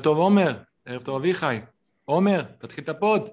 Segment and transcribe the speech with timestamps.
[0.00, 0.50] ערב טוב עומר,
[0.86, 1.56] ערב טוב אביחי.
[2.04, 3.28] עומר, תתחיל את ה pod.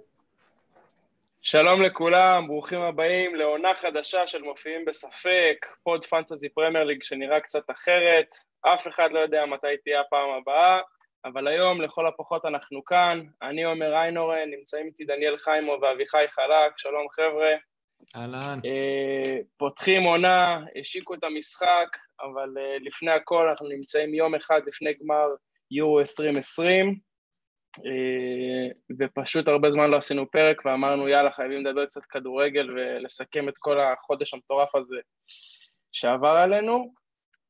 [1.42, 7.70] שלום לכולם, ברוכים הבאים לעונה חדשה של מופיעים בספק, pod fantasy Premier League שנראה קצת
[7.72, 10.80] אחרת, אף אחד לא יודע מתי תהיה הפעם הבאה,
[11.26, 16.78] אבל היום לכל הפחות אנחנו כאן, אני עומר איינורן, נמצאים איתי דניאל חיימו ואביחי חלק,
[16.78, 17.52] שלום חבר'ה.
[18.16, 18.60] אהלן.
[18.66, 24.94] אה, פותחים עונה, השיקו את המשחק, אבל אה, לפני הכל אנחנו נמצאים יום אחד לפני
[24.94, 25.28] גמר
[25.72, 27.00] יורו 2020,
[27.86, 28.68] אה,
[29.00, 33.80] ופשוט הרבה זמן לא עשינו פרק ואמרנו יאללה חייבים לדבר קצת כדורגל ולסכם את כל
[33.80, 34.98] החודש המטורף הזה
[35.92, 36.94] שעבר עלינו.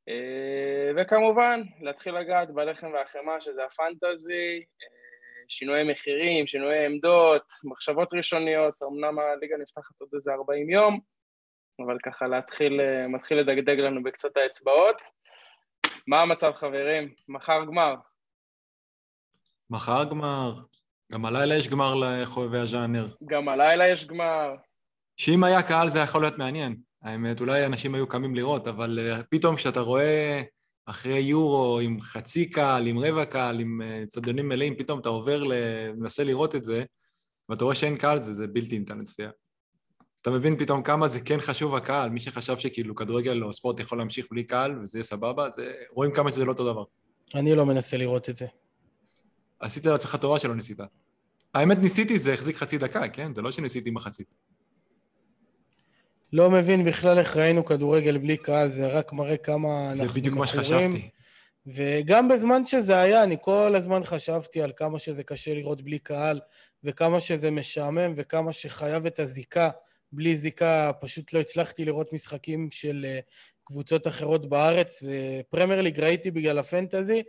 [0.09, 4.97] אה, וכמובן להתחיל לגעת בלחם והחמאה שזה הפנטזי, אה,
[5.47, 10.99] שינויי מחירים, שינויי עמדות, מחשבות ראשוניות, אמנם הליגה נפתחת עוד איזה 40 יום
[11.85, 15.02] אבל ככה להתחיל, מתחיל לדגדג לנו בקצות האצבעות
[16.08, 17.09] מה המצב חברים?
[17.27, 17.95] מחר גמר,
[19.69, 20.53] מחר גמר,
[21.11, 23.08] גם הלילה יש גמר לחובבי הז'אנר.
[23.25, 24.55] גם הלילה יש גמר.
[25.17, 26.75] שאם היה קהל זה יכול להיות מעניין.
[27.02, 30.41] האמת, אולי אנשים היו קמים לראות, אבל uh, פתאום כשאתה רואה
[30.86, 35.44] אחרי יורו עם חצי קהל, עם רבע קהל, עם uh, צדונים מלאים, פתאום אתה עובר,
[35.97, 36.83] מנסה לראות את זה,
[37.49, 39.30] ואתה רואה שאין קהל, זה, זה בלתי ניתן לצפייה.
[40.21, 43.97] אתה מבין פתאום כמה זה כן חשוב הקהל, מי שחשב שכאילו כדורגל או ספורט יכול
[43.97, 45.71] להמשיך בלי קהל וזה סבבה, זה...
[45.93, 46.83] רואים כמה שזה לא אותו דבר.
[47.35, 48.45] אני לא מנסה לראות את זה.
[49.59, 50.77] עשית לעצמך טובה שלא ניסית.
[51.53, 53.35] האמת ניסיתי, זה החזיק חצי דקה, כן?
[53.35, 54.27] זה לא שניסיתי מחצית.
[56.33, 60.07] לא מבין בכלל איך ראינו כדורגל בלי קהל, זה רק מראה כמה אנחנו מכורים.
[60.07, 61.09] זה בדיוק מה שחשבתי.
[61.67, 66.39] וגם בזמן שזה היה, אני כל הזמן חשבתי על כמה שזה קשה לראות בלי קהל,
[66.83, 69.69] וכמה שזה משעמם, וכמה שחייב את הזיקה.
[70.11, 73.19] בלי זיקה פשוט לא הצלחתי לראות משחקים של אה,
[73.63, 77.23] קבוצות אחרות בארץ, ופרמייר ליג ראיתי בגלל הפנטזי,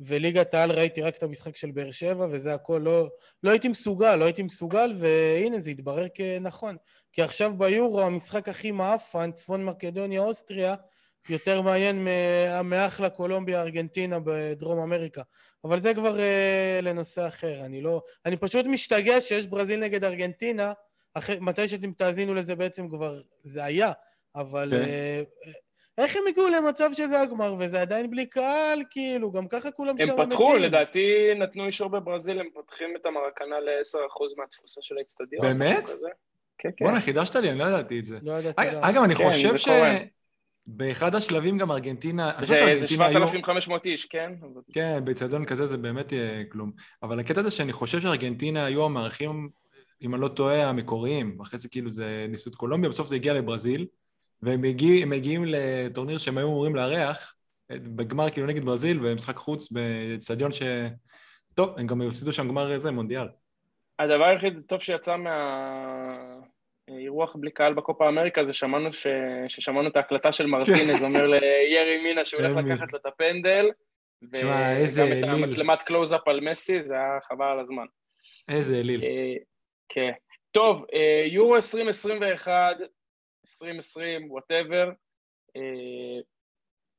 [0.00, 3.08] וליגת העל ראיתי רק את המשחק של באר שבע, וזה הכל, לא,
[3.42, 6.76] לא הייתי מסוגל, לא הייתי מסוגל, והנה זה התברר כנכון.
[7.12, 10.74] כי עכשיו ביורו המשחק הכי מעפן, צפון מקדוניה, אוסטריה,
[11.28, 12.06] יותר מעניין
[12.64, 15.22] מאחלה קולומביה, ארגנטינה בדרום אמריקה.
[15.64, 18.02] אבל זה כבר uh, לנושא אחר, אני לא...
[18.26, 20.72] אני פשוט משתגע שיש ברזיל נגד ארגנטינה,
[21.14, 23.92] אחרי, מתי שאתם תאזינו לזה בעצם כבר זה היה,
[24.36, 24.84] אבל כן.
[24.84, 25.50] uh,
[25.98, 30.04] איך הם הגיעו למצב שזה הגמר וזה עדיין בלי קהל, כאילו, גם ככה כולם שם
[30.04, 30.20] מתים.
[30.20, 35.42] הם פתחו, לדעתי נתנו אישור בברזיל, הם פותחים את המרקנה ל-10% מהתפוסה של האצטדיון.
[35.42, 35.90] באמת?
[36.58, 36.84] כן, כן.
[36.84, 38.18] בואנה, חידשת לי, אני לא ידעתי את זה.
[38.22, 38.62] לא ידעתי.
[38.80, 39.68] אגב, אני כן, חושב ש...
[40.66, 42.32] באחד השלבים גם ארגנטינה...
[42.40, 42.56] זה
[42.88, 44.32] 7,500 איש, כן?
[44.72, 46.72] כן, באצטדיון כזה זה באמת יהיה כלום.
[47.02, 49.48] אבל הקטע זה שאני חושב שארגנטינה היו המארחים,
[50.04, 51.40] אם אני לא טועה, המקוריים.
[51.40, 53.86] אחרי זה כאילו זה ניסו את קולומביה, בסוף זה הגיע לברזיל.
[54.42, 57.34] והם מגיע, מגיעים לטורניר שהם היו אמורים לארח,
[57.70, 60.62] בגמר כאילו נגד ברזיל, במשחק חוץ באצטדיון ש...
[61.54, 63.26] טוב, הם גם הפסידו שם גמר איזה, מונדיאל.
[63.98, 65.16] הדבר היחיד טוב שיצא
[66.88, 69.06] מהאירוח בלי קהל בקופה אמריקה זה שמענו ש...
[69.48, 73.70] ששמענו את ההקלטה של מרטינז אומר לירי מינה שהוא הולך לקחת לו את הפנדל.
[74.22, 77.86] וגם את המצלמת קלוז-אפ על מסי, זה היה חבל על הזמן.
[78.48, 79.00] איזה אליל.
[79.88, 80.10] כן.
[80.52, 82.76] טוב, אה, יורו 2021,
[83.48, 84.90] 2020, whatever.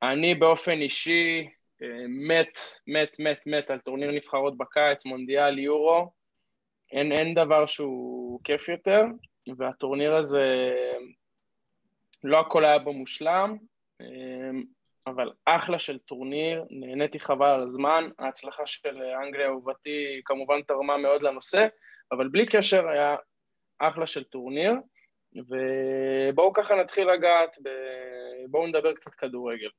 [0.04, 1.48] אני באופן אישי
[1.84, 6.12] אה, מת, מת, מת, מת על טורניר נבחרות בקיץ, מונדיאל, יורו.
[6.92, 9.02] אין, אין דבר שהוא כיף יותר,
[9.58, 10.74] והטורניר הזה,
[12.24, 13.58] לא הכל היה בו מושלם,
[14.02, 14.60] אה,
[15.08, 21.22] אבל אחלה של טורניר, נהניתי חבל על הזמן, ההצלחה של אנגליה אהובתי כמובן תרמה מאוד
[21.22, 21.68] לנושא,
[22.12, 23.16] אבל בלי קשר היה
[23.80, 24.74] אחלה של טורניר.
[25.36, 27.70] ובואו ככה נתחיל לגעת, ב...
[28.50, 29.70] בואו נדבר קצת כדורגל.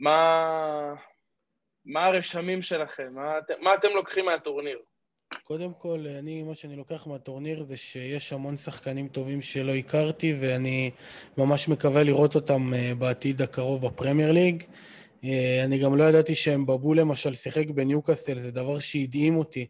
[0.00, 0.94] מה,
[1.84, 3.14] מה הרשמים שלכם?
[3.14, 3.44] מה, את...
[3.60, 4.78] מה אתם לוקחים מהטורניר?
[5.42, 10.90] קודם כל, אני, מה שאני לוקח מהטורניר זה שיש המון שחקנים טובים שלא הכרתי, ואני
[11.38, 14.62] ממש מקווה לראות אותם אה, בעתיד הקרוב בפרמייר ליג.
[15.24, 19.66] אה, אני גם לא ידעתי שהם בבו למשל שיחק בניוקאסל, זה דבר שהדהים אותי.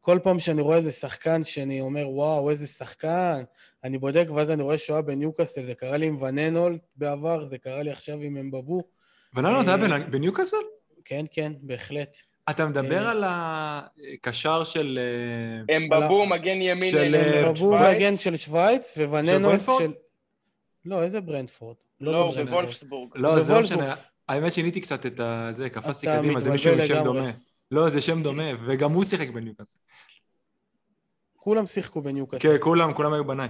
[0.00, 3.42] כל פעם שאני רואה איזה שחקן שאני אומר, וואו, איזה שחקן,
[3.84, 7.82] אני בודק ואז אני רואה שואה בניוקאסל, זה קרה לי עם וננולט בעבר, זה קרה
[7.82, 8.80] לי עכשיו עם אמבבו.
[9.34, 10.56] וננולט היה אה, בניוקאסל?
[11.04, 12.16] כן, כן, בהחלט.
[12.50, 14.98] אתה מדבר אה, על הקשר של...
[15.68, 19.92] אה, אמבבו, מגן ימין של אמבבו, מגן של שווייץ, ווננולט של...
[20.84, 21.76] לא, איזה ברנדפורד?
[22.00, 23.10] לא, לא בוולפסבורג.
[23.14, 23.94] לא, זה לא משנה.
[24.28, 25.20] האמת שיניתי קצת את
[25.50, 27.30] זה, קפצתי קדימה, זה מישהו עם שם דומה.
[27.70, 29.78] לא, זה שם דומה, וגם הוא שיחק בניוקאסל.
[31.36, 32.48] כולם שיחקו בניוקאסל.
[32.48, 33.48] כן, כולם, כולם היו בניי.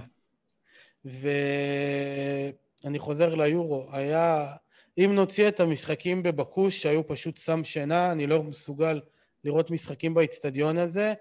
[1.05, 4.45] ואני חוזר ליורו, היה...
[4.97, 9.01] אם נוציא את המשחקים בבקוש, שהיו פשוט סם שינה, אני לא מסוגל
[9.43, 11.13] לראות משחקים באיצטדיון הזה.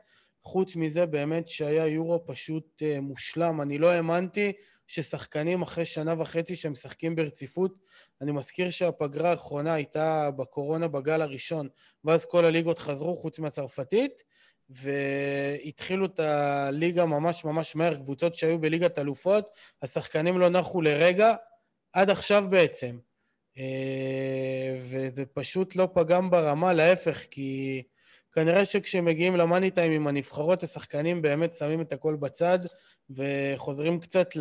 [0.43, 3.61] חוץ מזה, באמת שהיה יורו פשוט uh, מושלם.
[3.61, 4.53] אני לא האמנתי
[4.91, 7.75] ששחקנים אחרי שנה וחצי שהם משחקים ברציפות,
[8.21, 11.69] אני מזכיר שהפגרה האחרונה הייתה בקורונה בגל הראשון,
[12.05, 14.23] ואז כל הליגות חזרו חוץ מהצרפתית,
[14.71, 19.49] והתחילו את הליגה ממש ממש מהר, קבוצות שהיו בליגת אלופות,
[19.83, 21.35] השחקנים לא נחו לרגע,
[21.93, 22.99] עד עכשיו בעצם.
[23.59, 27.83] אה, וזה פשוט לא פגם ברמה, להפך, כי
[28.33, 32.59] כנראה שכשמגיעים למאני טיים עם הנבחרות, השחקנים באמת שמים את הכל בצד
[33.11, 34.37] וחוזרים קצת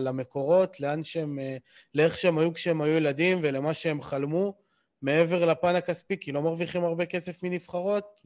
[0.00, 1.56] למקורות, לאן שהם, אה,
[1.94, 4.54] לאיך שהם היו כשהם היו ילדים ולמה שהם חלמו,
[5.02, 8.20] מעבר לפן הכספי, כי לא מרוויחים הרבה כסף מנבחרות,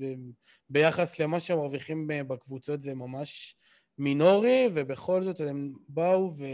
[0.71, 3.57] וביחס למה שהם מרוויחים אה, בקבוצות זה ממש
[3.99, 6.45] מינורי, ובכל זאת הם באו ו...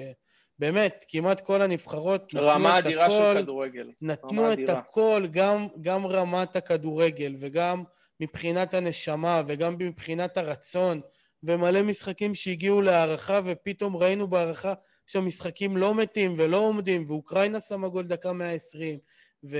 [0.59, 2.53] באמת, כמעט כל הנבחרות נתנו את הכל.
[2.53, 3.91] רמה אדירה של כדורגל.
[4.01, 7.85] נתנו את הכל, גם, גם רמת הכדורגל וגם
[8.20, 11.00] מבחינת הנשמה וגם מבחינת הרצון,
[11.43, 14.75] ומלא משחקים שהגיעו להערכה ופתאום ראינו בהערכה
[15.06, 18.99] שהמשחקים לא מתים ולא עומדים, ואוקראינה שמה גול דקה 120,
[19.44, 19.59] ו...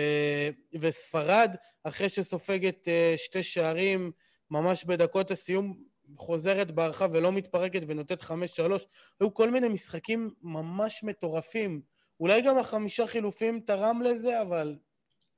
[0.81, 4.12] וספרד, אחרי שסופגת uh, שתי שערים
[4.50, 5.78] ממש בדקות הסיום,
[6.16, 8.87] חוזרת בהערכה ולא מתפרקת ונותנת חמש שלוש.
[9.20, 11.81] היו כל מיני משחקים ממש מטורפים.
[12.20, 14.76] אולי גם החמישה חילופים תרם לזה, אבל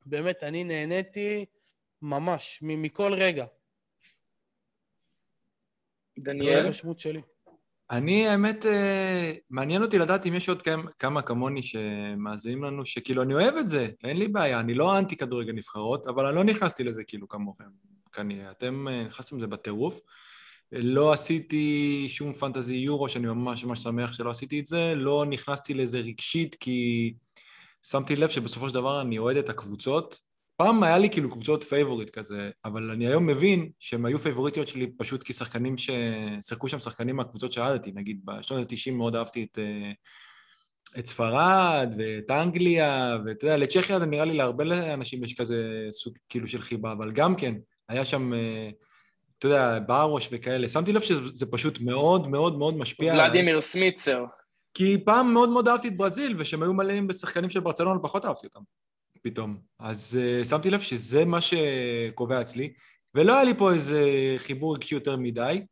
[0.06, 1.44] באמת, אני נהניתי
[2.02, 3.46] ממש, מכל רגע.
[6.18, 6.72] דניאל?
[6.72, 7.20] זו שלי.
[7.90, 10.62] אני, האמת, אה, מעניין אותי לדעת אם יש עוד
[10.98, 15.16] כמה כמוני שמאזינים לנו, שכאילו, אני אוהב את זה, אין לי בעיה, אני לא אנטי
[15.16, 17.64] כדורגל נבחרות, אבל אני לא נכנסתי לזה כאילו כמוכם,
[18.12, 18.50] כנראה.
[18.50, 20.00] אתם אה, נכנסתם לזה בטירוף.
[20.72, 25.74] לא עשיתי שום פנטזי יורו, שאני ממש ממש שמח שלא עשיתי את זה, לא נכנסתי
[25.74, 27.14] לזה רגשית, כי
[27.82, 30.20] שמתי לב שבסופו של דבר אני אוהד את הקבוצות,
[30.60, 34.86] פעם היה לי כאילו קבוצות favorite כזה, אבל אני היום מבין שהם היו פייבוריטיות שלי
[34.98, 39.92] פשוט כי שחקנים ששיחקו שם שחקנים מהקבוצות שאהדתי, נגיד בשנות ה-90 מאוד אהבתי את, אה,
[40.98, 46.48] את ספרד ואת אנגליה, ואתה יודע, לצ'כיה נראה לי להרבה אנשים יש כזה סוג כאילו
[46.48, 47.54] של חיבה, אבל גם כן,
[47.88, 48.70] היה שם, אה,
[49.38, 53.14] אתה יודע, בארוש וכאלה, שמתי לב שזה פשוט מאוד מאוד מאוד משפיע.
[53.14, 54.24] ולדימיר סמיצר.
[54.74, 58.46] כי פעם מאוד מאוד אהבתי את ברזיל, ושהם היו מלאים בשחקנים של ברצלונה, פחות אהבתי
[58.46, 58.60] אותם.
[59.22, 59.58] פתאום.
[59.78, 62.72] אז uh, שמתי לב שזה מה שקובע אצלי,
[63.14, 65.62] ולא היה לי פה איזה חיבור רגשי יותר מדי.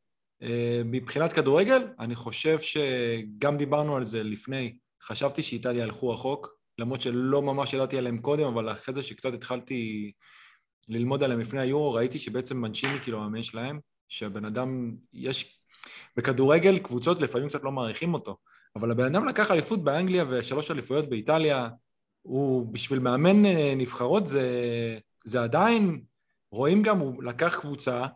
[0.42, 0.46] Uh,
[0.84, 7.42] מבחינת כדורגל, אני חושב שגם דיברנו על זה לפני, חשבתי שאיטליה הלכו רחוק, למרות שלא
[7.42, 10.12] ממש ידעתי עליהם קודם, אבל אחרי זה שקצת התחלתי
[10.88, 15.60] ללמוד עליהם לפני היורו, ראיתי שבעצם מנצ'יני כאילו המאמן שלהם, שהבן אדם, יש...
[16.16, 18.36] בכדורגל קבוצות לפעמים קצת לא מעריכים אותו,
[18.76, 21.68] אבל הבן אדם לקח אליפות באנגליה ושלוש אליפויות באיטליה,
[22.28, 24.48] הוא בשביל מאמן אה, נבחרות זה,
[25.24, 26.00] זה עדיין,
[26.50, 28.06] רואים גם, הוא לקח קבוצה,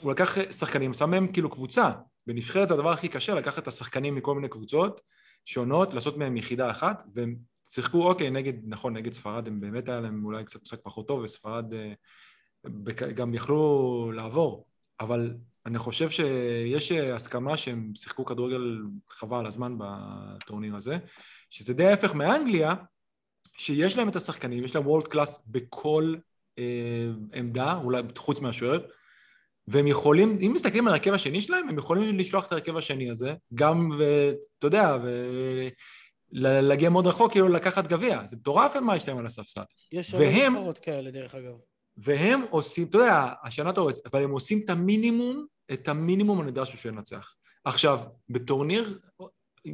[0.00, 1.90] הוא לקח שחקנים, שם מהם כאילו קבוצה.
[2.26, 5.00] בנבחרת זה הדבר הכי קשה, לקחת את השחקנים מכל מיני קבוצות
[5.44, 7.36] שונות, לעשות מהם יחידה אחת, והם
[7.70, 11.20] שיחקו, אוקיי, נגד, נכון, נגד ספרד, הם באמת היה להם אולי קצת משחק פחות טוב,
[11.20, 11.92] וספרד אה,
[13.14, 14.66] גם יכלו לעבור,
[15.00, 15.34] אבל
[15.66, 20.98] אני חושב שיש הסכמה שהם שיחקו כדורגל חבל הזמן בטורניר הזה,
[21.50, 22.74] שזה די ההפך מאנגליה,
[23.58, 26.14] שיש להם את השחקנים, יש להם וולד קלאס בכל
[26.58, 28.78] אה, עמדה, אולי חוץ מהשוער,
[29.68, 33.34] והם יכולים, אם מסתכלים על הרכב השני שלהם, הם יכולים לשלוח את הרכב השני הזה,
[33.54, 34.96] גם, ואתה יודע,
[36.32, 38.26] ולהגיע מאוד רחוק, כאילו לקחת גביע.
[38.26, 39.62] זה מטורף מה יש להם על הספסל.
[39.92, 41.54] יש הרבה נבחרות כאלה, דרך אגב.
[41.96, 46.74] והם עושים, אתה יודע, השנה אתה רואה, אבל הם עושים את המינימום, את המינימום הנדרש
[46.74, 47.34] בשביל לנצח.
[47.64, 48.98] עכשיו, בטורניר,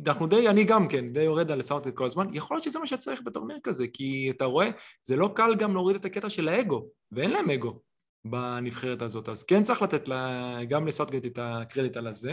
[0.06, 2.86] אנחנו די, אני גם כן, די יורד על סאוטלט כל הזמן, יכול להיות שזה מה
[2.86, 4.68] שצריך בטורניר כזה, כי אתה רואה,
[5.02, 7.80] זה לא קל גם להוריד את הקטע של האגו, ואין להם אגו
[8.24, 12.32] בנבחרת הזאת, אז כן צריך לתת לה, גם לסאוטגייט את הקרדיט על הזה.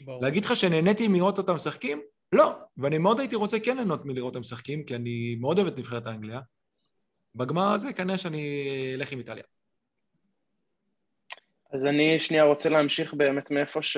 [0.00, 0.22] ברור.
[0.22, 2.00] להגיד לך שנהניתי מראות אותם משחקים?
[2.32, 5.78] לא, ואני מאוד הייתי רוצה כן ליהנות מלראות אותם משחקים, כי אני מאוד אוהב את
[5.78, 6.40] נבחרת האנגליה.
[7.34, 9.44] בגמר הזה כנראה שאני אלך עם איטליה.
[11.72, 13.96] אז אני שנייה רוצה להמשיך באמת מאיפה ש...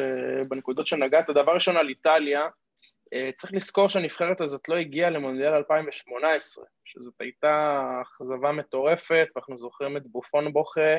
[0.49, 1.31] בנקודות שנגעת.
[1.31, 2.49] דבר ראשון על איטליה,
[3.35, 10.07] צריך לזכור שהנבחרת הזאת לא הגיעה למונדיאל 2018, שזאת הייתה אכזבה מטורפת, ואנחנו זוכרים את
[10.07, 10.97] בופון בוכה,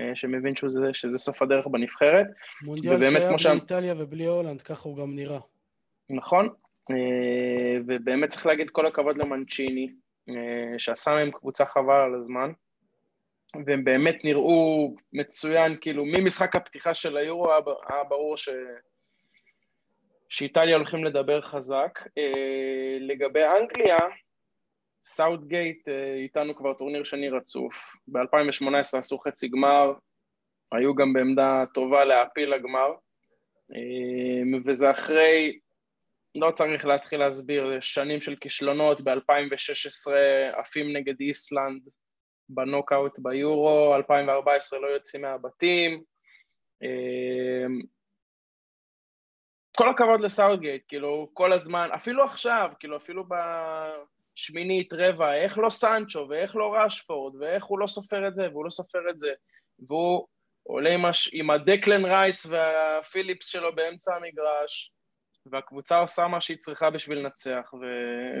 [0.00, 2.26] אה, שמבין שזה, שזה סוף הדרך בנבחרת.
[2.62, 3.54] מונדיאל שהיה בלי שם...
[3.54, 5.40] איטליה ובלי הולנד, ככה הוא גם נראה.
[6.10, 6.48] נכון,
[6.90, 9.92] אה, ובאמת צריך להגיד כל הכבוד למנצ'יני,
[10.78, 12.52] שעשה מהם קבוצה חבל על הזמן,
[13.66, 18.48] והם באמת נראו מצוין, כאילו ממשחק הפתיחה של היורו היה ברור ש...
[20.30, 21.98] שאיטליה הולכים לדבר חזק.
[22.18, 23.98] אה, לגבי אנגליה,
[25.04, 27.74] סאוטגייט אה, איתנו כבר טורניר שני רצוף.
[28.08, 29.92] ב-2018 עשו חצי גמר,
[30.72, 32.92] היו גם בעמדה טובה להעפיל לגמר,
[33.74, 35.58] אה, וזה אחרי,
[36.34, 40.12] לא צריך להתחיל להסביר, שנים של כישלונות, ב-2016
[40.52, 41.82] עפים נגד איסלנד
[42.48, 46.02] בנוקאוט ביורו, 2014 לא יוצאים מהבתים.
[49.80, 53.24] כל הכבוד לסאוטגייט, כאילו, כל הזמן, אפילו עכשיו, כאילו, אפילו
[54.36, 58.64] בשמינית, רבע, איך לא סנצ'ו, ואיך לא רשפורד, ואיך הוא לא סופר את זה, והוא
[58.64, 59.32] לא סופר את זה,
[59.88, 60.26] והוא
[60.62, 61.30] עולה עם, הש...
[61.32, 64.92] עם הדקלן רייס והפיליפס שלו באמצע המגרש,
[65.46, 67.84] והקבוצה עושה מה שהיא צריכה בשביל לנצח, ו...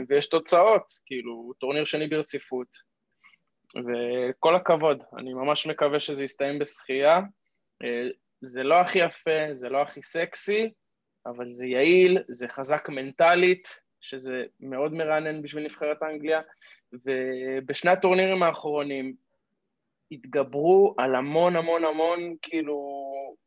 [0.08, 2.68] ויש תוצאות, כאילו, טורניר שני ברציפות.
[3.76, 7.20] וכל הכבוד, אני ממש מקווה שזה יסתיים בשתייה.
[7.84, 8.08] אה,
[8.40, 10.72] זה לא הכי יפה, זה לא הכי סקסי,
[11.26, 16.40] אבל זה יעיל, זה חזק מנטלית, שזה מאוד מרענן בשביל נבחרת אנגליה,
[16.92, 19.14] ובשני הטורנירים האחרונים
[20.12, 23.00] התגברו על המון המון המון כאילו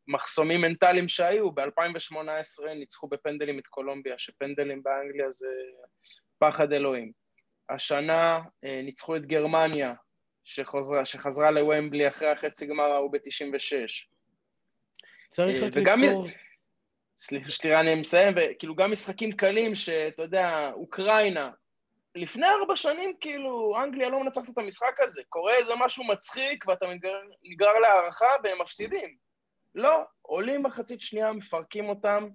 [0.08, 1.52] מחסומים מנטליים שהיו.
[1.52, 5.48] ב-2018 ניצחו בפנדלים את קולומביה, שפנדלים באנגליה זה
[6.38, 7.12] פחד אלוהים.
[7.70, 9.94] השנה אה, ניצחו את גרמניה,
[10.44, 14.06] שחזרה, שחזרה לוומבלי אחרי החצי גמר ההוא ב-96.
[15.28, 16.28] צריך אה, רק לזכור...
[17.18, 21.50] סליחה, אני מסיים, וכאילו גם משחקים קלים, שאתה יודע, אוקראינה,
[22.14, 25.22] לפני ארבע שנים, כאילו, אנגליה לא מנצחת את המשחק הזה.
[25.28, 29.16] קורה איזה משהו מצחיק ואתה נגרר, נגרר להערכה והם מפסידים.
[29.74, 32.28] לא, עולים מחצית שנייה, מפרקים אותם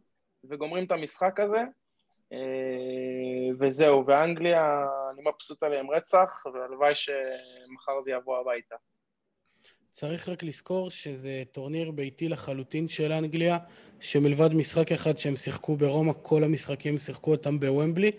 [0.50, 1.62] וגומרים את המשחק הזה,
[2.34, 2.38] אה,
[3.60, 4.06] וזהו.
[4.08, 8.76] ואנגליה, אני מבסוט עליהם רצח, והלוואי שמחר זה יבוא הביתה.
[9.92, 13.58] צריך רק לזכור שזה טורניר ביתי לחלוטין של אנגליה,
[14.00, 18.12] שמלבד משחק אחד שהם שיחקו ברומא, כל המשחקים שיחקו אותם בוומבלי.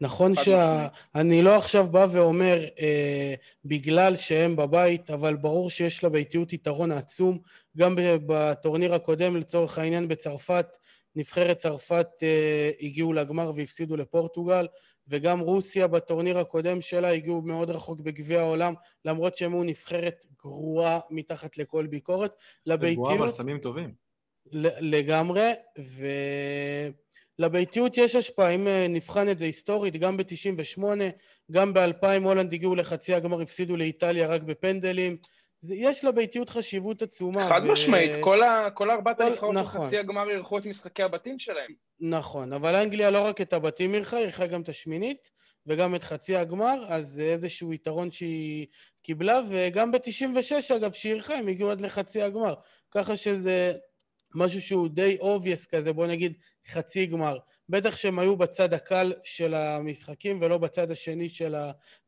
[0.00, 6.92] נכון שאני לא עכשיו בא ואומר אה, בגלל שהם בבית, אבל ברור שיש לביתיות יתרון
[6.92, 7.38] עצום.
[7.76, 7.94] גם
[8.26, 10.66] בטורניר הקודם, לצורך העניין בצרפת,
[11.16, 14.66] נבחרת צרפת אה, הגיעו לגמר והפסידו לפורטוגל.
[15.08, 21.00] וגם רוסיה בטורניר הקודם שלה הגיעו מאוד רחוק בגביע העולם, למרות שהם היו נבחרת גרועה
[21.10, 22.32] מתחת לכל ביקורת.
[22.66, 22.96] לביתיות...
[22.96, 24.06] גרועה אבל סמים טובים.
[24.80, 25.50] לגמרי,
[27.38, 30.82] ולביתיות יש השפעה, אם אה, נבחן את זה היסטורית, גם ב-98,
[31.52, 35.16] גם ב-2000 הולנד הגיעו לחצי הגמר, הפסידו לאיטליה רק בפנדלים.
[35.60, 37.48] זה, יש לביתיות חשיבות עצומה.
[37.48, 37.72] חד ו...
[37.72, 39.80] משמעית, כל, ה, כל ארבעת הנבחרות נכון.
[39.80, 41.70] בחצי הגמר אירחו את משחקי הבתים שלהם.
[42.00, 45.30] נכון, אבל אנגליה לא רק את הבתים אירחה, אירחה גם את השמינית
[45.66, 48.66] וגם את חצי הגמר, אז זה איזשהו יתרון שהיא
[49.02, 52.54] קיבלה, וגם ב-96 אגב, שהיא אירחה, הם הגיעו עד לחצי הגמר.
[52.90, 53.72] ככה שזה
[54.34, 56.32] משהו שהוא די obvious כזה, בוא נגיד
[56.68, 57.38] חצי גמר.
[57.68, 61.54] בטח שהם היו בצד הקל של המשחקים ולא בצד השני של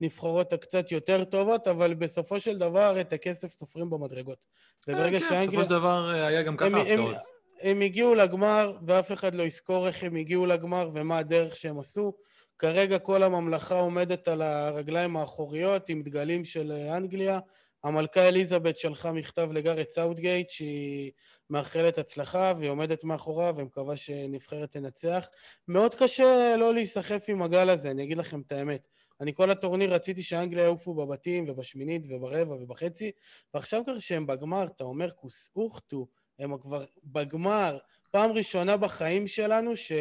[0.01, 4.47] הנבחרות הקצת יותר טובות, אבל בסופו של דבר את הכסף סופרים במדרגות.
[4.89, 5.47] וברגע כן, שאנגליה...
[5.47, 7.15] בסופו של דבר אה, היה גם ככה הפתעות.
[7.15, 11.79] הם, הם הגיעו לגמר, ואף אחד לא יזכור איך הם הגיעו לגמר ומה הדרך שהם
[11.79, 12.13] עשו.
[12.59, 17.39] כרגע כל הממלכה עומדת על הרגליים האחוריות עם דגלים של אנגליה.
[17.85, 21.13] המלכה אליזבת שלחה מכתב לגארת' סאוטגייט שהיא
[21.51, 25.29] מאחלת הצלחה והיא עומדת מאחוריו ומקווה שנבחרת תנצח.
[25.69, 28.89] מאוד קשה לא להיסחף עם הגל הזה, אני אגיד לכם את האמת.
[29.21, 33.11] אני כל הטורניר רציתי שאנגליה יעופו בבתים ובשמינית וברבע ובחצי,
[33.55, 36.07] ועכשיו כבר שהם בגמר, אתה אומר כוס אוחתו,
[36.39, 37.79] הם כבר בגמר,
[38.11, 39.93] פעם ראשונה בחיים שלנו ש...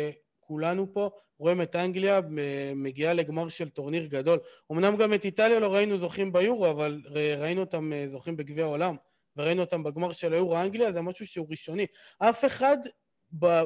[0.47, 2.19] כולנו פה רואים את אנגליה
[2.75, 4.39] מגיעה לגמר של טורניר גדול.
[4.71, 7.01] אמנם גם את איטליה לא ראינו זוכים ביורו, אבל
[7.37, 8.95] ראינו אותם אה, זוכים בגביע העולם,
[9.37, 11.85] וראינו אותם בגמר של היורו אנגליה, זה משהו שהוא ראשוני.
[12.19, 12.77] אף אחד,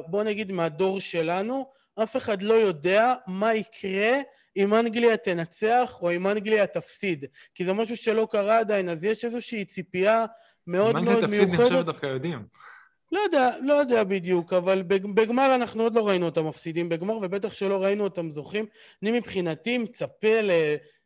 [0.06, 1.70] בוא נגיד מהדור שלנו,
[2.02, 4.12] אף אחד לא יודע מה יקרה
[4.56, 7.24] אם אנגליה תנצח או אם אנגליה תפסיד.
[7.54, 10.24] כי זה משהו שלא קרה עדיין, אז יש איזושהי ציפייה
[10.66, 11.18] מאוד מאוד מיוחדת.
[11.18, 12.46] אם אנגליה תפסיד, אני חושב דווקא יודעים.
[13.12, 17.54] לא יודע, לא יודע בדיוק, אבל בגמר אנחנו עוד לא ראינו אותם מפסידים בגמר, ובטח
[17.54, 18.66] שלא ראינו אותם זוכים.
[19.02, 20.50] אני מבחינתי מצפה ל...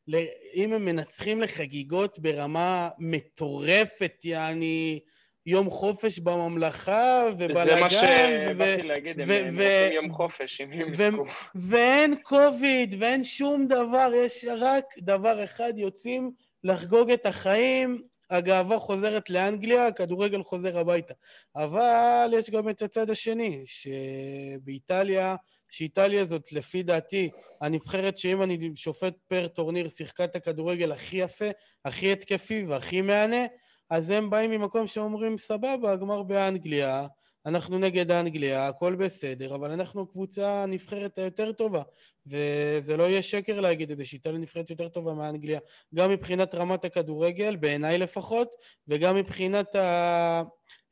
[0.09, 0.17] ל...
[0.55, 5.01] אם הם מנצחים לחגיגות ברמה מטורפת, יעני
[5.47, 7.65] יום חופש בממלכה ובלאגן.
[7.65, 11.25] זה מה שבאתי להגיד, הם רוצים יום חופש, אם הם יזכו.
[11.55, 16.31] ואין קוביד, ואין שום דבר, יש רק דבר אחד, יוצאים
[16.65, 21.15] לחגוג את החיים, הגאווה חוזרת לאנגליה, הכדורגל חוזר הביתה.
[21.57, 25.37] אבל יש גם את הצד השני, שבאיטליה,
[25.69, 27.31] שאיטליה זאת לפי דעתי
[27.61, 31.49] הנבחרת שאם אני שופט פר טורניר שיחקה את הכדורגל הכי יפה,
[31.85, 33.47] הכי התקפי והכי מהנה,
[33.91, 37.07] אז הם באים ממקום שאומרים סבבה, הגמר באנגליה,
[37.47, 41.83] אנחנו נגד אנגליה, הכל בסדר, אבל אנחנו הקבוצה הנבחרת היותר טובה,
[42.27, 45.61] וזה לא יהיה שקר להגיד את זה, שאיטליה נבחרת יותר טובה מאנגליה,
[45.95, 48.57] גם מבחינת רמת הכדורגל, בעיניי לפחות,
[48.89, 50.43] וגם מבחינת ה...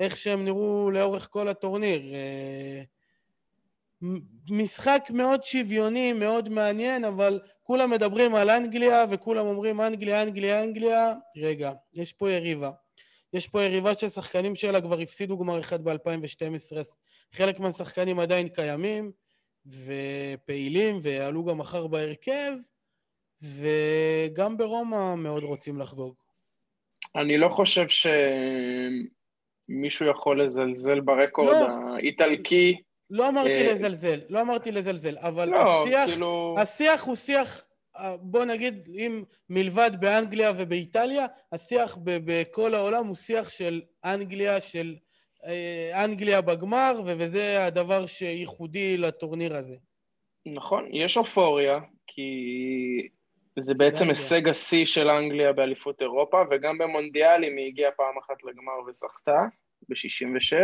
[0.00, 2.14] איך שהם נראו לאורך כל הטורניר.
[2.14, 2.82] אה,
[4.50, 11.14] משחק מאוד שוויוני, מאוד מעניין, אבל כולם מדברים על אנגליה וכולם אומרים אנגליה, אנגליה, אנגליה.
[11.36, 12.70] רגע, יש פה יריבה.
[13.34, 16.76] יש פה יריבה ששחקנים שלה כבר הפסידו גמר אחד ב-2012,
[17.32, 19.10] חלק מהשחקנים עדיין קיימים
[19.66, 22.52] ופעילים ויעלו גם מחר בהרכב,
[23.42, 26.14] וגם ברומא מאוד רוצים לחגוג.
[27.16, 27.86] אני לא חושב
[29.68, 31.94] שמישהו יכול לזלזל ברקורד לא.
[31.94, 32.76] האיטלקי.
[33.10, 36.54] לא אמרתי אה, לזלזל, לא אמרתי לזלזל, אבל לא, השיח, כאילו...
[36.58, 37.66] השיח הוא שיח
[38.20, 44.94] בוא נגיד, אם מלבד באנגליה ובאיטליה, השיח בכל העולם הוא שיח של אנגליה, של
[45.46, 49.76] אה, אנגליה בגמר, וזה הדבר שייחודי לטורניר הזה.
[50.46, 52.30] נכון, יש אופוריה, כי
[53.58, 58.80] זה בעצם הישג השיא של אנגליה באליפות אירופה, וגם במונדיאלים היא הגיעה פעם אחת לגמר
[58.88, 59.44] וזכתה,
[59.88, 60.56] ב-66.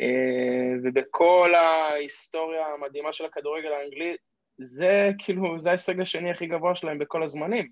[0.00, 4.16] אה, ובכל ההיסטוריה המדהימה של הכדורגל האנגלי,
[4.62, 7.70] זה כאילו, זה ההישג השני הכי גבוה שלהם בכל הזמנים.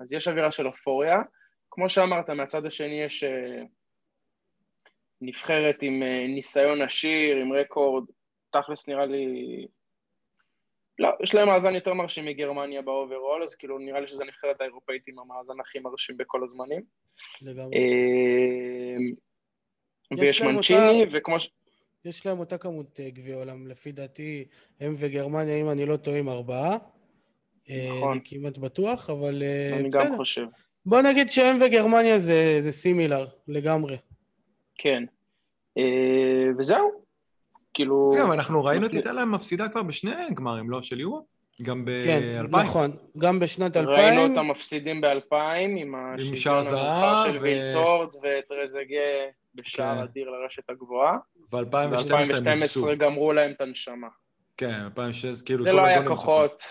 [0.00, 1.22] אז יש אווירה של אופוריה.
[1.70, 3.66] כמו שאמרת, מהצד השני יש uh,
[5.20, 8.04] נבחרת עם uh, ניסיון עשיר, עם רקורד,
[8.50, 9.66] תכלס נראה לי...
[10.98, 14.60] לא, יש להם מאזן יותר מרשים מגרמניה ב overall, אז כאילו נראה לי שזו הנבחרת
[14.60, 16.82] האירופאית עם המאזן הכי מרשים בכל הזמנים.
[17.42, 17.76] לגמרי.
[17.76, 19.14] Uh,
[20.18, 21.18] ויש מנצ'יני, אותה...
[21.18, 21.50] וכמו ש...
[22.04, 24.44] יש להם אותה כמות אה, גביע עולם, לפי דעתי,
[24.80, 26.76] הם וגרמניה, אם אני לא טועה, עם ארבעה.
[27.70, 28.12] אה, נכון.
[28.12, 30.02] אני כמעט בטוח, אבל אה, אני בסדר.
[30.02, 30.46] אני גם חושב.
[30.86, 33.96] בוא נגיד שהם וגרמניה זה, זה סימילר, לגמרי.
[34.74, 35.04] כן.
[36.58, 36.90] וזהו.
[37.74, 38.12] כאילו...
[38.18, 40.82] גם אנחנו ראינו את איטליה מפסידה כבר בשני גמרים, לא?
[40.82, 41.26] של יורו?
[41.62, 42.06] גם ב-2000.
[42.06, 42.90] כן, נכון.
[43.18, 43.94] גם בשנת 2000.
[43.94, 45.34] ראינו אותם מפסידים ב-2000
[45.78, 47.40] עם השוויון המאוחר של ו...
[47.40, 50.02] וילטורד וטרזגה בשער כן.
[50.02, 51.18] אדיר לרשת הגבוהה.
[51.52, 54.08] ב-2012 גמרו להם את הנשמה.
[54.56, 55.64] כן, 2016, כאילו...
[55.64, 56.62] זה לא היה כוחות.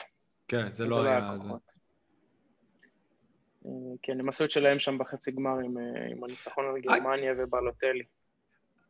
[0.48, 1.32] כן, זה לא היה...
[1.38, 1.72] כוחות.
[3.66, 7.34] אה, כן, הם עשו את שלהם שם בחצי גמר עם, אה, עם הניצחון על גרמניה
[7.38, 8.04] ובלוטלי.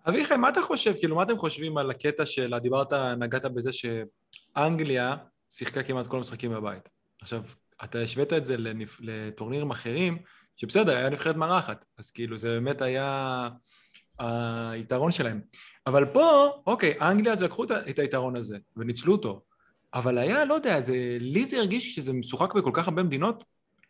[0.09, 0.93] אביחי, מה אתה חושב?
[0.99, 2.59] כאילו, מה אתם חושבים על הקטע של...
[2.59, 5.15] דיברת, נגעת בזה שאנגליה
[5.49, 6.89] שיחקה כמעט כל המשחקים בבית.
[7.21, 7.43] עכשיו,
[7.83, 8.55] אתה השווית את זה.
[8.99, 10.17] לטורנירים אחרים,
[10.55, 13.49] שבסדר, היה נבחרת מארחת, אז כאילו זה באמת היה
[14.21, 15.41] היתרון שלהם.
[15.87, 19.41] אבל פה, אוקיי, אנגליה אז לקחו את היתרון הזה וניצלו אותו,
[19.93, 23.43] אבל היה, לא יודע, זה, לי זה הרגיש שזה משוחק בכל כך הרבה מדינות,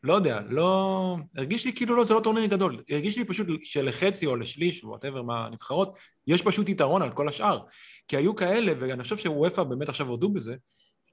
[0.04, 1.18] לא יודע, לא...
[1.38, 2.84] הרגיש לי כאילו לא, זה לא טורניר גדול.
[2.90, 7.60] הרגיש לי פשוט שלחצי או לשליש, whatever, מהנבחרות, יש פשוט יתרון על כל השאר.
[8.08, 10.56] כי היו כאלה, ואני חושב שוופא באמת עכשיו הודו בזה,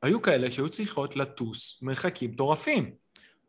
[0.02, 2.90] היו כאלה שהיו צריכות לטוס מרחקים מטורפים.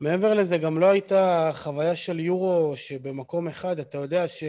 [0.02, 4.44] מעבר לזה, גם לא הייתה חוויה של יורו שבמקום אחד, אתה יודע ש,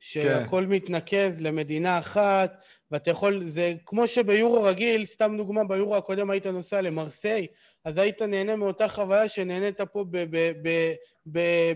[0.00, 0.72] שהכל כן.
[0.72, 6.80] מתנקז למדינה אחת, ואתה יכול, זה כמו שביורו רגיל, סתם דוגמה, ביורו הקודם היית נוסע
[6.80, 7.46] למרסיי,
[7.84, 10.04] אז היית נהנה מאותה חוויה שנהנית פה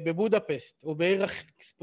[0.05, 1.25] בבודפסט, או בעיר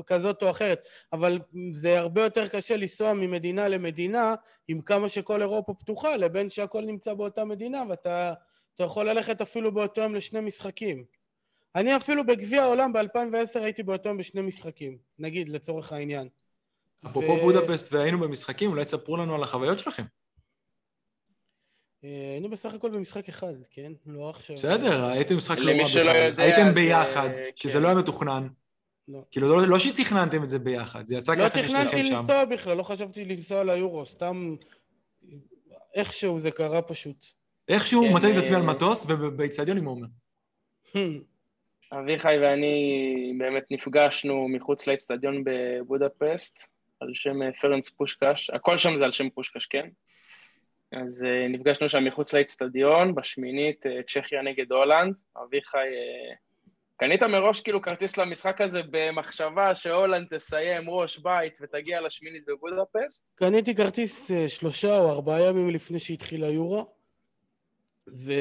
[0.05, 1.39] כזאת או אחרת, אבל
[1.73, 4.35] זה הרבה יותר קשה לנסוע ממדינה למדינה,
[4.67, 8.33] עם כמה שכל אירופה פתוחה, לבין שהכל נמצא באותה מדינה, ואתה
[8.79, 11.20] יכול ללכת אפילו באותו יום לשני משחקים.
[11.75, 16.27] אני אפילו בגביע העולם ב-2010 הייתי באותו יום בשני משחקים, נגיד, לצורך העניין.
[17.05, 17.39] אפרופו ו...
[17.39, 20.03] בודפסט והיינו במשחקים, אולי תספרו לנו על החוויות שלכם.
[22.03, 23.91] אה, אני בסך הכל במשחק אחד, כן?
[24.05, 24.55] לא עכשיו...
[24.55, 26.33] בסדר, הייתם משחק לא רע בכלל.
[26.37, 27.81] הייתם ביחד, שזה כן.
[27.81, 28.47] לא היה מתוכנן.
[29.07, 29.23] לא.
[29.31, 31.77] כאילו, לא, לא שתכננתם את זה ביחד, זה יצא לא ככה ששניכם שם.
[31.77, 34.55] לא תכננתי לנסוע בכלל, לא חשבתי לנסוע ליורו, סתם...
[35.95, 37.25] איכשהו זה קרה פשוט.
[37.67, 40.07] איכשהו כן, מצאתי את עצמי על אה, מטוס ובאיצטדיון עם עומר.
[41.91, 46.67] אביחי ואני באמת נפגשנו מחוץ לאצטדיון בבודפסט,
[46.99, 49.89] על שם אה, פרנס פושקש, הכל שם זה על שם פושקש, כן?
[50.91, 55.15] אז uh, נפגשנו שם מחוץ לאצטדיון, בשמינית, uh, צ'כיה נגד הולנד.
[55.43, 55.77] אביחי,
[56.97, 63.25] קנית מראש כאילו כרטיס למשחק הזה במחשבה שהולנד תסיים ראש בית ותגיע לשמינית בבודפסט?
[63.35, 67.00] קניתי כרטיס שלושה או ארבעה ימים לפני שהתחיל היורו.
[68.17, 68.33] ו...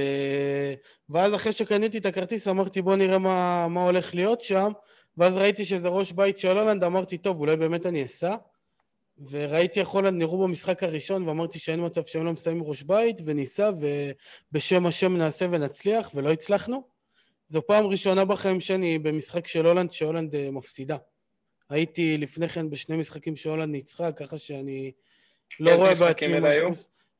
[1.08, 4.72] ואז אחרי שקניתי את הכרטיס אמרתי בוא נראה מה, מה הולך להיות שם.
[5.16, 8.36] ואז ראיתי שזה ראש בית של הולנד אמרתי טוב אולי באמת אני אסע.
[9.28, 13.70] וראיתי איך הולנד נראו במשחק הראשון ואמרתי שאין מצב שהם לא מסיימים ראש בית וניסע
[14.52, 16.88] ובשם השם נעשה ונצליח ולא הצלחנו.
[17.48, 20.96] זו פעם ראשונה בחיים שאני במשחק של הולנד שהולנד אה, מפסידה.
[21.70, 24.92] הייתי לפני כן בשני משחקים שהולנד ניצחה ככה שאני
[25.60, 26.70] לא איזה רואה משחקים בעצמי אלה היו?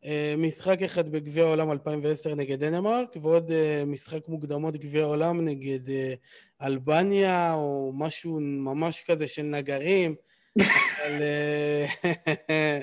[0.05, 5.91] אה, משחק אחד בגביע העולם 2010 נגד דנמרק, ועוד אה, משחק מוקדמות גביע העולם נגד
[5.91, 6.15] אה,
[6.63, 10.15] אלבניה, או משהו ממש כזה של נגרים.
[10.59, 11.23] אבל...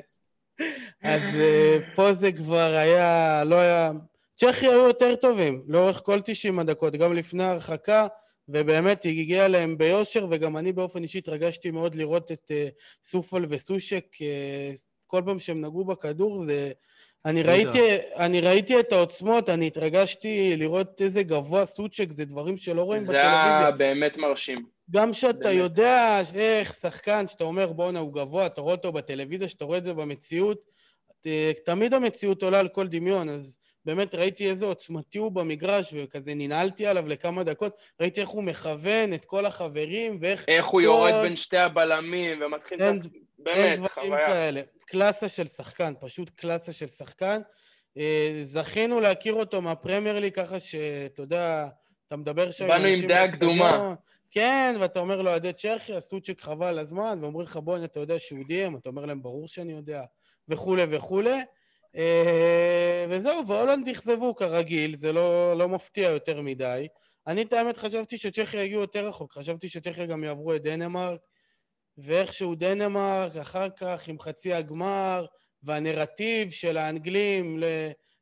[1.02, 1.22] אז
[1.96, 3.92] פה זה כבר היה, לא היה...
[4.38, 8.08] צ'כיה היו יותר טובים לאורך כל 90 הדקות, גם לפני ההרחקה,
[8.50, 12.52] ובאמת הגיע להם ביושר, וגם אני באופן אישי התרגשתי מאוד לראות את
[13.04, 14.06] סופל וסושק
[15.08, 16.72] כל פעם שהם נגעו בכדור, זה...
[17.28, 17.50] אני בטח.
[17.50, 17.80] ראיתי,
[18.16, 23.14] אני ראיתי את העוצמות, אני התרגשתי לראות איזה גבוה סוצ'ק, זה דברים שלא רואים זה
[23.14, 23.60] בטלוויזיה.
[23.60, 24.66] היה באמת מרשים.
[24.92, 25.56] גם שאתה באמת.
[25.56, 29.84] יודע איך שחקן, שאתה אומר בואנה הוא גבוה, אתה רואה אותו בטלוויזיה, שאתה רואה את
[29.84, 30.58] זה במציאות,
[31.66, 36.86] תמיד המציאות עולה על כל דמיון, אז באמת ראיתי איזה עוצמתי הוא במגרש, וכזה ננעלתי
[36.86, 40.46] עליו לכמה דקות, ראיתי איך הוא מכוון את כל החברים, ואיך...
[40.48, 42.82] איך הוא כל- יורד בין שתי הבלמים ומתחיל...
[42.82, 43.02] אין, ה- אין
[43.38, 44.28] באמת, דברים חוויה.
[44.28, 44.62] כאלה.
[44.88, 47.42] קלאסה של שחקן, פשוט קלאסה של שחקן.
[47.98, 51.68] אה, זכינו להכיר אותו מהפרמייר ליג, ככה שאתה יודע,
[52.08, 53.94] אתה מדבר שם באנו עם דעה קדומה.
[54.32, 58.44] כן, ואתה אומר לו, אוהדי צ'כיה, סוצ'ק חבל הזמן, ואומרים לך, בוא'נה, אתה יודע שהוא
[58.48, 60.04] דיים, אתה אומר להם, ברור שאני יודע,
[60.50, 61.42] וכולי וכולי.
[61.96, 66.88] אה, וזהו, והולנד אכזבו כרגיל, זה לא, לא מפתיע יותר מדי.
[67.28, 71.20] אני, את האמת, חשבתי שצ'כיה יגיעו יותר רחוק, חשבתי שצ'כיה גם יעברו את דנמרק,
[71.98, 75.26] ואיכשהו דנמרק, אחר כך עם חצי הגמר,
[75.64, 77.64] והנרטיב של האנגלים, ל...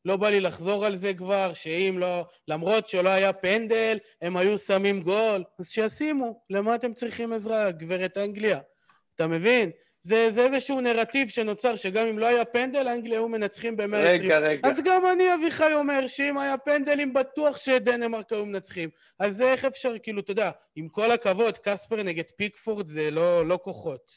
[0.06, 4.58] לא בא לי לחזור על זה כבר, שאם לא, למרות שלא היה פנדל, הם היו
[4.58, 8.60] שמים גול, אז שישימו, למה אתם צריכים עזרה, גברת אנגליה?
[9.16, 9.72] אתה מבין?
[10.06, 13.96] זה, זה איזשהו נרטיב שנוצר, שגם אם לא היה פנדל, אנגליה היו מנצחים ב-120.
[13.96, 14.70] רגע, רגע.
[14.70, 18.89] אז גם אני, אביחי, אומר שאם היה פנדלים, בטוח שדנמרק היו מנצחים.
[19.20, 23.48] אז זה איך אפשר, כאילו, אתה יודע, עם כל הכבוד, קספר נגד פיקפורד זה לא,
[23.48, 24.12] לא כוחות.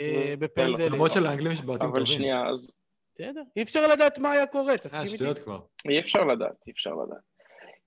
[0.00, 0.92] אה, בפנדלים.
[0.92, 2.16] למרות שלאנגלים יש בעטים אבל טובים.
[2.16, 2.78] שנייה, אז
[3.14, 3.42] בסדר.
[3.56, 5.16] אי אפשר לדעת מה היה קורה, אה, תסכים איתי.
[5.16, 5.58] שטויות כבר.
[5.88, 7.22] אי אפשר לדעת, אי אפשר לדעת.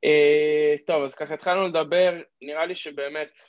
[0.03, 3.39] אה, טוב, אז ככה התחלנו לדבר, נראה לי שבאמת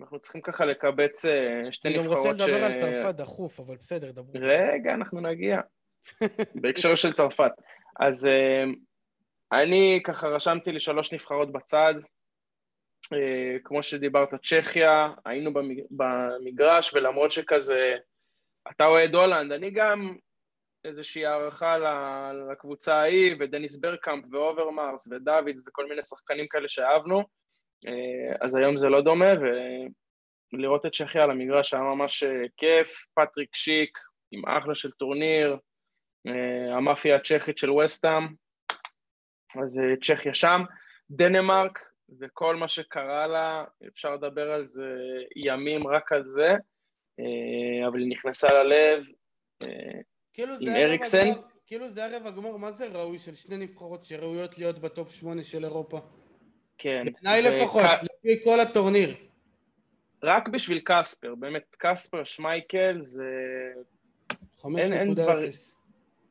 [0.00, 3.60] אנחנו צריכים ככה לקבץ אה, שתי אני גם נבחרות רוצה לדבר ש- על צרפת דחוף,
[3.60, 4.32] אבל בסדר, דברו.
[4.40, 5.60] רגע, אנחנו נגיע.
[6.62, 7.50] בהקשר של צרפת.
[8.00, 8.64] אז אה,
[9.60, 11.94] אני ככה רשמתי לי שלוש נבחרות בצד.
[13.12, 17.94] אה, כמו שדיברת, צ'כיה, היינו במג- במגרש, ולמרות שכזה,
[18.70, 20.16] אתה אוהד הולנד, אני גם
[20.84, 21.78] איזושהי הערכה
[22.52, 27.24] לקבוצה ההיא, ודניס ברקאמפ ואוברמרס ודוידס וכל מיני שחקנים כאלה שאהבנו, אה,
[28.40, 29.26] אז היום זה לא דומה,
[30.52, 33.98] ולראות את צ'כיה על המגרש היה ממש אה, כיף, פטריק שיק
[34.30, 35.56] עם אחלה של טורניר,
[36.26, 38.26] אה, המאפיה הצ'כית של וסטאם,
[39.62, 40.62] אז אה, צ'כיה שם,
[41.10, 41.78] דנמרק
[42.20, 44.96] וכל מה שקרה לה, אפשר לדבר על זה
[45.36, 46.48] ימים רק על זה,
[47.20, 49.04] אה, אבל היא נכנסה ללב,
[49.62, 50.00] אה,
[50.32, 51.18] כאילו עם אריקסן?
[51.18, 55.10] הגמר- כאילו זה ערב הגמר, מה זה ראוי של שני נבחרות שראויות להיות ב top
[55.12, 55.98] שמונה של אירופה?
[56.82, 57.04] כן.
[57.22, 59.14] בעיניי ו- לפחות, ק- לפי כל הטורניר.
[60.22, 63.24] רק בשביל קספר, באמת, קספר שמייקל זה...
[64.78, 65.14] אין 5.0.
[65.14, 65.40] דבר-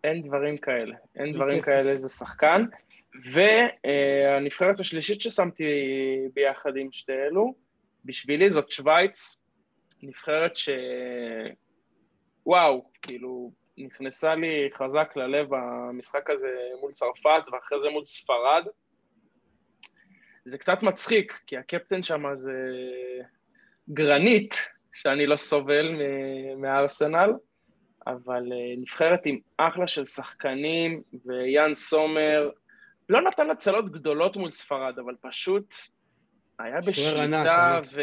[0.03, 0.95] אין דברים כאלה.
[1.15, 1.65] אין דברים כסף.
[1.65, 2.65] כאלה איזה שחקן.
[3.33, 5.63] והנבחרת השלישית ששמתי
[6.33, 7.53] ביחד עם שתי אלו,
[8.05, 9.35] בשבילי זאת שווייץ,
[10.01, 10.69] נבחרת ש...
[12.45, 16.47] וואו, כאילו, נכנסה לי חזק ללב המשחק הזה
[16.81, 18.65] מול צרפת, ואחרי זה מול ספרד.
[20.45, 22.53] זה קצת מצחיק, כי הקפטן שם זה
[23.89, 24.55] גרנית,
[24.93, 27.33] שאני לא סובל מ- מהארסנל,
[28.07, 32.49] אבל אה, נבחרת עם אחלה של שחקנים, ויאן סומר
[33.09, 35.73] לא נתן הצלות גדולות מול ספרד, אבל פשוט
[36.59, 37.87] היה בשליטה, ענק.
[37.93, 38.01] ו...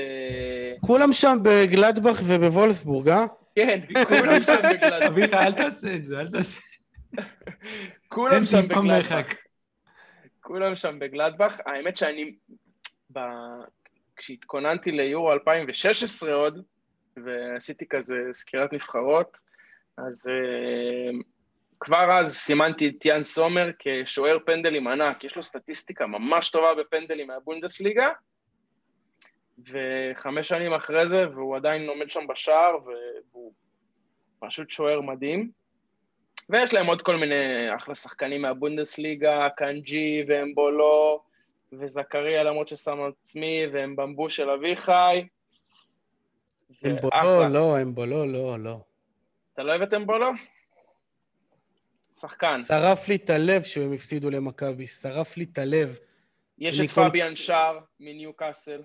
[0.80, 3.24] כולם שם בגלדבך ובוולסבורג, אה?
[3.54, 5.06] כן, כולם שם בגלדבך.
[5.06, 6.60] אביחי, אל תעשה את זה, אל תעשה.
[8.14, 9.34] כולם שם בגלדבך.
[10.48, 11.60] כולם שם בגלדבך.
[11.66, 12.34] האמת שאני,
[13.12, 13.18] ב...
[14.16, 16.64] כשהתכוננתי ליורו 2016 עוד,
[17.24, 19.38] ועשיתי כזה סקירת נבחרות,
[19.98, 21.22] אז uh,
[21.80, 25.24] כבר אז סימנתי את יאן סומר כשוער פנדלים ענק.
[25.24, 28.08] יש לו סטטיסטיקה ממש טובה בפנדלים מהבונדסליגה,
[29.58, 32.76] וחמש שנים אחרי זה, והוא עדיין עומד שם בשער,
[33.32, 33.52] והוא
[34.38, 35.50] פשוט שוער מדהים.
[36.50, 41.22] ויש להם עוד כל מיני אחלה שחקנים מהבונדסליגה, קאנג'י ואמבולו
[41.72, 45.26] וזכריה, למרות ששם עצמי, ואמבולו של אביחי.
[46.86, 47.48] אמבולו.
[47.48, 48.80] לא, אמבולו, לא, לא.
[49.54, 50.30] אתה לא אוהב את אמבולו?
[52.20, 52.60] שחקן.
[52.68, 55.98] שרף לי את הלב שהם הפסידו למכבי, שרף לי את הלב.
[56.58, 58.82] יש את פביאן שער מניוקאסל.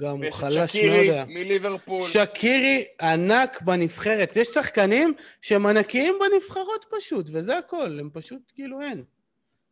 [0.00, 1.24] גם הוא חלש שקירי היה.
[1.24, 2.08] מליברפול.
[2.08, 4.36] שקירי ענק בנבחרת.
[4.36, 9.04] יש שחקנים שהם ענקיים בנבחרות פשוט, וזה הכל, הם פשוט כאילו אין.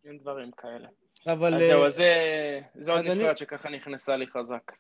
[0.05, 0.89] אין דברים כאלה.
[1.27, 1.55] אבל...
[1.55, 4.73] אז אה, זהו, אז זה- זו עוד אז אני- נבחרת שככה נכנסה לי חזק.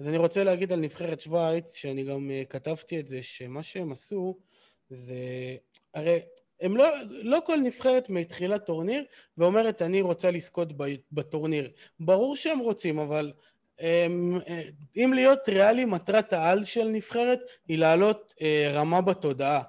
[0.00, 3.92] אז אני רוצה להגיד על נבחרת שווייץ, שאני גם uh, כתבתי את זה, שמה שהם
[3.92, 4.38] עשו
[4.88, 5.14] זה...
[5.94, 6.20] הרי
[6.60, 6.86] הם לא,
[7.22, 9.04] לא כל נבחרת מתחילת טורניר
[9.38, 10.68] ואומרת אני רוצה לזכות
[11.12, 11.70] בטורניר.
[12.00, 13.42] ברור שהם רוצים, אבל אה,
[14.96, 19.62] אם להיות ריאלי, מטרת העל של נבחרת היא לעלות אה, רמה בתודעה.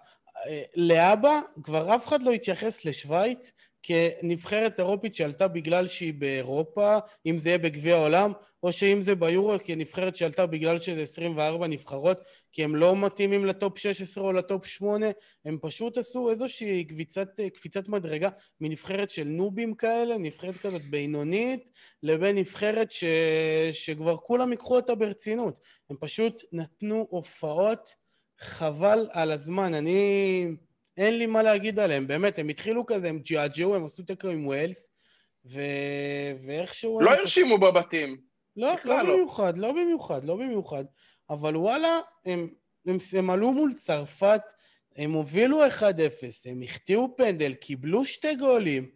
[0.48, 3.52] אה, להבא כבר אף אחד לא יתייחס לשוויץ
[3.84, 8.32] כנבחרת אירופית שעלתה בגלל שהיא באירופה, אם זה יהיה בגביע העולם,
[8.64, 12.18] או שאם זה ביורו כנבחרת שעלתה בגלל שזה 24 נבחרות,
[12.52, 15.08] כי הם לא מתאימים לטופ 16 או לטופ 8,
[15.46, 18.30] הם פשוט עשו איזושהי קביצת, קפיצת מדרגה
[18.62, 21.70] מנבחרת של נובים כאלה, נבחרת כזאת בינונית,
[22.04, 23.04] לבין נבחרת ש...
[23.72, 25.62] שכבר כולם ייקחו אותה ברצינות.
[25.90, 27.96] הם פשוט נתנו הופעות
[28.40, 29.74] חבל על הזמן.
[29.74, 30.46] אני...
[31.00, 34.48] אין לי מה להגיד עליהם, באמת, הם התחילו כזה, הם ג'עג'עו, הם עשו תיקו עם
[34.48, 34.90] ווילס,
[35.46, 35.60] ו...
[36.46, 37.02] ואיכשהו...
[37.02, 38.18] לא הם הרשימו בבתים.
[38.58, 39.04] לא, לא לא.
[39.04, 40.86] במיוחד, לא במיוחד, לא במיוחד.
[41.30, 42.48] אבל וואלה, הם,
[42.86, 44.42] הם, הם עלו מול צרפת,
[44.96, 45.72] הם הובילו 1-0,
[46.46, 48.90] הם החטיאו פנדל, קיבלו שתי גולים,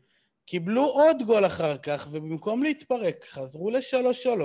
[0.46, 4.42] קיבלו עוד גול אחר כך, ובמקום להתפרק, חזרו ל-3-3,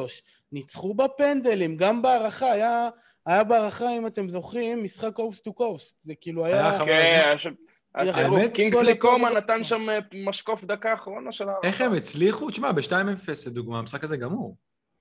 [0.52, 2.88] ניצחו בפנדלים, גם בהערכה, היה,
[3.28, 6.02] היה בהערכה, אם אתם זוכרים, משחק קוסט טו קוסט.
[6.02, 6.70] זה כאילו היה...
[6.78, 9.38] כן, קינגסלי דבר.
[9.38, 11.68] נתן שם אה, משקוף דקה האחרונה של הערכה.
[11.68, 12.50] איך הם הצליחו?
[12.50, 12.92] תשמע, ב-2-0
[13.46, 14.56] לדוגמה, המשחק הזה גמור.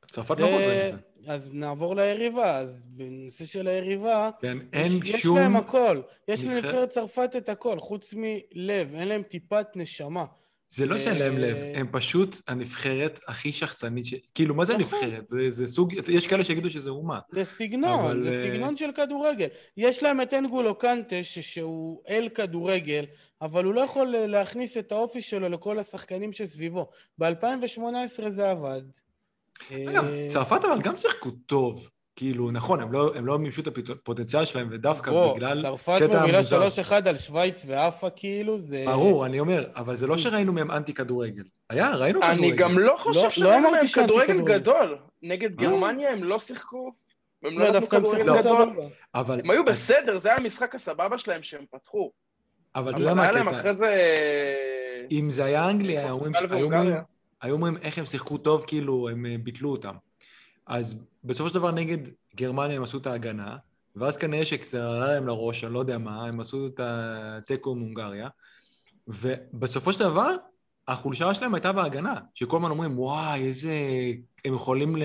[0.06, 1.34] צרפת לא זה- חוזרים מזה.
[1.34, 5.38] אז נעבור ליריבה, אז בנושא של היריבה, כן, יש, אין יש שום...
[5.38, 6.02] להם הכל.
[6.28, 10.26] יש נבחרת- לנבחרת צרפת את הכל, חוץ מלב, אין להם טיפת נשמה.
[10.70, 14.14] זה לא שאין להם לב, אה, הם פשוט הנבחרת הכי שחצנית ש...
[14.36, 15.00] כאילו, מה זה נכון.
[15.04, 15.30] הנבחרת?
[15.30, 15.94] זה, זה סוג...
[16.08, 17.20] יש כאלה שיגידו שזה אומה.
[17.32, 19.48] זה סגנון, אבל, זה אה, סגנון של כדורגל.
[19.78, 23.06] יש להם את אנגולו קנטה, שהוא אל כדורגל,
[23.42, 26.90] אבל הוא לא יכול אה, להכניס את האופי שלו לכל השחקנים שסביבו.
[27.18, 28.82] ב-2018 זה עבד.
[29.72, 31.90] אגב, צרפת אבל גם שיחקו טוב.
[32.18, 36.20] כאילו, נכון, הם לא, הם לא מימשו את הפוטנציאל שלהם, ודווקא בוא, בגלל צרפת קטע
[36.20, 36.68] מובילה מוזר.
[36.90, 38.84] 3-1 על שווייץ ועפה כאילו, זה...
[38.86, 41.44] ברור, אני אומר, אבל זה לא שראינו מהם אנטי כדורגל.
[41.70, 42.40] היה, ראינו כדורגל.
[42.40, 44.58] אני גם לא חושב לא אמרתי להם שאנטי כדורגל כדורגל.
[44.58, 44.98] גדול.
[45.24, 45.68] נגד אה.
[45.68, 46.92] גרמניה הם לא שיחקו.
[47.44, 48.70] הם לא, לא נתנו דווקא הם כדורגל גדול.
[49.16, 49.40] אבל...
[49.40, 52.12] הם היו בסדר, זה היה המשחק הסבבה שלהם שהם פתחו.
[52.76, 53.60] אבל אתה יודע אבל מה היה להם הקטע?
[53.60, 53.88] אחרי זה...
[55.12, 57.04] אם זה היה אנגליה, היו אומרים, פורטוגל היו אומרים, והונגריה.
[57.42, 59.94] היו אומרים איך הם שיחקו טוב, כאילו, הם אה, ביטלו אותם.
[60.68, 61.98] אז בסופו של דבר נגד
[62.36, 63.58] גרמניה הם עשו את ההגנה,
[63.96, 67.80] ואז כנראה שזה עלה להם לראש, אני לא יודע מה, הם עשו את התיקו עם
[67.80, 68.30] הונגריה,
[69.08, 70.36] ובסופו של דבר,
[70.88, 73.74] החולשה שלהם הייתה בהגנה, שכל הזמן אומרים, וואי, איזה...
[74.46, 75.04] הם יכולים ל...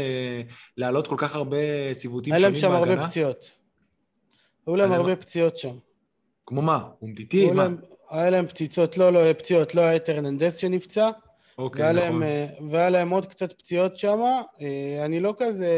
[0.76, 1.56] להעלות כל כך הרבה
[1.96, 3.08] ציוותים היה להם שונים שם הרבה בהגנה.
[3.08, 3.56] פציעות.
[4.66, 5.74] היו להם הרבה פציעות שם.
[6.46, 6.88] כמו מה?
[7.02, 7.40] אומטיטי?
[7.40, 7.68] היו מה?
[8.10, 11.10] היה להם פציעות, לא, לא, פציעות, לא היה את הרננדס שנפצע,
[11.58, 12.08] אוקיי, והיה נכון.
[12.08, 14.18] להם, אה, והיה להם עוד קצת פציעות שם.
[15.04, 15.68] אני לא כזה...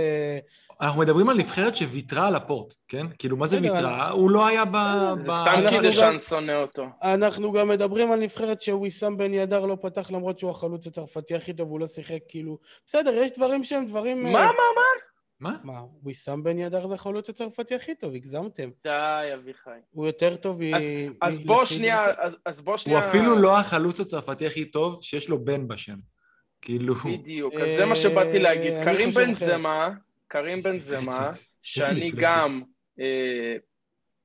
[0.80, 3.06] אנחנו מדברים על נבחרת שוויתרה על הפורט, כן?
[3.18, 4.10] כאילו, מה זה ויתרה?
[4.10, 4.76] הוא לא היה ב...
[5.18, 6.84] זה ב- סתם דשאן שונא אותו.
[7.02, 11.52] אנחנו גם מדברים על נבחרת שוויסאם בן ידר לא פתח למרות שהוא החלוץ הצרפתי הכי
[11.52, 12.58] טוב, הוא לא שיחק, כאילו...
[12.86, 14.22] בסדר, יש דברים שהם דברים...
[14.22, 15.13] מה, אה, מה, מה?
[15.44, 15.56] מה?
[15.64, 18.70] מה, ויסאם בן ידר זה החלוץ הצרפתי הכי טוב, הגזמתם.
[18.84, 19.70] די, אביחי.
[19.90, 20.74] הוא יותר טוב מ...
[20.74, 23.08] אז- מ- אז בוא שנייה, אז- אז בוא הוא שנייה...
[23.08, 25.96] אפילו לא החלוץ הצרפתי הכי טוב שיש לו בן בשם.
[26.62, 26.94] כאילו...
[26.94, 28.72] בדיוק, אז זה מה שבאתי להגיד.
[28.72, 29.32] אה, אני קרים בן.
[29.32, 29.90] זמה,
[30.28, 31.30] קרים בן זמה.
[31.62, 32.10] שאני.
[32.16, 32.62] גם
[33.00, 33.56] אה,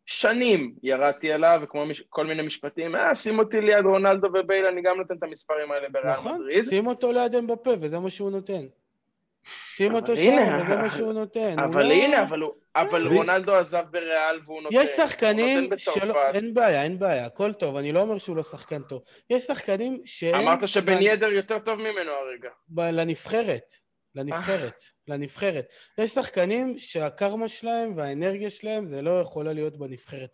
[0.06, 4.82] שנים ירדתי עליו, וכמו מש- כל מיני משפטים, אה, שים אותי ליד רונלדו ובייל, אני
[4.82, 6.64] גם נותן את המספרים האלה בריאל נכון, מדריד.
[6.70, 8.66] שים אותו ליד אמבפה, וזה מה שהוא נותן.
[9.46, 11.60] שים אותו שם, וזה מה שהוא נותן.
[11.60, 12.26] אבל לא- הנה,
[12.76, 14.76] אבל רונלדו עזב בריאל והוא נותן.
[14.76, 16.30] יש שחקנים שלא...
[16.34, 19.02] אין בעיה, אין בעיה, הכל טוב, אני לא אומר שהוא לא שחקן טוב.
[19.30, 20.36] יש שחקנים שהם...
[20.36, 22.50] אמרת שבן ידר יותר טוב ממנו הרגע.
[22.92, 23.74] לנבחרת.
[24.16, 24.84] לנבחרת.
[25.08, 25.66] לנבחרת.
[25.98, 30.30] יש שחקנים שהקרמה שלהם והאנרגיה שלהם זה לא יכולה להיות בנבחרת.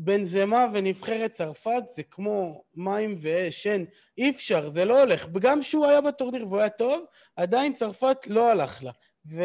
[0.00, 3.84] בנזמה ונבחרת צרפת זה כמו מים ואש, אין,
[4.18, 5.26] אי אפשר, זה לא הולך.
[5.38, 7.04] גם כשהוא היה בטורניר והוא היה טוב,
[7.36, 8.90] עדיין צרפת לא הלך לה.
[9.32, 9.42] ו...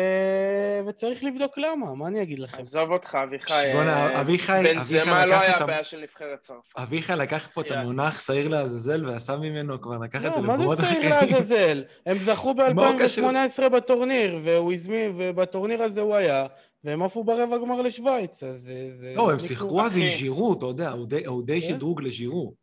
[0.88, 2.62] וצריך לבדוק למה, מה אני אגיד לכם?
[2.62, 3.72] עזוב אותך, אביחי.
[3.74, 6.78] בוא'נה, אה, אביחי, בן אביחי זמה לא היה את ה- בעיה של נבחרת צרפת.
[6.78, 7.72] אביחי לקח פה את.
[7.72, 11.34] המונח שעיר לעזאזל ועשה ממנו, כבר לקח את זה לא, מה זה למקומות שעיר אחרים.
[11.34, 11.84] לעזאזל?
[12.06, 13.32] הם זכו מה הוא קשור?
[13.32, 16.46] ב-2018 בטורניר, והוא הזמין, ובטורניר הזה הוא היה,
[16.84, 18.98] והם עפו ברבע גמר לשוויץ, אז זה...
[18.98, 20.10] זה לא, הם שיחקו אז עם.
[20.10, 21.68] ז'ירו, אתה יודע, הוא די- הוא די כן?
[21.68, 22.54] שדרוג לז'ירו.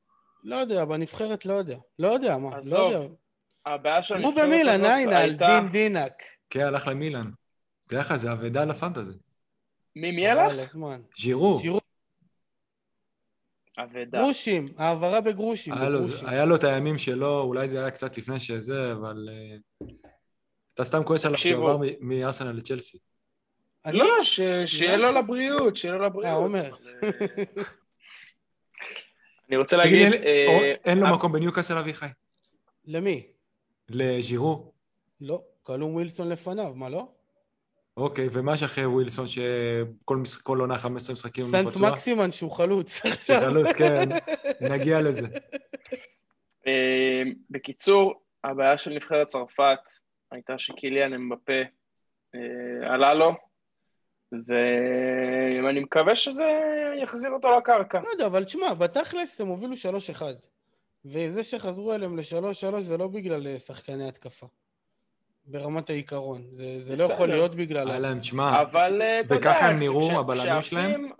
[0.44, 1.76] לא יודע, בנבחרת לא יודע.
[1.98, 3.06] לא יודע, מה, לא יודע.
[3.66, 5.32] הבעיה של הוא הנבחרת במילאן, הזאת עין, על.
[5.36, 6.12] דין דינק.
[6.50, 7.30] כן, הלך למילן.
[7.86, 9.18] תדע לך, זה אבדה לפנטזי.
[9.96, 10.76] מי מי הלך?
[11.20, 11.60] ז'ירו.
[13.78, 14.18] אבדה.
[14.18, 16.28] גרושים, העברה בגרושים, היה לו- בגרושים.
[16.28, 19.28] היה לו את הימים שלו, אולי זה היה קצת לפני שזה, אבל...
[19.32, 19.56] אה,
[20.74, 21.70] אתה סתם כועס עליו שהוא תקשיבו.
[21.70, 22.98] עבר מארסנל לצ'לסי.
[23.86, 25.12] לא, ש- שיהיה לו?
[25.12, 26.26] לבריאות, שיהיה לו לבריאות.
[26.26, 26.70] אה, עומר.
[27.02, 27.10] אה,
[29.48, 30.12] אני רוצה להגיד...
[30.12, 32.06] אין- אה, אין לו אה, מקום בניוקאסל אביחי?
[32.84, 33.26] למי?
[33.88, 34.72] לז'ירו?
[35.20, 37.08] לא, קלום ווילסון לפניו, מה לא?
[37.96, 41.90] אוקיי, ומה יש אחרי ווילסון שכל עונה 15 משחקים הוא סנט פצוע?
[41.90, 43.40] מקסימן שהוא חלוץ עכשיו.
[43.40, 44.08] שחלוץ, כן,
[44.70, 45.26] נגיע לזה.
[46.66, 48.14] אה, בקיצור,
[48.44, 49.78] הבעיה של נבחרת צרפת
[50.32, 51.62] הייתה שקיליאן אמבפה
[52.34, 53.32] אה, עלה לו,
[54.32, 56.44] ואני מקווה שזה
[57.02, 58.00] יחזיר אותו לקרקע.
[58.00, 59.72] לא יודע, אבל תשמע, בתכלס הם הובילו
[60.18, 60.22] 3-1.
[61.04, 64.46] וזה שחזרו אליהם ל-3-3 זה לא בגלל אה, שחקני התקפה.
[65.46, 66.42] ברמת העיקרון.
[66.50, 67.04] זה, זה לא.
[67.04, 67.98] יכול להיות בגלל...
[67.98, 71.10] להם, תשמע, אבל אה, אתה יודע, וככה הם נראו, הבלמים שלהם?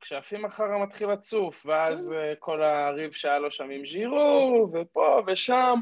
[0.00, 5.80] כשעפים- אחר מתחיל לצוף, ואז אה, כל הריב שהיה לו שם עם ז'ירו, ופה ושם,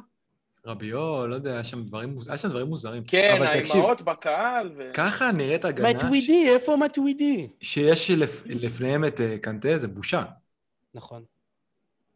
[0.66, 3.04] רביו, לא יודע, היה שם דברים מוז- היה שם דברים מוזרים.
[3.04, 4.90] כן, האימהות בקהל, ו...
[4.94, 7.48] ככה נראית הגנה מטווידי, איפה מטווידי?
[7.60, 10.24] שיש לפ- לפניהם את אה, קנטה, זה בושה.
[10.94, 11.24] נכון.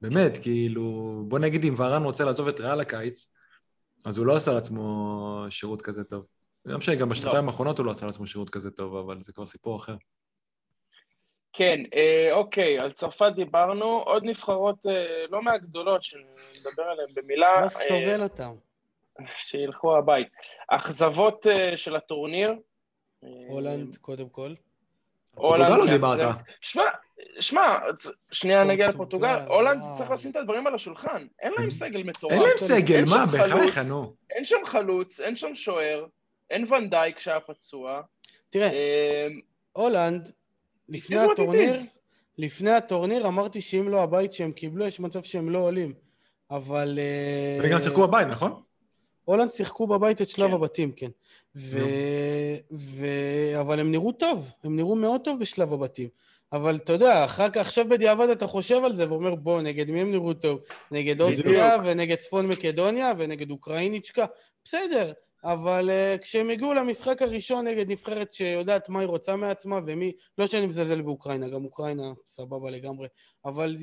[0.01, 0.83] באמת, כאילו,
[1.29, 3.33] בוא נגיד אם ורן רוצה לעזוב את ריאל הקיץ,
[4.05, 6.25] אז הוא לא עשה לעצמו שירות כזה טוב.
[6.65, 7.51] לא משנה, גם בשנתיים לא.
[7.51, 9.97] האחרונות הוא לא עשה לעצמו שירות כזה טוב, אבל זה כבר סיפור אחר.
[11.59, 14.93] כן, אה, אוקיי, על צרפת דיברנו, עוד נבחרות אה,
[15.31, 18.51] לא מהגדולות שנדבר עליהן במילה, לא אה, סובל אותם.
[19.37, 20.29] שילכו הבית.
[20.69, 22.55] אכזבות אה, של הטורניר.
[23.25, 24.55] אה, הולנד, קודם כל.
[25.35, 26.21] הולנד פורטוגל לא מאכזב.
[26.21, 26.37] דיברת.
[26.61, 26.85] שמע,
[27.41, 27.79] שמע,
[28.31, 29.83] שנייה נגיע פורטוגל, לפורטוגל, הולנד.
[29.99, 32.33] צריך לשים את הדברים על השולחן, אין להם סגל מטורף.
[32.33, 33.79] אין להם סגל, מה, בחייך.
[33.89, 34.15] נו.
[34.31, 36.07] אין שם חלוץ, אין שם שוער,
[36.51, 38.01] אין ונדייק שהיה פצוע.
[38.51, 39.29] תראה, אה,
[39.73, 40.33] הולנד,
[40.89, 41.73] לפני הטורניר.
[42.39, 45.93] לפני הטורניר אמרתי שאם לא הבית שהם קיבלו, יש מצב שהם לא עולים.
[46.51, 46.99] אבל...
[46.99, 48.63] אה, וגם שיחקו בבית, נכון?
[49.25, 50.55] הולנד שיחקו בבית את שלב כן.
[50.55, 51.11] הבתים, כן.
[51.57, 51.79] ו...
[52.73, 53.07] ו...
[53.61, 56.09] אבל הם נראו טוב, הם נראו מאוד טוב בשלב הבתים.
[56.53, 60.01] אבל אתה יודע, אחר כך, עכשיו בדיעבד אתה חושב על זה ואומר, בוא, נגד מי
[60.01, 60.61] הם נראו טוב?
[60.91, 64.25] נגד אוסטריה ונגד צפון מקדוניה ונגד אוקראיניצ'קה?
[64.65, 65.13] בסדר,
[65.53, 70.47] אבל uh, כשהם הגיעו למשחק הראשון נגד נבחרת שיודעת מה היא רוצה מעצמה ומי, לא
[70.47, 73.09] שאני מזלזל באוקראינה, גם אוקראינה סבבה לגמרי,
[73.45, 73.77] אבל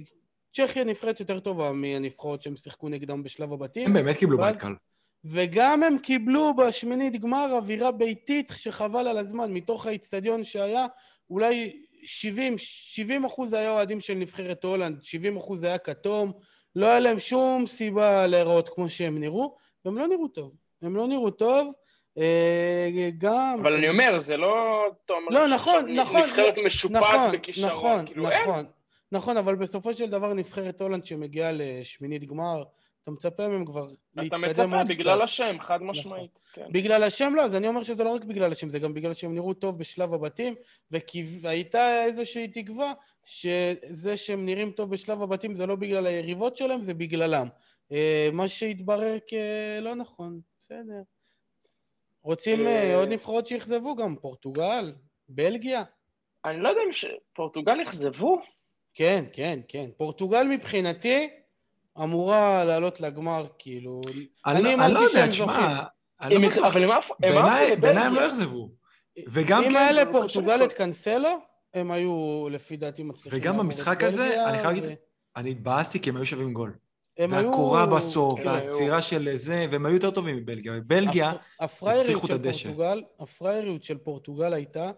[0.51, 3.87] צ'כיה נבחרת יותר טובה מהנבחרות שהם שיחקו נגדם בשלב הבתים.
[3.87, 4.73] הם באמת קיבלו בית קל.
[5.25, 10.85] וגם הם קיבלו בשמינית גמר אווירה ביתית שחבל על הזמן, מתוך האיצטדיון שהיה,
[11.29, 16.31] אולי 70, 70 אחוז היה אוהדים של נבחרת הולנד, 70 אחוז היה כתום,
[16.75, 20.64] לא היה להם שום סיבה להיראות כמו שהם נראו, והם לא נראו טוב.
[20.85, 21.73] הם לא נראו טוב,
[22.17, 23.57] אה, גם...
[23.61, 24.83] אבל אני אומר, זה לא...
[25.05, 27.71] אתה לא, נכון, נכון, נבחרת משופעת נכון, בכישרון.
[27.71, 28.41] נכון, כאילו, אין.
[28.41, 28.65] נכון,
[29.11, 32.63] נכון, אבל בסופו של דבר נבחרת הולנד שמגיעה לשמינית גמר,
[33.03, 35.23] אתה מצפה מהם כבר אתה להתקדם מצפה עוד בגלל קצת.
[35.23, 36.43] השם, חד משמעית.
[36.53, 36.65] כן.
[36.71, 39.33] בגלל השם לא, אז אני אומר שזה לא רק בגלל השם, זה גם בגלל שהם
[39.35, 40.55] נראו טוב בשלב הבתים,
[41.41, 42.91] והייתה איזושהי תקווה
[43.23, 47.47] שזה שהם נראים טוב בשלב הבתים זה לא בגלל היריבות שלהם, זה בגללם.
[47.91, 51.01] אה, מה שהתברר כלא נכון, בסדר.
[52.23, 54.93] רוצים אה, אה, עוד נבחרות שאכזבו גם, פורטוגל,
[55.29, 55.83] בלגיה.
[56.45, 58.41] אני לא יודע אם ש- פורטוגל אכזבו.
[58.93, 59.89] כן, כן, כן.
[59.97, 61.29] פורטוגל מבחינתי
[62.03, 64.01] אמורה לעלות לגמר, כאילו...
[64.45, 65.63] אני אני לא- אמרתי לא יודע, שהם זוכים.
[65.63, 65.81] תשמע,
[66.61, 66.67] לא.
[66.67, 67.33] אבל הם עפו הם
[67.81, 68.27] בעיניי הם לא לבלגיה.
[68.27, 68.69] אכזבו.
[69.27, 71.29] וגם אם כן, היה לא לפורטוגל את קנסלו,
[71.73, 74.97] הם היו לפי דעתי מצליחים וגם במשחק הזה, אני חייב להגיד,
[75.35, 76.75] אני התבאסתי כי הם היו שווים גול.
[77.17, 77.49] הם היו...
[77.49, 80.73] והקורה בסוף, והעצירה של זה, והם היו יותר טובים מבלגיה.
[80.87, 82.63] בלגיה, הסיחו את של הדשא.
[82.63, 84.91] פורטוגל, הפראייריות של פורטוגל הייתה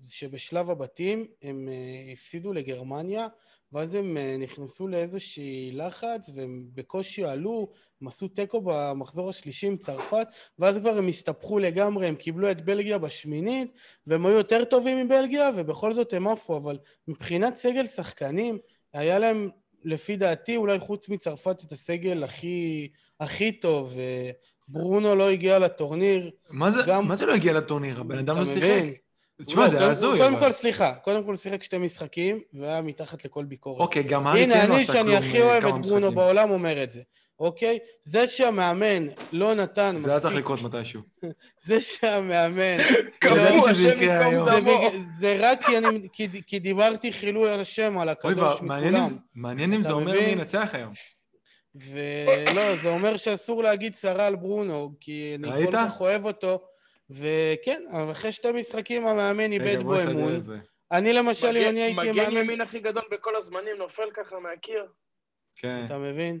[0.00, 3.26] שבשלב הבתים הם אה, הפסידו לגרמניה,
[3.72, 7.68] ואז הם אה, נכנסו לאיזושהי לחץ, והם בקושי עלו,
[8.00, 10.26] הם עשו תיקו במחזור השלישי עם צרפת,
[10.58, 13.72] ואז כבר הם הסתבכו לגמרי, הם קיבלו את בלגיה בשמינית,
[14.06, 18.58] והם היו יותר טובים מבלגיה, ובכל זאת הם עפו, אבל מבחינת סגל שחקנים,
[18.92, 19.48] היה להם,
[19.84, 22.88] לפי דעתי, אולי חוץ מצרפת, את הסגל הכי,
[23.20, 23.94] הכי טוב.
[23.98, 24.30] אה,
[24.68, 26.30] ברונו לא הגיע לטורניר.
[26.50, 28.00] מה זה- גם- מה זה לא הגיע לטורניר?
[28.00, 28.82] הבן אדם לא שיחק.
[29.46, 30.18] תשמע, לא, זה הזוי.
[30.18, 33.80] קודם כל, סליחה, קודם כל הוא שיחק שתי משחקים, והיה מתחת לכל ביקורת.
[33.80, 36.00] אוקיי, גם הנה, כן לא אני, עשה שאני כלום הכי אה, אוהב כמה את ברונו
[36.00, 36.14] משחקים.
[36.14, 37.00] בעולם, אומר את זה,
[37.40, 37.78] אוקיי?
[38.02, 41.00] זה שהמאמן לא נתן זה היה צריך מספיק- לקרות מתישהו.
[41.66, 42.76] זה שהמאמן...
[43.24, 44.50] ידעתי שזה השם יקרה ייקום היום.
[44.50, 44.90] זה, דמו.
[45.20, 49.16] זה רק כי, אני, כי, כי דיברתי חילול על השם, על הקדוש מכולם.
[49.34, 50.12] מעניין אם זה אומר?
[50.20, 50.92] מי ינצח היום.
[51.74, 55.66] ולא, זה אומר שאסור להגיד צרה על ברונו, כי אני?
[55.66, 56.64] כל כך אוהב אותו.
[57.10, 57.82] וכן,
[58.12, 60.40] אחרי שתי משחקים המאמן איבד בו אמון.
[60.92, 62.36] אני למשל, אם מגן- אני הייתי מגן מאמן...
[62.36, 64.86] ימין הכי גדול בכל הזמנים נופל ככה מהקיר.
[65.56, 66.40] כן, אתה מבין?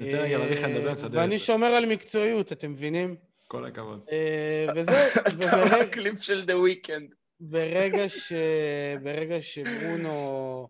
[0.00, 1.38] רגע לדבר, נסדר ואני.
[1.38, 3.16] שומר על מקצועיות, אתם מבינים?
[3.48, 4.00] כל הכבוד.
[4.12, 4.94] אה, וזהו,
[5.28, 5.76] אתה וברגע...
[5.76, 7.14] הקליפ של The Weeknd.
[7.40, 8.32] ברגע, ש...
[9.02, 10.68] ברגע שברונו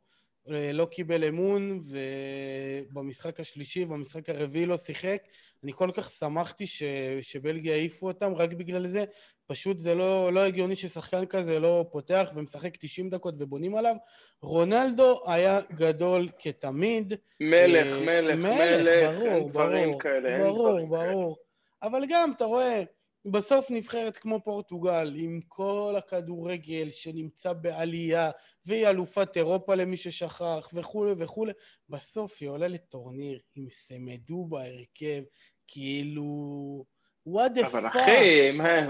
[0.50, 5.22] אה, לא קיבל אמון, ובמשחק השלישי, במשחק הרביעי לא שיחק,
[5.64, 6.82] אני כל כך שמחתי ש...
[7.20, 9.04] שבלגיה העיפו אותם רק בגלל זה.
[9.47, 13.97] פשוט זה לא, לא הגיוני ששחקן כזה לא פותח ומשחק 90 דקות ובונים עליו.
[14.42, 17.12] רונלדו היה גדול כתמיד.
[17.40, 21.12] מלך, אה, מלך, מלך, ברור, אין דברים ברור, כאלה, אין ברור, דברים כאלה.
[21.12, 21.36] ברור.
[21.82, 22.82] אבל גם, אתה רואה,
[23.24, 28.30] בסוף נבחרת כמו פורטוגל, עם כל הכדורגל שנמצא בעלייה,
[28.66, 31.53] והיא אלופת אירופה למי ששכח, וכולי וכולי,
[31.88, 35.22] בסוף היא עולה לטורניר עם סמדו בהרכב,
[35.66, 36.95] כאילו...
[37.28, 37.88] what the אבל fuck.
[37.88, 38.86] אחי, מה,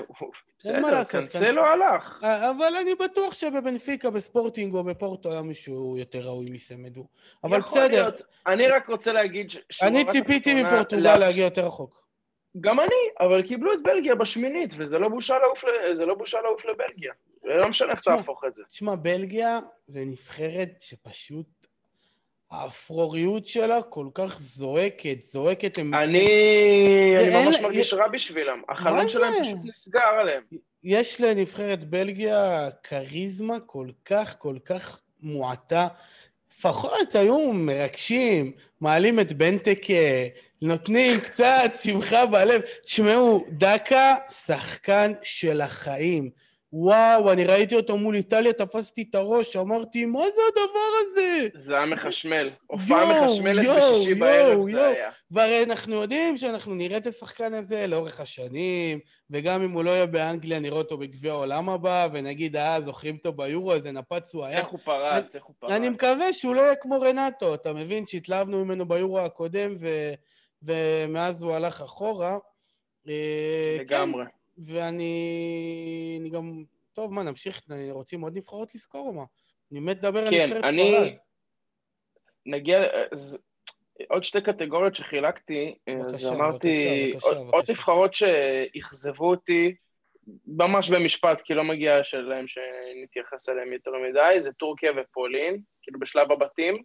[0.59, 2.21] בסדר, קנסלו קנס- הלך.
[2.25, 7.07] אה, אבל אני בטוח שבבנפיקה, בספורטינג או בפורטו היה מישהו יותר ראוי מסמדו.
[7.45, 8.23] אבל בסדר, להיות.
[8.47, 9.83] אני רק רוצה להגיד ש...
[9.83, 12.07] אני ציפיתי מפורטוגל להגיע יותר רחוק.
[12.61, 15.65] גם אני, אבל קיבלו את בלגיה בשמינית, וזה לא בושה לעוף,
[16.07, 17.13] לא בושה לעוף לבלגיה.
[17.45, 18.65] לא משנה איך תהפוך את זה.
[18.65, 21.47] תשמע, בלגיה זה נבחרת שפשוט
[22.51, 25.79] האפרוריות שלה כל כך זועקת, זועקת.
[25.79, 25.95] הם...
[25.95, 28.63] אני אני ממש מרגיש רע בשבילם.
[28.69, 29.33] החלום שלהם?
[29.43, 30.43] פשוט נסגר עליהם.
[30.85, 35.89] יש לנבחרת בלגיה כריזמה כל כך, כל כך מועטה.
[36.59, 39.93] לפחות היו מרגשים, מעלים את בנטקה,
[40.63, 42.61] נותנים קצת שמחה בלב.
[42.83, 44.15] תשמעו, דקה,
[44.47, 46.31] שחקן של החיים.
[46.73, 51.49] וואו, אני ראיתי אותו מול איטליה, תפסתי את הראש, אמרתי, מה זה הדבר הזה?
[51.55, 52.51] זה היה מחשמל.
[52.67, 54.85] הופעה מחשמלת בשישי בערב זה יואו.
[54.85, 55.11] היה.
[55.31, 58.99] והרי אנחנו יודעים שאנחנו נראה את השחקן הזה לאורך השנים,
[59.31, 63.33] וגם אם הוא לא יהיה באנגליה, נראה אותו בגביע העולם הבא, ונגיד, אה, זוכרים אותו
[63.33, 64.59] ביורו, איזה נפץ הוא היה.
[64.59, 65.71] איך הוא פרץ, איך הוא פרץ.
[65.71, 69.89] אני מקווה שהוא לא יהיה כמו רנטו, אתה מבין שהתלהבנו ממנו ביורו הקודם, ו...
[70.63, 72.39] ומאז הוא הלך אחורה.
[73.09, 74.25] אה, לגמרי.
[74.25, 76.65] כן, ואני אני גם...
[76.93, 77.61] טוב, מה, נמשיך?
[77.91, 79.25] רוצים עוד נבחרות לזכור או מה?
[79.73, 81.13] אני מת לדבר על כן, נבחרת אני- ספרד.
[82.47, 82.79] נגיע,
[83.13, 83.39] אז
[84.09, 87.57] עוד שתי קטגוריות שחילקתי, אז בבקשה, אמרתי, בבקשה, עוד, בבקשה.
[87.57, 89.75] עוד נבחרות שאכזבו אותי,
[90.47, 96.33] ממש במשפט, כי לא מגיע שלהם שנתייחס אליהם יותר מדי, זה טורקיה ופולין, כאילו בשלב
[96.33, 96.83] הבתים.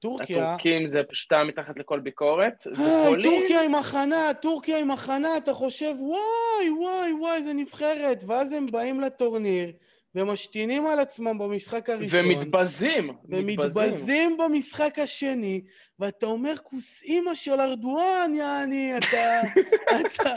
[0.00, 0.44] טורקיה...
[0.44, 5.36] הטורקים זה פשוט היה מתחת לכל ביקורת, היי, ופולין, טורקיה עם הכנה, טורקיה עם הכנה,
[5.36, 8.24] אתה חושב, וואי, וואי, וואי, איזה נבחרת.
[8.26, 9.72] ואז הם באים לטורניר,
[10.14, 12.20] ומשתינים על עצמם במשחק הראשון.
[12.24, 13.58] ומתבזים, מתבזים.
[13.58, 15.60] ומתבזים במשחק השני,
[15.98, 19.40] ואתה אומר, כוס אימא של ארדואן, יעני, אתה,
[20.00, 20.32] אתה,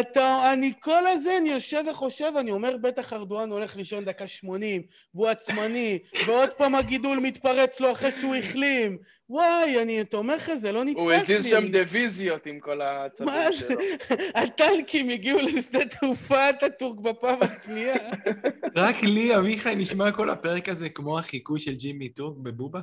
[0.00, 4.82] אתה, אני כל הזה, אני יושב וחושב, אני אומר, בטח ארדואן הולך לישון דקה 80,
[5.14, 8.98] והוא עצמני, ועוד פעם הגידול מתפרץ לו אחרי שהוא החלים.
[9.30, 11.04] וואי, אני, אתה אומר לך, זה לא נתפס לי.
[11.04, 13.28] הוא הזיז שם דיוויזיות עם כל מה העצבים?
[13.52, 13.78] שלו.
[14.42, 17.96] הטנקים הגיעו לשדה תעופה אטאטורק בפעם השנייה.
[18.76, 22.80] רק לי, אביחי, נשמע כל הפרק הזה כמו החיקוי של ג'ימי טורק בבובה.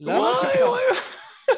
[0.00, 0.18] למה?
[0.18, 0.82] וואי, וואי,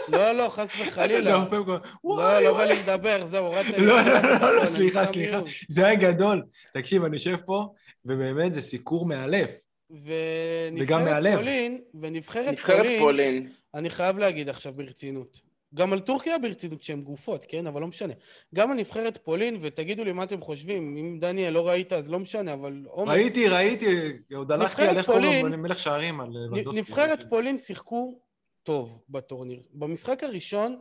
[0.08, 1.30] לא, לא, חס וחלילה.
[1.30, 1.60] לא,
[2.04, 2.64] וואי, לא בא.
[2.64, 3.86] לי לדבר, זהו, הורדת לי.
[3.86, 5.40] לא, לא, לא, לא, סליחה, סליחה.
[5.68, 6.42] זה היה גדול.
[6.74, 7.66] תקשיב, אני יושב פה,
[8.04, 9.50] ובאמת זה סיקור מאלף.
[9.90, 11.38] וגם ונבחרת.
[11.38, 15.40] פולין, ונבחרת נבחרת פולין, פולין, אני חייב להגיד עכשיו ברצינות.
[15.74, 17.66] גם על טורקיה ברצינות שהן גופות, כן?
[17.66, 18.14] אבל לא משנה.
[18.54, 22.18] גם על נבחרת פולין, ותגידו לי מה אתם חושבים, אם דניאל לא ראית אז לא
[22.18, 22.86] משנה, אבל.
[22.96, 26.80] ראיתי, ראיתי, עוד הלכתי על איך קוראים לו, מלך שערים על לבנדובסקי.
[26.80, 28.18] נבחרת פולין שיחקו
[28.62, 29.62] טוב בטורניר.
[29.72, 30.80] במשחק הראשון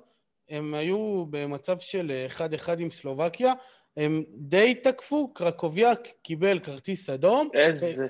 [0.50, 3.54] הם היו במצב של 1-1 עם סלובקיה,
[3.98, 7.50] הם די תקפו, קרקוביאק קיבל כרטיס אדום.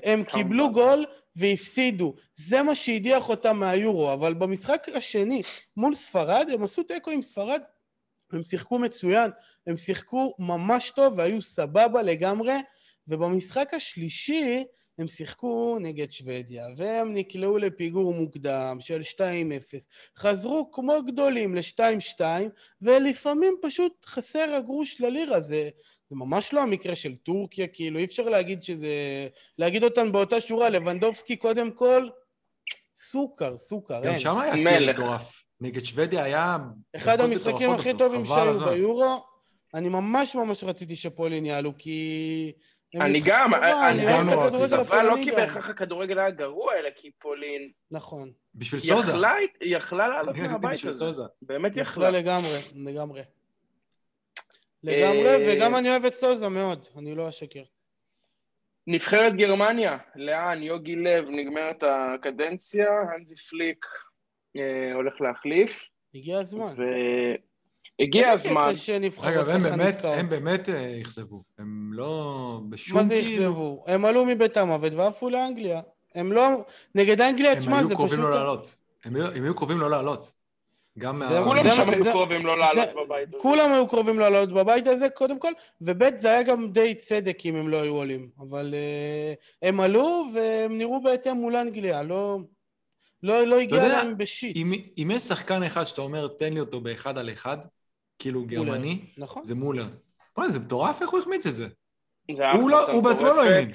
[0.04, 1.04] הם קיבלו גול
[1.36, 2.14] והפסידו.
[2.36, 5.42] זה מה שהדיח אותם מהיורו, אבל במשחק השני
[5.76, 7.60] מול ספרד, הם עשו תיקו עם ספרד,
[8.32, 9.30] הם שיחקו מצוין,
[9.66, 12.54] הם שיחקו ממש טוב והיו סבבה לגמרי,
[13.08, 14.64] ובמשחק השלישי
[14.98, 19.20] הם שיחקו נגד שוודיה, והם נקלעו לפיגור מוקדם של 2-0,
[20.18, 22.20] חזרו כמו גדולים ל-2-2,
[22.82, 25.68] ולפעמים פשוט חסר הגרוש ללירה, זה,
[26.10, 28.88] זה ממש לא המקרה של טורקיה, כאילו אי אפשר להגיד שזה...
[29.58, 32.08] להגיד אותן באותה שורה, לבנדובסקי קודם כל,
[32.96, 34.18] סוכר, סוכר, גם אין.
[34.18, 34.88] שם היה סיום.
[34.88, 35.42] מטורף.
[35.60, 36.56] נגד שוודיה היה...
[36.96, 38.64] אחד המשחקים הכי טובים שהיו.
[38.64, 39.24] ביורו,
[39.74, 42.52] אני ממש ממש רציתי שפולין יעלו, כי...
[42.94, 44.74] אני גם, אני גם לא רציתי.
[44.74, 45.30] אבל לא כי.
[45.30, 48.32] בהכרח הכדורגל היה גרוע, אלא כי פולין נכון.
[48.54, 49.10] בשביל סוזה.
[49.10, 50.90] יכלה, יכלה לעלות מהבית הזה.
[50.90, 51.22] סוזה.
[51.42, 52.20] באמת יכלה יכלה.
[52.20, 53.22] לגמרי, לגמרי.
[54.82, 57.62] לגמרי, אה, וגם אני אוהב את סוזה מאוד, אני לא אשקר.
[58.86, 60.62] נבחרת גרמניה, לאן?
[60.62, 63.86] יוגי לב, נגמרת הקדנציה, הנזי פליק
[64.56, 65.88] אה, הולך להחליף.
[66.14, 66.74] הגיע הזמן.
[68.00, 68.72] והגיע הזמן.
[69.22, 70.04] אגב, הם באמת.
[70.04, 71.42] הם באמת אה, אכזבו.
[71.58, 72.60] הם לא...
[72.68, 73.18] בשום מה זה.
[73.18, 73.84] אכזבו?
[73.86, 75.80] הם עלו מבית המוות ועפו לאנגליה.
[76.14, 76.48] הם לא...
[76.94, 78.24] נגד אנגליה, הם תשמע, היו זה קרובים פשוט...
[78.24, 78.76] לא לעלות.
[79.04, 80.32] הם היו הם היו קרובים לא לעלות.
[80.98, 81.44] גם זה- מה...
[81.44, 83.38] כולם זה- שם היו קרובים לא לעלות בבית הזה.
[83.38, 87.56] כולם היו קרובים לעלות בבית הזה, קודם כל, וב' זה היה גם די צדק אם
[87.56, 88.28] הם לא היו עולים.
[88.38, 92.38] אבל uh, הם עלו והם נראו בהתאם מול אנגליה, לא...
[93.22, 94.56] לא, לא הגיע להם בשיט.
[94.56, 97.56] אם, אם יש שחקן אחד שאתה אומר, תן לי אותו באחד על אחד,
[98.18, 99.44] כאילו גרמני, נכון.
[99.44, 99.88] זה מולר.
[100.36, 101.68] בוא'נה, זה מטורף איך הוא החמיץ את זה.
[102.36, 103.42] זה הוא לא- הוא בעצמו לא.
[103.44, 103.70] האמין.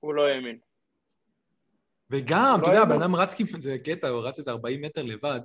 [0.00, 0.58] הוא לא האמין.
[2.10, 2.96] וגם, לא אתה יודע, האמין.
[2.96, 5.40] בן אדם רץ כאילו, זה קטע, הוא רץ איזה 40 מטר לבד,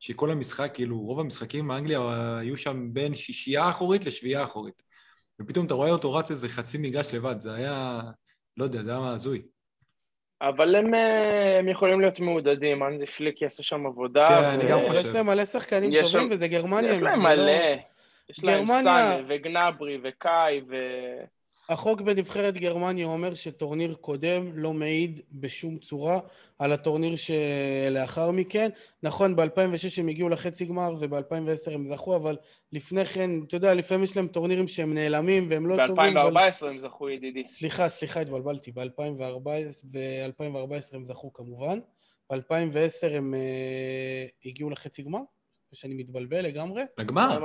[0.00, 2.00] שכל המשחק, כאילו, רוב המשחקים באנגליה
[2.38, 4.82] היו שם בין שישייה אחורית לשביעייה אחורית.
[5.40, 8.00] ופתאום אתה רואה אותו רץ איזה חצי מגרש לבד, זה היה,
[8.56, 9.42] לא יודע, זה היה הזוי.
[10.42, 14.26] אבל הם, אה, הם יכולים להיות מעודדים, אנזי פליק יעשה שם עבודה.
[14.28, 15.14] כן, אני ו- גם יש חושב.
[15.16, 16.90] להם מלא שחקנים יש טובים, שם- וזה גרמניה.
[16.92, 17.52] יש להם לא- מלא.
[18.30, 20.76] יש להם גרמניה- וגנברי וקאי ו...
[21.68, 26.18] החוק בנבחרת גרמניה אומר שטורניר קודם לא מעיד בשום צורה
[26.58, 28.68] על הטורניר שלאחר מכן.
[29.02, 29.44] נכון, ב-2006
[29.98, 32.36] הם הגיעו לחצי גמר וב-2010 הם זכו, אבל
[32.72, 36.16] לפני כן, אתה יודע, לפעמים יש להם טורנירים שהם נעלמים והם לא טובים.
[36.16, 37.44] אבל- ב-2014 הם זכו ידידי.
[37.44, 38.72] סליחה, סליחה, התבלבלתי.
[38.72, 39.54] ב-2014
[40.92, 41.78] הם זכו כמובן.
[42.32, 45.20] ב-2010 הם אה, הגיעו לחצי גמר,
[45.72, 46.82] שאני מתבלבל לגמרי.
[46.98, 47.38] לגמר.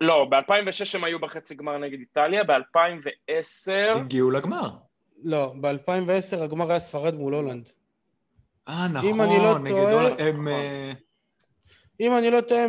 [0.00, 3.96] לא, ב-2006 הם היו בחצי גמר נגד איטליה, ב-2010...
[3.96, 4.70] הגיעו לגמר.
[5.24, 7.68] לא, ב-2010 הגמר היה ספרד מול הולנד.
[8.68, 10.20] אה, אם אני לא נכון, נגד טועה- הולנד.
[10.20, 10.34] הם...
[10.34, 10.48] נכון.
[10.48, 10.92] אה,
[12.00, 12.64] אם אני לא טועה,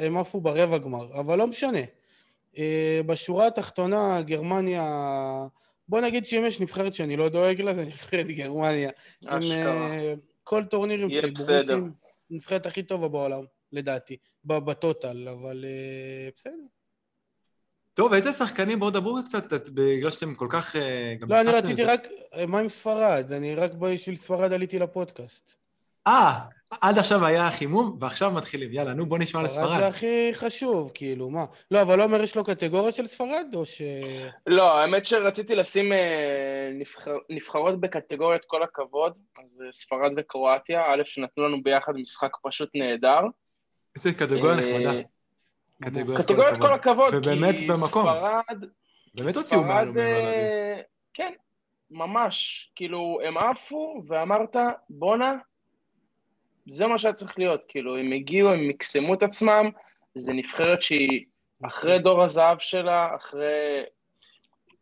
[0.00, 1.78] הם עפו, ברבע גמר, אבל לא משנה.
[2.58, 4.82] אה, בשורה התחתונה, גרמניה...
[5.88, 8.90] בוא נגיד שאם יש נבחרת שאני לא דואג לה, זה נבחרת גרמניה.
[9.26, 9.90] אשכרה.
[9.90, 11.92] אה, כל טורניר עם יהיה פייבוריטים.
[12.30, 16.52] נבחרת הכי טובה בעולם, לדעתי, בטוטל, אבל אה, בסדר.
[17.94, 20.76] טוב, איזה שחקנים, בואו דברו קצת, את- בגלל שאתם כל כך...
[20.76, 21.92] אה, גם לא, אני רציתי לזה.
[21.92, 22.06] רק...
[22.34, 23.32] אה, מה עם ספרד?
[23.32, 25.54] אני רק בשביל ספרד עליתי לפודקאסט.
[26.06, 26.38] אה,
[26.80, 28.72] עד עכשיו היה חימום, ועכשיו מתחילים.
[28.72, 29.86] יאללה, נו, בוא נשמע על ספרד זה.
[29.86, 31.44] הכי חשוב, כאילו, מה?
[31.70, 33.82] לא, אבל עומר יש לו קטגוריה של ספרד, או ש...
[34.46, 35.92] לא, האמת שרציתי לשים
[36.78, 37.16] נבחר...
[37.30, 39.12] נבחרות בקטגוריית כל הכבוד,
[39.44, 43.20] אז ספרד וקרואטיה, א', שנתנו לנו ביחד משחק פשוט נהדר.
[44.06, 46.18] איזה קטגוריה אה, נחמדה.
[46.18, 48.06] קטגוריית כל הכבוד, ובאמת כי במקום.
[48.06, 48.64] ספרד...
[49.14, 49.98] באמת הוציאו מעל.
[49.98, 50.80] אה,
[51.14, 51.32] כן,
[51.90, 52.70] ממש.
[52.76, 54.56] כאילו, הם עפו, ואמרת,
[54.90, 55.34] בואנה,
[56.68, 57.60] זה מה שהיה צריך להיות.
[57.68, 59.70] כאילו, הם הגיעו, הם מקסמו את עצמם,
[60.14, 61.24] זה נבחרת שהיא
[61.66, 63.82] אחרי דור הזהב שלה, אחרי...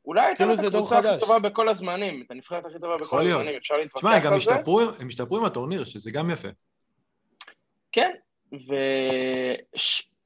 [0.04, 1.20] אולי הייתה כאילו את הקבוצה הכי.
[1.20, 3.40] טובה בכל הזמנים, את הנבחרת הכי טובה בכל להיות.
[3.40, 4.54] הזמנים, אפשר להתווכח תשמע, גם על זה.
[4.54, 6.48] השתפרו, הם השתפרו עם הטורניר, שזה גם יפה.
[7.92, 8.10] כן,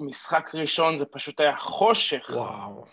[0.01, 2.31] ומשחק ראשון זה פשוט היה חושך.
[2.35, 2.85] וואו.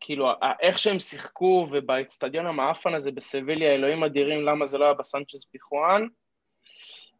[0.00, 5.44] כאילו, איך שהם שיחקו, ובאצטדיון המאפן הזה בסביליה, אלוהים אדירים, למה זה לא היה בסנצ'ס
[5.44, 6.06] פיחואן.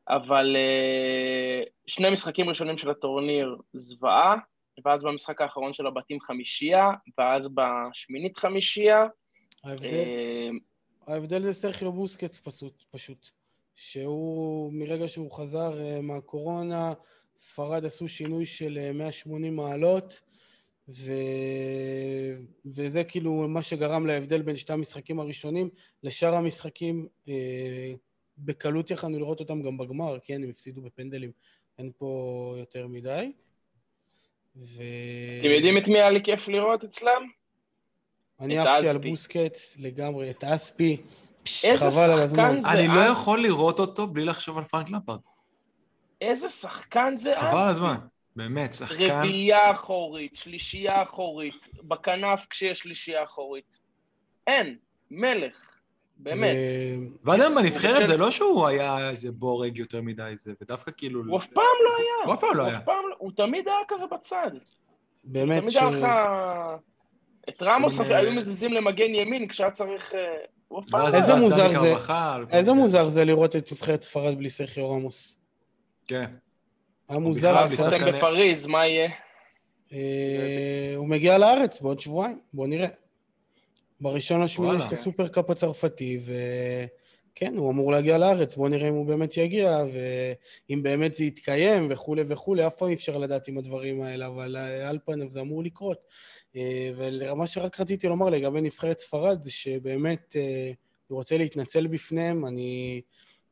[0.08, 4.36] אבל אה, שני משחקים ראשונים של הטורניר זוועה,
[4.84, 9.06] ואז במשחק האחרון של הבתים חמישייה, ואז בשמינית חמישייה.
[9.64, 10.50] ההבדל, אה,
[11.06, 13.30] ההבדל זה סרחיו בוסקץ פשוט, פשוט.
[13.84, 16.92] שהוא, מרגע שהוא חזר אה, מהקורונה,
[17.36, 20.20] ספרד עשו שינוי של אה, 180 מעלות,
[20.88, 21.12] ו...
[22.66, 25.70] וזה כאילו מה שגרם להבדל בין שתי המשחקים הראשונים
[26.02, 27.06] לשאר המשחקים.
[27.28, 27.92] אה,
[28.38, 31.30] בקלות יכלנו לראות אותם גם בגמר, כן, הם הפסידו בפנדלים,
[31.78, 33.32] אין פה יותר מדי.
[34.56, 34.82] ו...
[35.40, 37.28] אתם יודעים את מי היה לי כיף לראות אצלם?
[38.40, 38.98] אני עפתי על.
[38.98, 40.96] בוסקץ לגמרי, את אספי.
[41.64, 42.60] איזה חבל שחקן.
[42.60, 43.00] זה אני לא.
[43.00, 45.18] יכול לראות אותו בלי לחשוב על פרנק למפרד.
[46.20, 47.70] איזה שחקן זה חבל על אספי.
[47.70, 47.96] הזמן.
[48.36, 49.10] באמת, שחקן...
[49.10, 53.78] רביעייה אחורית, שלישייה אחורית, בכנף כשיש שלישייה אחורית.
[54.46, 54.76] אין,
[55.10, 55.66] מלך,
[56.16, 56.56] באמת.
[56.56, 58.16] ו- ואדם בנבחרת זה.
[58.16, 61.22] לא שהוא היה איזה בורג יותר מדי זה, ודווקא כאילו...
[61.28, 62.26] הוא אף פעם לא היה.
[62.26, 62.80] הוא אף פעם לא היה.
[62.86, 64.50] לא- הוא תמיד היה כזה בצד.
[65.24, 65.76] באמת תמיד ש...
[67.48, 70.14] את רמוס אה, היו מזיזים למגן ימין כשהיה צריך...
[70.14, 70.20] אה,
[70.92, 72.72] לא איזה מוזר זה- איזה.
[72.72, 75.38] מוזר זה לראות את נבחרת ספרד בלי סרחיו רמוס.
[76.06, 76.24] כן.
[77.08, 77.64] היה מוזר.
[77.88, 79.10] אתם בפריז, מה יהיה?
[79.92, 82.88] אה, הוא מגיע לארץ בעוד שבועיים, בוא נראה.
[84.00, 84.84] בראשון לשמיני יש.
[84.84, 86.18] את הסופרקאפ הצרפתי,
[87.32, 89.84] וכן, הוא אמור להגיע לארץ, בוא נראה אם הוא באמת יגיע,
[90.68, 94.56] ואם באמת זה יתקיים וכולי וכולי, אף פעם אי אפשר לדעת עם הדברים האלה, אבל
[94.88, 95.98] על פניו זה אמור לקרות.
[96.96, 103.00] ומה שרק רציתי לומר לגבי נבחרת ספרד, זה שבאמת אני רוצה להתנצל בפניהם, אני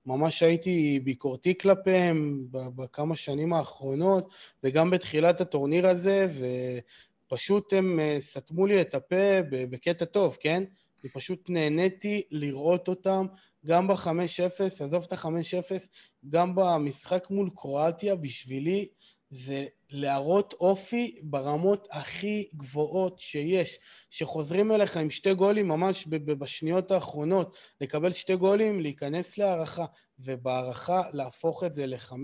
[0.06, 4.32] ממש הייתי ביקורתי כלפיהם בכמה שנים האחרונות,
[4.64, 6.26] וגם בתחילת הטורניר הזה,
[7.26, 10.64] ופשוט הם סתמו לי את הפה בקטע טוב, כן?
[11.02, 13.26] אני פשוט נהניתי לראות אותם
[13.66, 15.72] גם ב-5-0, עזוב את ה-5-0,
[16.28, 18.86] גם במשחק מול קרואטיה, בשבילי
[19.30, 23.78] זה להראות אופי ברמות הכי גבוהות שיש.
[24.10, 29.84] שחוזרים אליך עם שתי גולים ממש בשניות האחרונות, לקבל שתי גולים, להיכנס להערכה,
[30.18, 32.14] ובהערכה להפוך את זה ל-5-3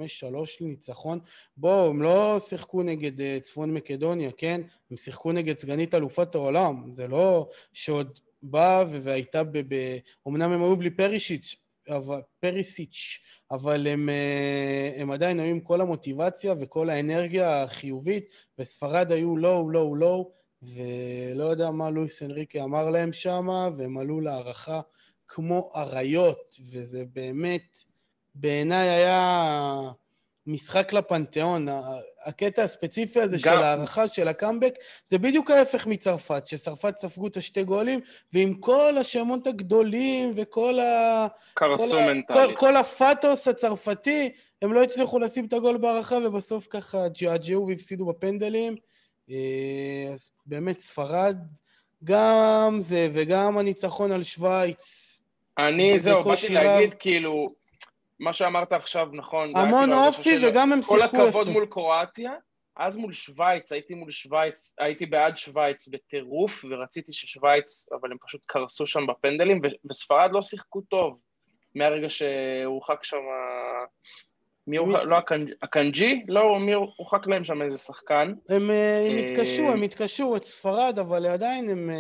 [0.61, 1.18] לניצחון.
[1.57, 4.61] בואו, הם לא שיחקו נגד uh, צפון מקדוניה, כן?
[4.90, 6.92] הם שיחקו נגד סגנית אלופת העולם.
[6.92, 9.59] זה לא שעוד באה והייתה ב...
[9.74, 9.98] ב...
[10.28, 13.18] אמנם הם היו בלי פרישיץ', אבל, פריסיץ',
[13.51, 18.24] אבל הם, אה, הם עדיין היו עם כל המוטיבציה וכל האנרגיה החיובית,
[18.59, 20.32] וספרד היו לואו, לואו, לואו,
[20.62, 24.80] ולא יודע מה לואיס אנריקה אמר להם שמה, והם עלו להערכה
[25.28, 27.78] כמו אריות, וזה באמת,
[28.34, 29.80] בעיניי היה
[30.47, 31.66] משחק לפנתיאון.
[32.24, 33.42] הקטע הספציפי הזה גם...
[33.42, 34.74] של ההערכה של הקאמבק,
[35.07, 38.01] זה בדיוק ההפך מצרפת, שצרפת ספגו את השתי גולים,
[38.32, 41.26] ועם כל השמות הגדולים וכל ה...
[41.55, 42.26] קרסו מנטלית.
[42.26, 44.32] כל, כל הפאטוס הצרפתי,
[44.62, 48.76] הם לא הצליחו לשים את הגול בהערכה, ובסוף ככה ג'עג'עו והפסידו בפנדלים.
[49.30, 51.36] אה, אז באמת, ספרד,
[52.05, 55.07] גם זה וגם הניצחון על שווייץ.
[55.59, 57.66] אני, זהו, באתי להגיד, כאילו...
[58.21, 59.57] מה שאמרת עכשיו נכון.
[59.57, 61.09] המון כאילו אופי וגם הם שיחקו יפה.
[61.09, 62.33] כל הכבוד מול קרואטיה,
[62.77, 68.45] אז מול שווייץ, הייתי מול שווייץ, הייתי בעד שווייץ בטירוף, ורציתי ששווייץ, אבל הם פשוט
[68.47, 69.61] קרסו שם בפנדלים,
[69.91, 71.19] וספרד לא שיחקו טוב,
[71.75, 73.23] מהרגע שהורחק שם...
[74.67, 75.05] מי הורחק?
[75.05, 75.17] לא
[75.62, 76.25] הקנג'י?
[76.29, 78.33] לא, מי הורחק להם שם איזה שחקן?
[78.49, 81.91] הם אה, התקשו, הם התקשו את ספרד, אבל עדיין הם...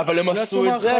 [0.00, 0.92] אבל הם עשו את זה,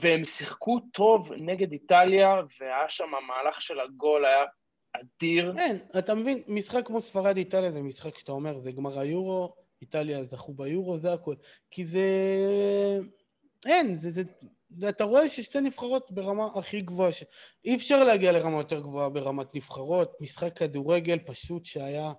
[0.00, 4.44] והם שיחקו טוב נגד איטליה, והיה שם המהלך של הגול, היה
[4.92, 5.54] אדיר.
[5.58, 10.54] אין, אתה מבין, משחק כמו ספרד-איטליה זה משחק שאתה אומר, זה גמר היורו, איטליה זכו
[10.54, 11.34] ביורו, זה הכל.
[11.70, 12.08] כי זה...
[13.66, 14.10] אין, זה...
[14.10, 14.88] זה...
[14.88, 17.24] אתה רואה ששתי נבחרות ברמה הכי גבוהה, ש...
[17.64, 22.12] אי אפשר להגיע לרמה יותר גבוהה ברמת נבחרות, משחק כדורגל פשוט שהיה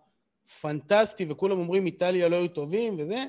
[0.61, 3.23] פנטסטי, וכולם אומרים איטליה לא היו טובים וזה,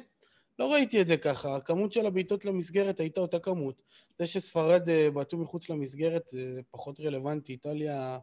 [0.59, 3.83] לא ראיתי את זה ככה, הכמות של הבעיטות למסגרת הייתה אותה כמות.
[4.19, 8.19] זה שספרד אה, בעטו מחוץ למסגרת זה פחות רלוונטי, איטליה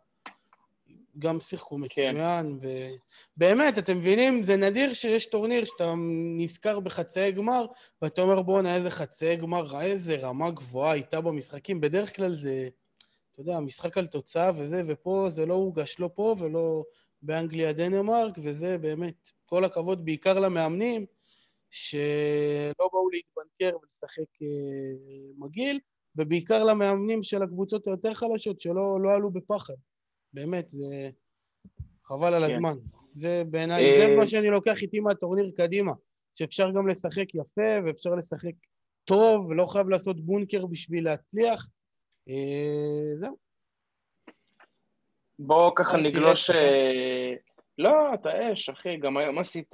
[1.20, 1.82] גם שיחקו כן.
[1.82, 2.68] מצוין, כן.
[3.38, 5.94] ובאמת, אתם מבינים, זה נדיר שיש טורניר שאתה
[6.38, 7.66] נזכר בחצאי גמר,
[8.02, 12.68] ואתה אומר בואנה איזה חצאי גמר, איזה רמה גבוהה הייתה במשחקים, בדרך כלל זה,
[13.32, 16.84] אתה יודע, משחק על תוצאה וזה, ופה זה לא הורגש לא פה ולא
[17.22, 21.06] באנגליה דנמרק, וזה באמת, כל הכבוד בעיקר למאמנים,
[21.74, 24.48] שלא באו להתבנקר ולשחק אה,
[25.38, 25.80] מגעיל,
[26.16, 29.74] ובעיקר למאמנים של הקבוצות היותר חלשות שלא לא עלו בפחד.
[30.34, 31.10] באמת, זה
[32.04, 32.52] חבל על כן.
[32.52, 32.74] הזמן.
[33.14, 35.92] זה בעיניי, זה אה, מה שאני לוקח איתי מהטורניר קדימה,
[36.36, 38.54] שאפשר גם לשחק יפה ואפשר לשחק
[39.04, 41.68] טוב, ולא חייב לעשות בונקר בשביל להצליח.
[42.30, 43.38] אה, זהו.
[45.40, 46.50] בואו ככה נגלוש...
[47.78, 49.74] לא, אתה אש, אחי, גם היום עשית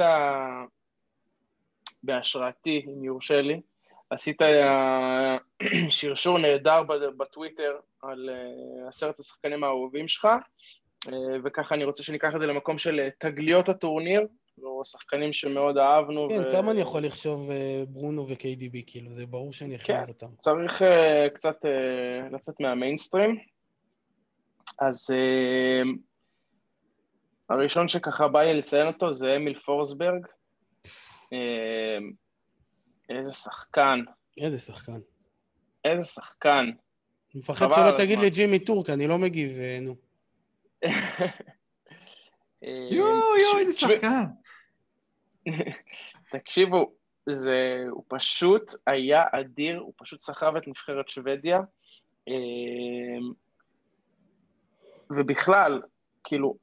[2.03, 3.61] בהשראתי, אם יורשה לי.
[4.09, 5.37] עשית אה,
[5.89, 6.83] שרשור נהדר
[7.17, 10.25] בטוויטר על אה, עשרת השחקנים האהובים שלך,
[11.07, 14.27] אה, וככה אני רוצה שניקח את זה למקום של תגליות הטורניר,
[14.63, 16.29] או שחקנים שמאוד אהבנו.
[16.29, 16.51] כן, ו...
[16.51, 17.51] כמה אני יכול לחשוב
[17.87, 20.27] ברונו ו-KDB, כאילו, זה ברור שאני אחייב כן, אותם.
[20.37, 20.81] צריך
[21.33, 21.65] קצת
[22.31, 23.37] לצאת מהמיינסטרים.
[24.79, 25.07] אז
[27.49, 30.25] הראשון שככה בא לי לציין אותו זה אמיל פורסברג,
[33.09, 33.99] איזה שחקן.
[34.37, 34.99] איזה שחקן.
[35.85, 36.65] איזה שחקן.
[37.33, 39.95] אני מפחד שלא תגיד לי ג'ימי טורק, אני לא מגיב, אה, נו.
[42.91, 44.23] יואו, יואו, איזה שחקן.
[46.31, 46.93] תקשיבו,
[47.29, 51.59] זה, הוא פשוט היה אדיר, הוא פשוט סחב את נבחרת שוודיה.
[52.27, 53.33] אמ,
[55.09, 55.81] ובכלל,
[56.23, 56.55] כאילו,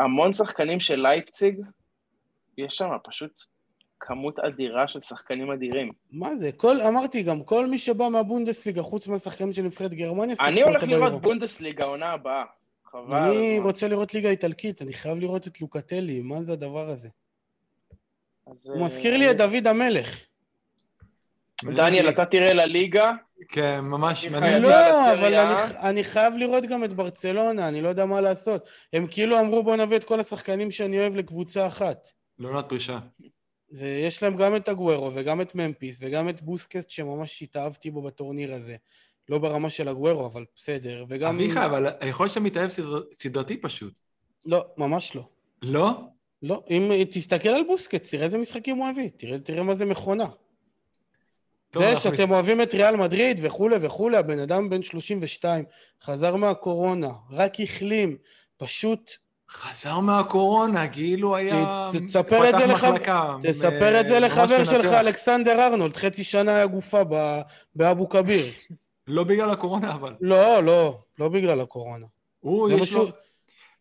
[0.00, 1.60] המון שחקנים של לייפציג,
[2.58, 3.42] יש שם פשוט
[4.00, 5.92] כמות אדירה של שחקנים אדירים.
[6.12, 6.52] מה זה?
[6.52, 11.22] כל, אמרתי גם, כל מי שבא מהבונדסליגה, חוץ מהשחקנים של נבחרת גרמניה, אני הולך לראות
[11.22, 12.44] בונדסליגה עונה הבאה.
[12.84, 13.16] חבל.
[13.16, 17.08] אני רוצה לראות ליגה איטלקית, אני חייב לראות את לוקטלי, מה זה הדבר הזה?
[18.44, 20.24] הוא מזכיר לי את דוד המלך.
[21.64, 23.12] דניאל, אתה תראה לליגה.
[23.48, 24.62] כן, ממש מעניין.
[24.62, 25.34] לא, אבל
[25.82, 28.68] אני חייב לראות גם את ברצלונה, אני לא יודע מה לעשות.
[28.92, 32.08] הם כאילו אמרו בוא נביא את כל השחקנים שאני אוהב לקבוצה אחת.
[32.38, 32.98] לא פרישה.
[33.76, 38.02] זה, יש להם גם את הגוורו וגם את ממפיס וגם את בוסקסט שממש התאהבתי בו
[38.02, 38.76] בטורניר הזה.
[39.28, 41.04] לא ברמה של הגוורו, אבל בסדר.
[41.08, 41.34] וגם...
[41.34, 43.98] אביחי, אבל יכול להיות שאתה מתאהב סדר- סדרתי פשוט.
[44.44, 45.28] לא, ממש לא.
[45.62, 46.00] לא?
[46.42, 50.26] לא, אם תסתכל על בוסקט, תראה איזה משחקים הוא הביא, תראה, תראה מה זה מכונה.
[51.70, 55.64] טוב, זה שאתם אוהבים את ריאל מדריד וכולי וכולי, הבן אדם בן 32,
[56.02, 58.16] חזר מהקורונה, רק החלים,
[58.56, 59.12] פשוט
[59.50, 61.90] חזר מהקורונה, כאילו היה...
[62.06, 62.84] תספר את זה לח-
[63.42, 64.86] תספר את זה לחבר שלך.
[64.86, 67.40] אלכסנדר ארנולד, חצי שנה היה גופה ב-
[67.74, 68.46] באבו כביר.
[69.06, 70.14] לא בגלל הקורונה, אבל.
[70.20, 72.06] לא, לא, לא בגלל הקורונה.
[72.40, 73.08] הוא, זה יש משהו- לו...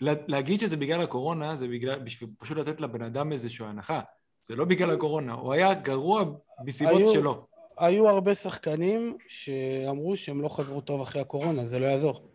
[0.01, 1.99] לה- להגיד שזה בגלל הקורונה, זה בגלל...
[1.99, 3.99] בשביל פשוט לתת לבן אדם איזושהי הנחה.
[4.41, 6.23] זה לא בגלל הקורונה, הוא היה גרוע
[6.63, 7.45] מסיבות היו- שלו.
[7.77, 12.29] היו הרבה שחקנים שאמרו שהם לא חזרו טוב אחרי הקורונה, זה לא יעזור.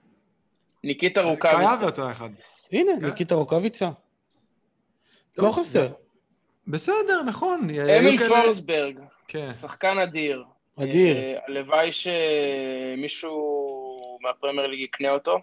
[0.85, 1.72] ניקיטה רוקאביצה.
[1.74, 2.28] אברץ היה אחד.
[2.72, 3.06] הנה, כן.
[3.06, 3.90] ניקיטה רוקאביצה.
[5.38, 5.86] לא חסר.
[6.66, 7.68] בסדר, נכון.
[7.98, 9.52] אמיל פורסברג, כן.
[9.52, 10.44] שחקן אדיר.
[10.76, 11.16] אדיר.
[11.16, 13.38] אה, הלוואי שמישהו
[14.20, 15.38] מהפרמייר ליג יקנה אותו,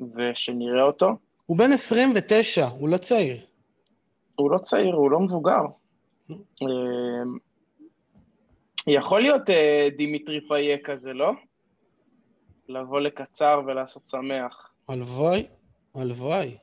[0.00, 1.08] ושנראה אותו.
[1.46, 3.36] הוא בן 29, הוא לא צעיר.
[4.34, 5.62] הוא לא צעיר, הוא לא מבוגר.
[6.30, 6.36] אה,
[8.86, 11.32] יכול להיות אה, דימיטרי פאייט כזה, לא?
[12.68, 14.70] לבוא לקיצור ולעשות שמח.
[14.88, 15.46] הלוואי,
[15.94, 16.56] הלוואי.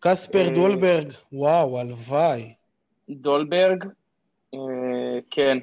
[0.00, 2.54] קספר אה, דולברג, וואו, הלוואי.
[3.10, 3.84] דולברג,
[4.54, 5.58] אה, כן,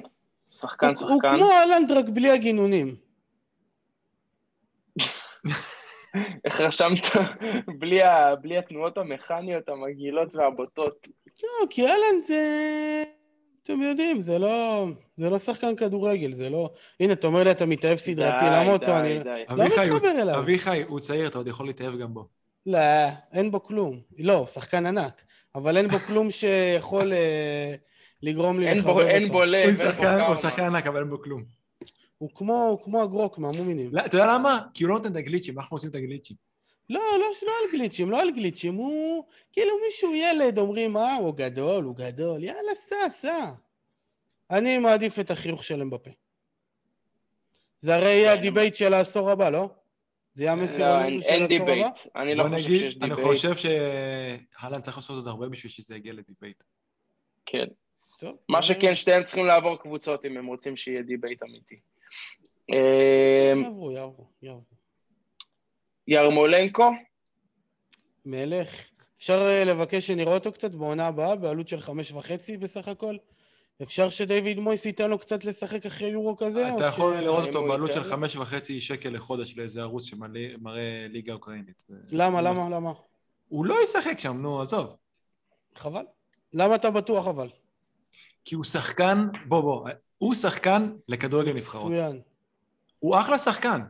[0.50, 1.36] שחקן הוא, הוא שחקן.
[1.36, 2.96] כמו אהלנד רק בלי הגינונים.
[6.44, 7.06] איך רשמת?
[7.80, 11.08] בלי, ה, בלי התנועות המכניות המגעילות והבוטות.
[11.42, 13.04] לא, כי אהלנד זה...
[13.62, 14.86] אתם יודעים, זה לא...
[15.16, 16.70] זה לא שחקן כדורגל, זה לא...
[17.00, 19.22] הנה, אתה אומר לי, אתה מתאהב סדרתי, למה אותו די, אני...
[19.22, 19.44] די.
[19.48, 20.38] לא מתחבר אליו.
[20.38, 22.28] אביחי, הוא צעיר, אתה עוד יכול להתאהב גם בו.
[22.66, 22.78] לא,
[23.32, 24.00] אין בו כלום.
[24.18, 27.74] לא, הוא שחקן ענק, אבל אין בו כלום שיכול אה,
[28.22, 29.08] לגרום לי לחבב בו, אותו.
[29.08, 30.36] אין בו לב, אין בו שחקן, הוא.
[30.36, 31.44] שחקן ענק, אבל אין בו כלום.
[32.18, 33.90] הוא כמו, הוא כמו הגרוק מהמומינים.
[33.92, 34.60] לא, אתה יודע למה?
[34.74, 36.36] כי הוא לא נותן את הגליצ'ים, אנחנו עושים את הגליצ'ים.
[36.90, 41.34] לא, לא, לא על גליצ'ים, לא על גליצ'ים, הוא כאילו מישהו ילד, אומרים, אה, הוא
[41.36, 43.50] גדול, הוא גדול, יאללה, סע, סע.
[44.50, 46.10] אני מעדיף את החיוך של אמבפה.
[47.80, 48.38] זה הרי יהיה כן.
[48.38, 49.70] ה debate של העשור הבא, לא?
[50.34, 51.46] זה יהיה המסר לא, של אין?
[51.46, 51.94] debate.
[52.16, 53.28] אני לא חושב נגיד, שיש אני debate.
[53.28, 56.62] חושב שהאלנד צריך לעשות עוד הרבה בשביל שזה יגיע ל debate.
[57.46, 57.66] כן.
[58.18, 58.36] טוב.
[58.48, 61.80] מה שכן, שתיהם צריכים לעבור קבוצות אם הם רוצים שיהיה debate אמיתי.
[62.70, 64.64] אה, יעברו, יעברו, יעברו.
[66.08, 66.90] ירמולנקו,
[68.24, 68.90] מלך.
[69.18, 73.16] אפשר אה, לבקש שנראה אותו קצת בעונה הבאה, בעלות של חמש וחצי בסך הכל?
[73.82, 76.74] אפשר שדייוויד מויס ייתן לו קצת לשחק אחרי יורו כזה?
[76.76, 78.02] אתה יכול ש- לראות אותו בעלות של?
[78.02, 81.84] חמש וחצי שקל לחודש לאיזה ערוץ שמראה ליגה אוקראינית.
[82.08, 82.92] למה, למה, למה?
[83.48, 84.96] הוא לא ישחק שם, נו, עזוב.
[85.74, 86.04] חבל.
[86.52, 87.48] למה אתה בטוח אבל?
[88.44, 91.92] כי הוא שחקן, בוא, בוא, הוא שחקן לכדורגל נבחרות.
[91.92, 92.20] מצוין.
[92.98, 93.80] הוא אחלה שחקן.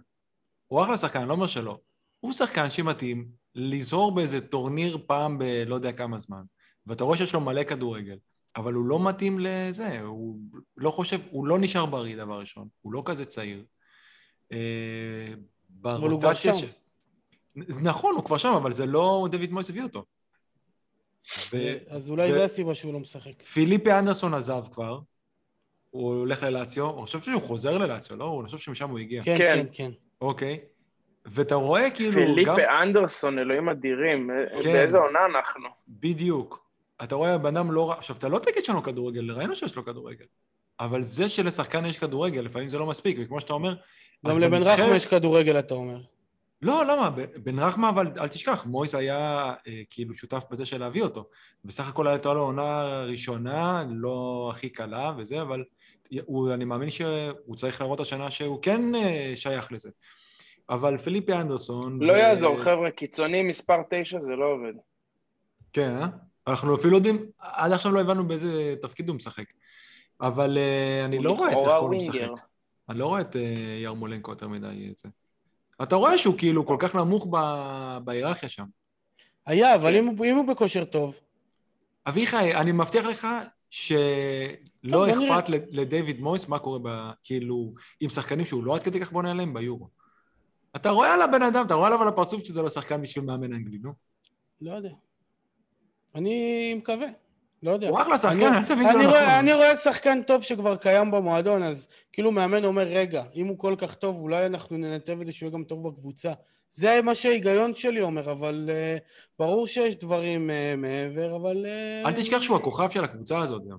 [0.66, 1.78] הוא אחלה שחקן, אני לא אומר שלא.
[2.20, 6.42] הוא שחקן שמתאים לזהור באיזה טורניר פעם בלא יודע כמה זמן,
[6.86, 8.16] ואתה רואה שיש לו מלא כדורגל,
[8.56, 10.38] אבל הוא לא מתאים לזה, הוא
[10.76, 13.64] לא חושב, הוא לא נשאר בריא, דבר ראשון, הוא לא כזה צעיר.
[14.52, 14.58] אה,
[15.82, 16.66] אבל הוא כבר ברוטציה שם.
[17.82, 20.04] נכון, הוא כבר שם, אבל זה לא דויד מויס הביא אותו.
[21.52, 23.42] ו- אז אולי זה הסיבה שהוא לא משחק.
[23.42, 25.00] פיליפי אנדרסון עזב כבר,
[25.90, 28.38] הוא הולך ללאציו, אני חושב שהוא חוזר ללאציו, לא?
[28.40, 29.22] אני חושב שמשם הוא הגיע.
[29.24, 29.54] כן, כן.
[29.54, 29.90] כן, כן.
[30.20, 30.58] אוקיי.
[31.24, 32.26] ואתה רואה כאילו גם...
[32.26, 34.30] פיליפה אנדרסון, אלוהים אדירים,
[34.62, 34.72] כן.
[34.72, 35.68] באיזה עונה אנחנו?
[35.88, 36.63] בדיוק.
[37.02, 37.94] אתה רואה בן אדם לא רע...
[37.94, 40.24] עכשיו, אתה לא תגיד שאין לו כדורגל, ראינו שיש לו כדורגל.
[40.80, 43.74] אבל זה שלשחקן יש כדורגל, לפעמים זה לא מספיק, וכמו שאתה אומר...
[44.26, 46.00] גם לבן בנבחרת- רחמה יש כדורגל, אתה אומר.
[46.62, 47.10] לא, למה?
[47.36, 49.18] בן רחמה, אבל אל תשכח, מויס היה
[49.68, 51.28] אה, כאילו שותף בזה של להביא אותו.
[51.64, 55.64] בסך הכל הייתה לו עונה ראשונה, לא הכי קלה וזה, אבל
[56.24, 59.90] הוא, אני מאמין שהוא צריך להראות השנה שהוא כן אה, שייך לזה.
[60.70, 61.98] אבל פיליפי אנדרסון...
[62.02, 64.72] לא ו- יעזור, חבר'ה, קיצוני מספר 9 זה לא עובד.
[65.72, 66.06] כן, אה?
[66.46, 69.44] אנחנו אפילו יודעים, עד עכשיו לא הבנו באיזה תפקיד הוא משחק.
[70.20, 71.96] אבל אה, אני לא רואה את איך קוראים.
[71.96, 72.28] משחק.
[72.88, 73.40] אני לא רואה את אה,
[73.82, 75.08] ירמולנקו יותר מדי את זה.
[75.82, 77.26] אתה רואה שהוא כאילו כל כך נמוך
[78.04, 78.64] בהיררכיה שם.
[79.46, 80.08] היה, אבל כן.
[80.24, 81.20] אם הוא- בכושר טוב,
[82.06, 83.26] אביחי, אני מבטיח לך
[83.70, 85.10] שלא.
[85.10, 87.10] אכפת לדיוויד מויס מה קורה ב...
[87.22, 89.88] כאילו, עם שחקנים שהוא לא עד כדי כך בונה עליהם ביורו.
[90.76, 93.52] אתה רואה על הבן אדם, אתה רואה עליו על הפרצוף שזה לא שחקן בשביל מאמן
[93.52, 93.92] אנגלי, נו.
[94.60, 94.90] לא יודע.
[96.14, 97.06] אני מקווה.
[97.62, 97.88] לא יודע.
[97.88, 98.46] הוא אחלה שחקן, אני-
[98.90, 99.34] אני לא רואה- נכון.
[99.38, 103.74] אני רואה שחקן טוב שכבר קיים במועדון, אז כאילו מאמן אומר, רגע, אם הוא כל
[103.78, 106.32] כך טוב, אולי אנחנו ננתב את זה שהוא יהיה גם טוב בקבוצה.
[106.72, 109.00] זה מה שההיגיון שלי אומר, אבל uh,
[109.38, 111.66] ברור שיש דברים uh, מעבר, אבל...
[111.66, 113.78] Uh, אל תשכח שהוא הכוכב של הקבוצה הזאת גם.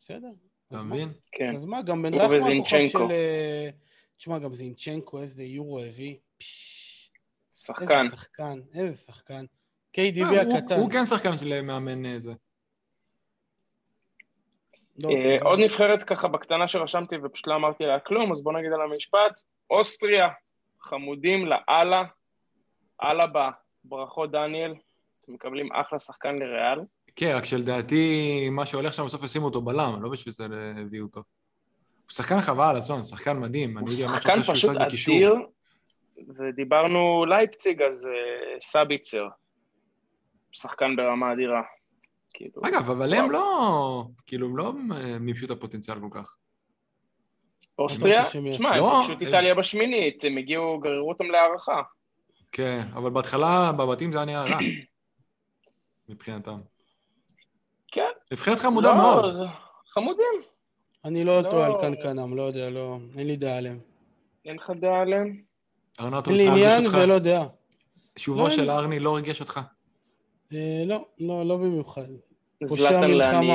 [0.00, 0.28] בסדר.
[0.68, 1.08] אתה מבין?
[1.32, 1.56] כן.
[1.56, 2.88] אז מה, גם בן הוא רחמה הכוכב.
[2.88, 2.98] של...
[2.98, 3.72] uh,
[4.16, 6.16] תשמע, גם זינצ'נקו, איזה יורו הביא.
[6.38, 7.10] פשש,
[7.54, 8.04] שחקן.
[8.04, 9.44] איזה שחקן, איזה שחקן.
[9.96, 10.74] KDB אה, הקטן.
[10.74, 12.32] הוא כן שחקן של מאמן אה, זה.
[14.98, 15.36] לא, אה.
[15.42, 19.40] עוד נבחרת ככה בקטנה שרשמתי ופשוט לא אמרתי עליה כלום, אז בוא נגיד על המשפט.
[19.70, 20.28] אוסטריה,
[20.80, 22.04] חמודים לאללה,
[23.02, 23.50] אללה בא.
[23.84, 24.74] ברכות דניאל,
[25.20, 26.80] אתם מקבלים אחלה שחקן לריאל.
[27.16, 30.46] כן, רק שלדעתי מה שהולך שם בסוף ישימו אותו בלם, לא בשביל זה
[30.86, 31.20] הביאו אותו.
[31.20, 33.78] הוא שחקן חבל על הזמן, שחקן מדהים.
[33.78, 35.16] הוא שחקן רוצה שהוא פשוט.
[35.16, 35.34] אדיר,
[36.38, 38.08] ודיברנו לייפציג, אז
[38.60, 39.28] סביצר.
[40.52, 41.62] שחקן ברמה אדירה.
[42.34, 43.24] כאילו, אגב, אבל וואו.
[43.24, 46.36] הם לא, כאילו, הם לא אה, מימשו את הפוטנציאל כל כך.
[47.78, 48.24] אוסטריה.
[48.24, 51.82] שמע, הם לא, הם- איטליה בשמינית, הם הגיעו, גררו אותם להערכה.
[52.52, 54.58] כן, אבל בהתחלה, בבתים זה היה נראה רע.
[56.08, 56.60] מבחינתם.
[57.92, 58.10] כן.
[58.32, 59.28] נבחרת חמודה לא, מאוד.
[59.28, 59.44] זה-
[59.88, 60.42] חמודים.
[61.04, 61.50] אני לא לא.
[61.50, 63.78] טועה על קנקנם, לא יודע, לא, אין לי דעה עליהם.
[64.44, 65.42] אין לך דעה עליהם?
[66.00, 66.82] ארנטו, אין לי עניין.
[66.86, 67.44] ולא דעה.
[68.16, 69.60] שובו לא, של ארני לא ריגש אותך.
[70.52, 72.02] אה, לא, לא, לא במיוחד.
[72.68, 73.54] פושע מלחמה.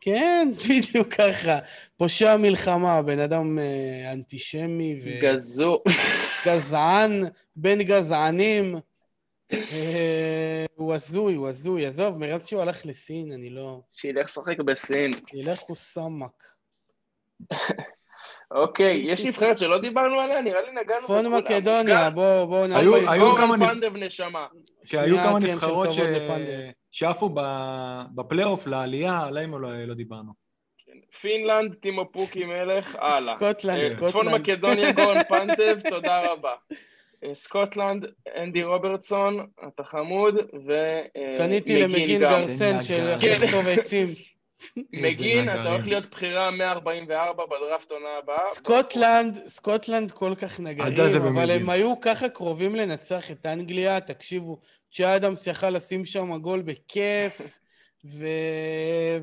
[0.00, 1.58] כן, בדיוק ככה.
[1.96, 5.82] פושע מלחמה, בן אדם אה, אנטישמי גזו.
[6.46, 7.22] וגזען,
[7.56, 8.74] בן גזענים.
[9.52, 11.86] אה, הוא הזוי, הוא הזוי.
[11.86, 13.80] עזוב, מאז שהוא הלך לסין, אני לא...
[13.92, 15.10] שילך לשחק בסין.
[15.32, 16.42] ילך קוסאמק.
[18.50, 20.40] אוקיי, יש נבחרת שלא דיברנו עליה?
[20.40, 21.26] נראה לי נגענו צפון.
[21.26, 23.10] מקדוניה, בוא, בוא היו- נעבור.
[23.10, 23.72] היו כמה נבח-
[24.86, 26.70] כן, היו כמה כן, נבחרות ש- לפנדל.
[26.90, 30.32] שעפו ב- בפלייאוף לעלייה, עליהם לא לא דיברנו.
[31.20, 33.36] פינלנד, טימו פוקי מלך, הלאה.
[33.36, 34.34] סקוטלנד, אה, צפון סקוטלנד.
[34.40, 36.52] מקדוניה, גורן פנטב, תודה רבה.
[37.24, 38.06] אה, סקוטלנד,
[38.36, 42.30] אנדי רוברטסון, אתה חמוד, ומגין קניתי למגין גם.
[42.30, 43.04] גרסן של
[43.34, 44.08] לכתוב עצים.
[44.92, 45.70] מגין, אתה.
[45.72, 48.46] הולך להיות בחירה 144 בדראפט עונה הבאה.
[48.54, 51.50] סקוטלנד, סקוטלנד כל כך נגרים, אבל.
[51.50, 54.60] הם היו ככה קרובים לנצח את אנגליה, תקשיבו,
[54.90, 57.58] צ'ה אדמס יכל לשים שם גול בכיף,
[58.04, 58.26] ו...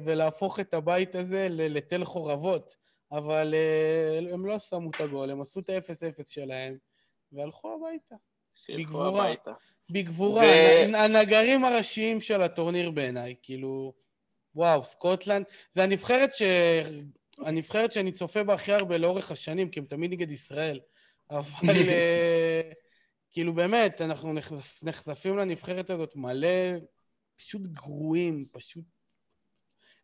[0.04, 2.76] ולהפוך את הבית הזה לתל חורבות,
[3.12, 6.78] אבל אה, הם לא שמו את הגול, הם עשו את ה-0-0 שלהם,
[7.32, 8.16] והלכו הביתה.
[8.78, 9.26] בגבורה.
[9.26, 9.52] הביתה.
[9.92, 13.94] בגבורה, ו- הנ- הנגרים הראשיים של הטורניר בעיניי, כאילו,
[14.60, 16.42] וואו, סקוטלנד, זה הנבחרת ש...
[17.46, 20.80] הנבחרת שאני צופה בה הכי הרבה לאורך השנים, כי הם תמיד נגד ישראל,
[21.30, 22.72] אבל אה,
[23.32, 26.78] כאילו באמת, אנחנו נחשפ, נחשפים לנבחרת הזאת מלא,
[27.36, 28.84] פשוט גרועים, פשוט...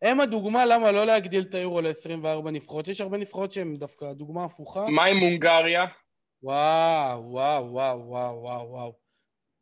[0.01, 2.87] הם הדוגמה למה לא להגדיל את היורו ל-24 נבחרות.
[2.87, 4.85] יש הרבה נבחרות שהן דווקא דוגמה הפוכה.
[4.89, 5.85] מה עם הונגריה?
[6.43, 8.95] וואו, וואו, וואו, וואו, וואו, וואו.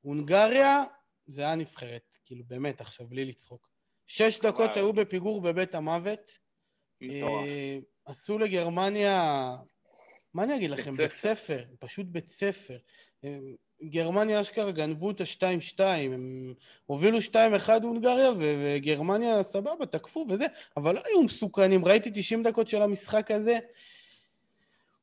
[0.01, 0.83] הונגריה
[1.25, 3.72] זה היה נבחרת, כאילו באמת, עכשיו, בלי לצחוק.
[4.07, 4.77] שש דקות.
[4.77, 6.37] היו בפיגור בבית המוות.
[7.01, 7.45] מטורף.
[7.47, 9.49] אה, עשו לגרמניה,
[10.33, 10.91] מה אני אגיד לכם?
[10.91, 11.63] בית ספר.
[11.79, 12.77] פשוט בית ספר.
[13.23, 13.37] אה,
[13.83, 16.53] גרמניה אשכרה גנבו את ה-2-2, הם
[16.85, 17.33] הובילו 2-1
[17.83, 20.45] הונגריה, וגרמניה סבבה, תקפו וזה,
[20.77, 23.59] אבל לא היו מסוכנים, ראיתי 90 דקות של המשחק הזה,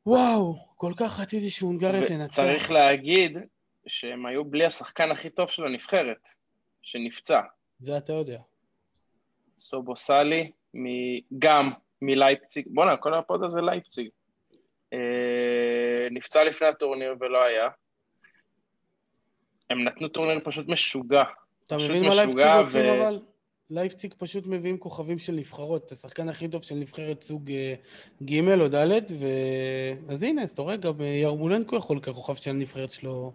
[0.06, 2.42] וואו, כל כך רציתי שהונגריה תנצח.
[2.42, 3.38] וצריך להגיד
[3.86, 6.28] שהם היו בלי השחקן הכי טוב של הנבחרת,
[6.82, 7.40] שנפצע.
[7.78, 8.40] זה אתה יודע.
[9.60, 10.50] סובוסלאי,
[11.38, 11.70] גם
[12.02, 14.08] מלייפציג, בואנה, כל הפוד הזה לייפציג.
[14.92, 17.68] אה, נפצע לפני הטורניר ולא היה.
[19.70, 21.22] הם נתנו טורניר פשוט משוגע.
[21.66, 23.18] אתה פשוט מבין מה לייפציג רוצים ו- אבל?
[23.70, 27.74] לייפציג פשוט מביאים כוכבים של נבחרות, את השחקן הכי טוב של נבחרת סוג אה,
[28.22, 29.26] ג' או ד', ו...
[30.08, 33.32] אז הנה, אז אתה רואה, גם אה, ירמולנקו יכול ככוכב של הנבחרת שלו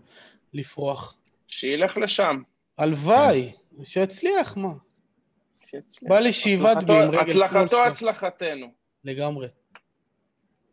[0.54, 1.18] לפרוח.
[1.48, 2.42] שילך לשם.
[2.78, 3.52] הלוואי,
[3.84, 4.70] שיצליח, מה?
[5.66, 6.10] שיצליח.
[6.10, 7.86] בא לי שיבעט בי עם רגל שמאל הצלחתו.
[7.86, 8.68] הצלחתנו.
[9.04, 9.48] לגמרי.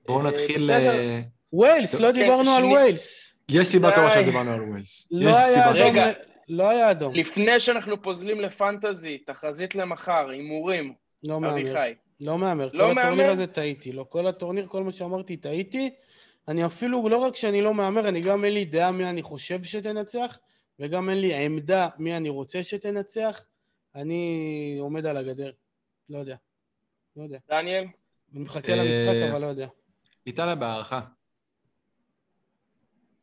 [0.06, 0.70] בואו אה, נתחיל...
[0.70, 1.20] אה,
[1.52, 3.34] ויילס, לא כן, דיברנו על ויילס.
[3.50, 3.94] יש סיבה.
[3.94, 5.08] טובה שדיברנו על ויילס.
[5.10, 5.96] לא יש היה סיבה אדום,
[6.48, 7.14] לא היה אדום.
[7.14, 11.54] לפני שאנחנו פוזלים לפנטזי, תחזית למחר, הימורים, לא מהמר.
[11.54, 11.94] אביחי.
[12.20, 12.68] לא מהמר.
[12.72, 13.30] לא כל הטורניר?
[13.30, 13.92] הזה טעיתי.
[13.92, 15.90] לא, כל הטורניר, כל מה שאמרתי, טעיתי.
[16.48, 19.62] אני אפילו, לא רק שאני לא מהמר, אני גם אין לי דעה מי אני חושב
[19.62, 20.38] שתנצח,
[20.80, 23.44] וגם אין לי עמדה מי אני רוצה שתנצח.
[23.94, 25.50] אני עומד על הגדר.
[26.08, 26.36] לא יודע.
[27.16, 27.38] לא יודע.
[27.48, 27.84] דניאל?
[28.32, 29.68] אני מחכה אה, למשחק, אבל לא יודע.
[30.26, 31.00] איטליה בהערכה.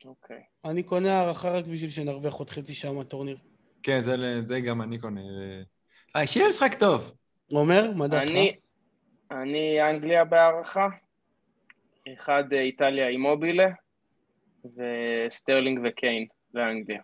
[0.05, 0.41] אוקיי.
[0.65, 3.37] אני קונה הערכה רק בשביל שנרוויח עוד חצי שעה מהטורניר.
[3.83, 4.15] כן, זה-
[4.45, 5.21] זה גם אני קונה.
[6.15, 7.11] אה, שיהיה משחק טוב.
[7.51, 8.27] עומר, מה דעתך?
[8.27, 8.55] אני,
[9.31, 10.87] אני אנגליה בהערכה,
[12.13, 13.69] אחד אה, איטליה עם מובילה,
[14.65, 16.27] וסטרלינג וקיין.
[16.53, 17.01] לאנגליה.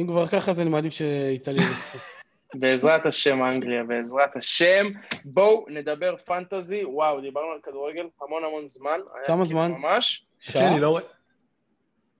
[0.00, 1.98] אם כבר ככה, אז אני מעדיף שאיטליה ינצחו.
[2.60, 4.86] בעזרת השם אנגליה, בעזרת השם.
[5.24, 6.84] בואו נדבר פנטזי.
[6.84, 9.00] וואו, דיברנו על כדורגל המון המון זמן.
[9.26, 9.70] כמה זמן?
[9.72, 10.26] ממש.
[10.40, 10.72] כן, שעה?
[10.72, 11.00] אני לא.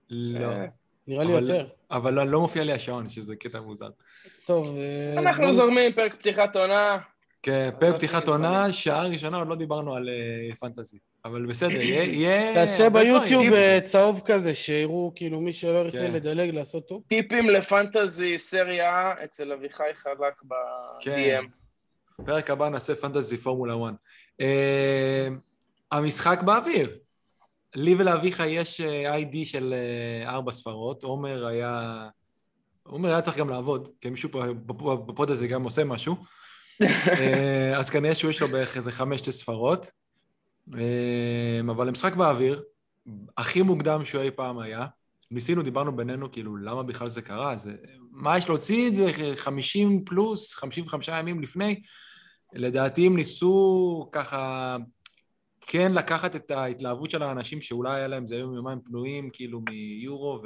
[0.09, 0.45] לא.
[0.51, 0.65] אה,
[1.07, 1.67] נראה לי אבל- יותר.
[1.91, 3.89] אבל לא- לא מופיע לי השעון, שזה קטע מוזר.
[4.45, 6.97] טוב, אה, אנחנו זורמים, פרק פתיחת עונה.
[7.43, 10.97] כן, לא פרק פתיחת עונה, שעה ראשונה עוד לא דיברנו על אה, פנטזי.
[11.25, 12.53] אבל בסדר, יהיה...
[12.65, 13.53] תעשה ביוטיוב.
[13.53, 16.11] אה, צהוב כזה, שיראו, כאילו, מי שלא ירצה כן.
[16.13, 17.03] לדלג, לעשות טוב.
[17.07, 20.41] טיפים לפנטזי סריה אצל אביחי חלק
[20.99, 21.15] כן.
[21.15, 22.25] ב-DM.
[22.25, 23.93] פרק הבא נעשה פנטזי פורמולה 1.
[24.41, 25.27] אה,
[25.91, 26.97] המשחק באוויר.
[27.75, 29.73] לי ולאביך יש איי-די של
[30.25, 31.03] ארבע ספרות.
[31.03, 32.07] עומר היה...
[32.83, 36.15] עומר היה צריך גם לעבוד, כי מישהו פה בפ- בפוד הזה גם עושה משהו.
[37.07, 39.91] אה, אז כנראה שהוא יש לו בערך איזה חמש-שש ספרות.
[40.77, 42.63] אה, אבל המשחק באוויר,
[43.37, 44.85] הכי מוקדם שהוא אי פעם היה.
[45.31, 47.57] ניסינו, דיברנו בינינו, כאילו, למה בכלל זה קרה?
[47.57, 47.75] זה,
[48.11, 51.81] מה יש להוציא את זה 50 פלוס, 55 ימים לפני?
[52.53, 54.77] לדעתי הם ניסו ככה
[55.61, 60.41] כן לקחת את ההתלהבות של האנשים שאולי היה להם איזה יום יומיים פנויים כאילו מיורו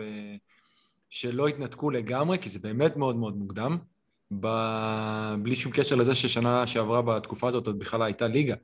[1.09, 3.77] ושלא התנתקו לגמרי, כי זה באמת מאוד מאוד מוקדם,
[4.39, 4.47] ב...
[5.41, 8.55] בלי שום קשר לזה ששנה שעברה בתקופה הזאת עוד בכלל הייתה ליגה,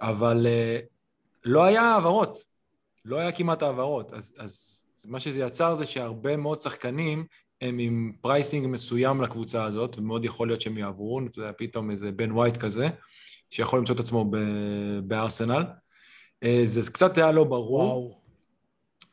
[0.00, 0.86] אבל אה,
[1.44, 2.38] לא היה העברות,
[3.04, 7.24] לא היה כמעט העברות, אז, אז מה שזה יצר זה שהרבה מאוד שחקנים
[7.60, 12.12] הם עם pricing מסוים לקבוצה הזאת, ומאוד יכול להיות שהם יעברו, אתה יודע, פתאום איזה
[12.12, 12.88] בן ווייט כזה,
[13.50, 15.64] שיכול למצוא את עצמו ב- בארסנל.
[16.42, 17.82] אה, זה קצת היה לא ברור.
[17.82, 18.26] וואו.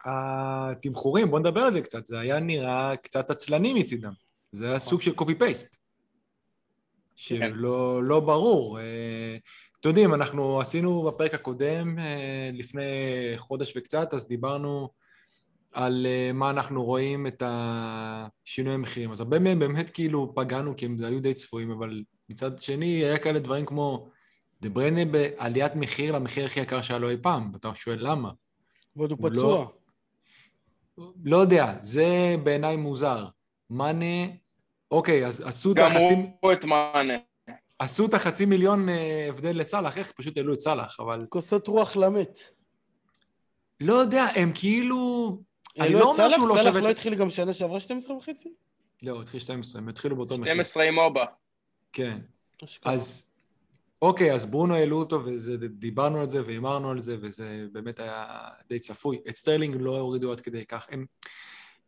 [0.06, 4.12] התמחורים, בואו נדבר על זה קצת, זה היה נראה קצת עצלני מצידם.
[4.52, 5.83] זה היה סוג של קופי פייסט.
[7.16, 8.80] שלא לא ברור.
[8.80, 9.38] אה,
[9.80, 12.84] אתם יודעים, אנחנו עשינו בפרק הקודם, אה, לפני
[13.38, 14.90] חודש וקצת, אז דיברנו
[15.72, 19.12] על אה, מה אנחנו רואים את השינוי המחירים.
[19.12, 23.18] אז הרבה מהם באמת כאילו פגענו, כי הם היו די צפויים, אבל מצד שני, היה
[23.18, 24.10] כאלה דברים כמו
[24.62, 28.32] דה בריינה בעליית מחיר למחיר הכי יקר שהיה לו אי פעם, ואתה שואל למה.
[28.96, 29.68] ועוד הוא לא- פצוע.
[31.24, 33.26] לא יודע, זה בעיניי מוזר.
[33.70, 34.26] מאנה,
[34.94, 37.14] אוקיי, אז עשו את גם החצי, הוא את מאנה.
[37.80, 41.96] עשו את החצי מיליון אה, הבדל לסאלח, איך פשוט העלו את סאלח, אבל כוסות רוח
[41.96, 42.40] למת.
[43.80, 45.38] לא יודע, הם כאילו...
[45.80, 46.36] אני לא אומר סאלח?
[46.36, 46.82] שהוא לא סאלח שווה...
[46.82, 48.50] לא את- התחיל גם שנה שעברה 12 וחצי?
[49.04, 50.54] לא, הוא התחיל 12, הם התחילו באותו מחיר.
[50.54, 51.26] 12 עם אובה.
[51.94, 52.18] כן.
[52.86, 53.34] אז
[54.02, 55.22] אוקיי, אז ברונו העלו אותו,
[55.60, 58.26] ודיברנו על זה והימרנו על זה, וזה באמת היה
[58.70, 59.22] די צפוי.
[59.30, 60.88] את סטרלינג לא הורידו עד כדי כך.
[60.92, 61.06] הם,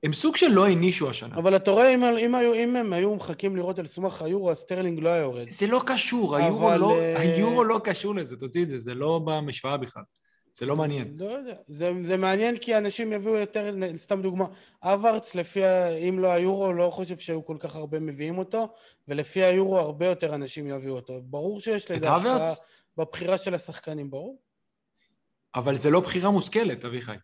[0.04, 1.36] הם סוג של לא הענישו השנה.
[1.36, 4.58] אבל אתה רואה, אם, אם, היו, אם הם היו מחכים לראות על סמך היורו, אז
[4.58, 5.50] סטרלינג לא היה יורד.
[5.50, 8.94] זה לא קשור, היורו, אבל, לא, אה, היורו לא קשור לזה, תוציא את זה, זה
[8.94, 10.04] לא במשוואה בכלל.
[10.54, 11.16] זה לא מעניין.
[11.20, 11.54] לא יודע.
[11.68, 14.46] זה, זה מעניין כי אנשים יביאו יותר, סתם דוגמה,
[14.84, 18.68] האברץ, לפי, ה- אם לא היורו, לא חושב שהיו כל כך הרבה מביאים אותו,
[19.08, 21.22] ולפי היורו הרבה יותר אנשים יביאו אותו.
[21.24, 22.60] ברור שיש לזה השפעה הוורץ?
[22.98, 24.38] בבחירה של השחקנים, ברור.
[25.56, 27.16] אבל זה לא בחירה מושכלת, אביחי.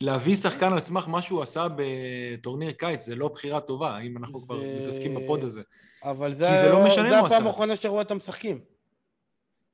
[0.00, 4.40] להביא שחקן על סמך מה שהוא עשה בטורניר קיץ, זה לא בחירה טובה, אם אנחנו
[4.40, 5.62] כבר זה- מתעסקים בפוד הזה.
[6.02, 7.46] אבל זה, כי זה לא משנה זה מה הוא הפעם עשה.
[7.48, 8.60] האחרונה שראו אותם משחקים.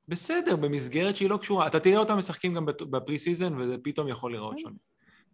[0.09, 1.67] בסדר, במסגרת שהיא לא קשורה.
[1.67, 4.63] אתה תראה אותם משחקים גם ב pre-season, וזה פתאום יכול להיראות כן.
[4.63, 4.77] שונה.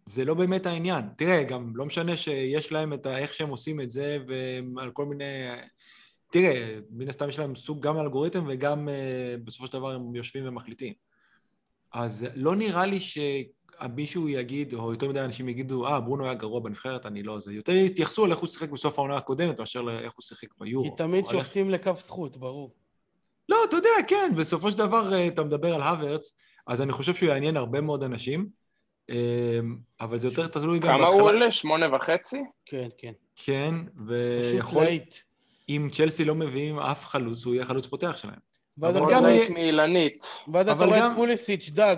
[0.05, 1.05] זה לא באמת העניין.
[1.17, 3.17] תראה, גם לא משנה שיש להם את ה...
[3.17, 4.17] איך שהם עושים את זה,
[4.75, 5.25] ועל כל מיני...
[6.31, 8.91] תראה, מן הסתם יש להם סוג גם אלגוריתם, וגם uh,
[9.43, 10.93] בסופו של דבר הם יושבים ומחליטים.
[11.93, 12.99] אז לא נראה לי
[13.83, 17.53] שמישהו יגיד, או יותר מדי אנשים יגידו, אה, ברונו היה גרוע בנבחרת, אני לא זה.
[17.53, 20.83] יותר יתייחסו על איך הוא שיחק בסוף העונה הקודמת, מאשר לאיך הוא שיחק ביורו.
[20.83, 22.71] כי תמיד שופטים לכף זכות, ברור.
[23.49, 26.33] לא, אתה יודע, כן, בסופו של דבר אה, אתה מדבר על הוורץ,
[26.67, 28.47] אז אני חושב שהוא יעניין הרבה מאוד אנשים,
[29.09, 29.59] אה,
[30.01, 31.51] אבל זה יותר תלוי גם כמה הוא עולה?
[31.51, 32.41] שמונה וחצי?
[32.65, 33.11] כן, כן.
[33.35, 33.75] כן,
[34.41, 34.83] פשוט ויכול.
[35.69, 38.39] אם צ'לסי לא מביאים אף חלוץ, הוא יהיה חלוץ פותח שלהם.
[38.77, 40.25] ואז אתה רואה- רייט מאילנית.
[40.53, 41.95] ואז אתה רואה את פוליסיץ' דג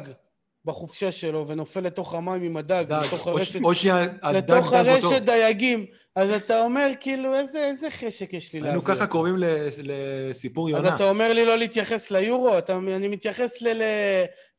[0.66, 4.74] בחופשה שלו ונופל לתוך המים עם הדג, דג, לתוך או ש- הרשת, או שהדג לתוך
[4.74, 5.08] דג אותו.
[5.08, 5.86] הרשת דייגים.
[6.16, 8.82] אז אתה אומר, כאילו, איזה איזה חשק יש לי היינו להביא.
[8.96, 9.12] ככה אותו.
[9.12, 10.96] קוראים לס- לסיפור אז יונה.
[10.96, 12.58] אתה אומר לי לא להתייחס ליורו?
[12.58, 13.84] אתה, אני מתייחס ל, ל,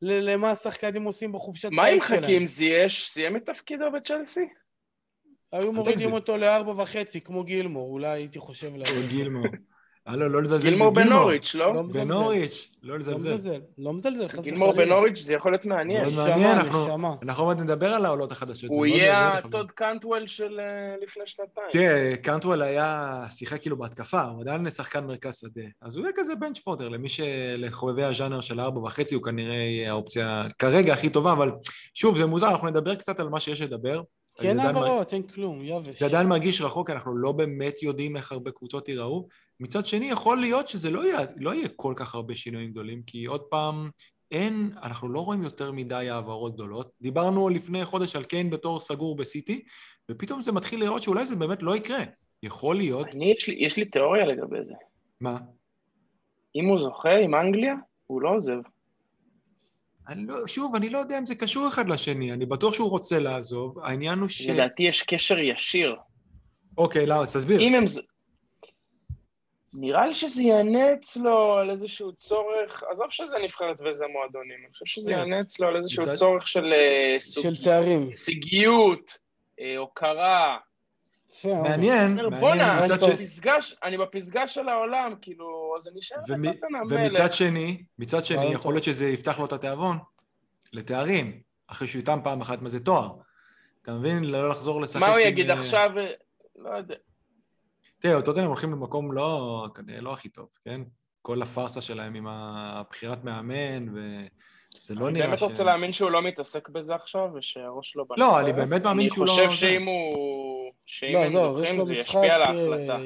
[0.01, 2.23] ל, למה השחקנים עושים בחופשת מה עם קיץ שלהם.
[2.23, 3.09] חכים זייש?
[3.09, 4.45] סיים את תפקידו בצ'לסי?
[5.51, 6.13] היו מורידים.
[6.13, 9.07] אותו לארבע וחצי, כמו גילמור, אולי הייתי חושב להביא.
[9.07, 9.45] גילמור.
[10.05, 11.19] הלו, לא לזלזל גילמור בגילמור.
[11.19, 11.73] בנוריץ', לא?
[11.73, 11.81] לא.
[11.81, 13.59] בנוריץ', לא לא לזלזל.
[13.77, 14.85] לא מזלזל, חס גילמור וחלילה.
[14.95, 16.01] בנוריץ' זה יכול להיות מעניין.
[16.03, 16.57] מאוד מעניין,
[17.21, 18.69] אנחנו- עוד נדבר על העולות החדשות.
[18.69, 21.67] הוא יהיה הטוד קאנטוול של אה, לפני שנתיים.
[21.71, 25.61] תראה, קאנטוול היה, שיחק כאילו בהתקפה, הוא עדיין שחקן מרכז שדה.
[25.81, 30.43] אז הוא יהיה כזה בנץ' פודר, למי שלחובבי הז'אנר של ארבע וחצי, הוא כנראה האופציה
[30.59, 31.51] כרגע הכי טובה, אבל
[31.93, 34.01] שוב, זה מוזר, אנחנו נדבר קצת על מה שיש לדבר.
[34.39, 35.99] כי אין עדיין העברות, אין כלום, יבש.
[35.99, 39.27] זה עדיין מרגיש רחוק, אנחנו לא באמת יודעים איך הרבה קבוצות ייראו.
[39.59, 43.25] מצד שני, יכול להיות שזה לא יהיה, לא יהיה כל כך הרבה שינויים גדולים, כי
[43.25, 43.89] עוד פעם,
[44.31, 46.91] אין, אנחנו לא רואים יותר מדי העברות גדולות.
[47.01, 49.63] דיברנו לפני חודש על קיין בתור סגור בסיטי,
[50.11, 52.03] ופתאום זה מתחיל לראות שאולי זה באמת לא יקרה.
[52.43, 53.15] יכול להיות...
[53.15, 54.73] אני, יש לי, יש לי תיאוריה לגבי זה.
[55.21, 55.37] מה?
[56.55, 57.73] אם הוא זוכה עם אנגליה,
[58.07, 58.59] הוא לא עוזב.
[60.11, 63.19] אני לא, שוב, אני לא יודע אם זה קשור אחד לשני, אני בטוח שהוא רוצה
[63.19, 64.47] לעזוב, העניין הוא ש...
[64.47, 65.95] לדעתי יש קשר ישיר.
[66.77, 67.21] אוקיי, למה?
[67.21, 67.59] אז תסביר.
[67.61, 67.87] אם הם...
[67.87, 68.01] ז-
[69.73, 74.85] נראה לי שזה יענה אצלו על איזשהו צורך, עזוב שזה נבחרת וזה מועדונים, אני חושב
[74.85, 75.17] שזה כן.
[75.17, 78.07] יענה אצלו על איזשהו צורך של אה, של תארים.
[78.09, 79.17] הישגיות,
[79.59, 80.57] אה, הוקרה.
[81.33, 81.69] יפה, עומר.
[81.69, 83.15] מעניין, מעניין, בואנה, מצד אני ש...
[83.19, 87.33] בפסגה ש- אני בפסגה של העולם, כאילו, אז אני אשאר ומ- בטוטנאם ומצד מלך.
[87.33, 88.73] שני, מצד שני, רעיון יכול.
[88.73, 89.97] להיות שזה יפתח לו את התיאבון
[90.73, 93.09] לתארים, אחרי שהוא איתם פעם אחת מה זה תואר.
[93.81, 94.23] אתה מבין?
[94.23, 95.89] לא לחזור לשחק מה הוא עם, יגיד אה, עכשיו?
[96.55, 96.95] לא יודע.
[97.99, 100.81] תראה, טוטנאם הולכים למקום לא, כנראה לא הכי טוב, כן?
[101.21, 105.43] כל הפארסה שלהם עם הבחירת מאמן, וזה לא אני נראה באמת ש...
[105.43, 108.19] רוצה להאמין שהוא לא מתעסק בזה עכשיו, ושהראש לא בנפרד.
[108.19, 110.60] לא, אני באמת מאמין שהוא לא- אני חושב שאם הוא...
[110.85, 112.05] שאם לא, הם לא, לו זה משחק...
[112.05, 112.97] ישפיע על אה, ההחלטה.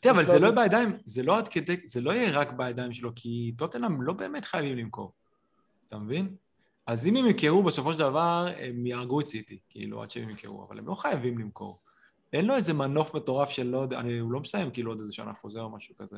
[0.00, 3.10] תראה, אבל זה לא בידיים, זה לא עד כדי, זה לא יהיה רק בידיים שלו,
[3.16, 5.12] כי טוטנאם לא באמת חייבים למכור.
[5.88, 6.34] אתה מבין?
[6.86, 10.66] אז אם הם ימכרו, בסופו של דבר, הם יהרגו את סיטי, כאילו, עד שהם ימכרו,
[10.68, 11.78] אבל הם לא חייבים למכור.
[12.32, 15.12] אין לו איזה מנוף מטורף של לא יודע, אני, הוא לא מסיים כאילו עוד איזה
[15.12, 16.16] שנה חוזר או משהו כזה.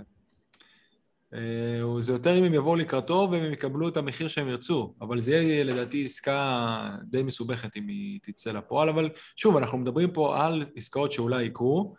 [1.35, 5.21] אה, זה יותר אם הם יבואו לקראתו והם הם יקבלו את המחיר שהם ירצו, אבל
[5.21, 10.47] זה יהיה לדעתי עסקה די מסובכת אם היא תצא לפועל, אבל שוב, אנחנו מדברים פה
[10.47, 11.95] על עסקאות שאולי יקרו,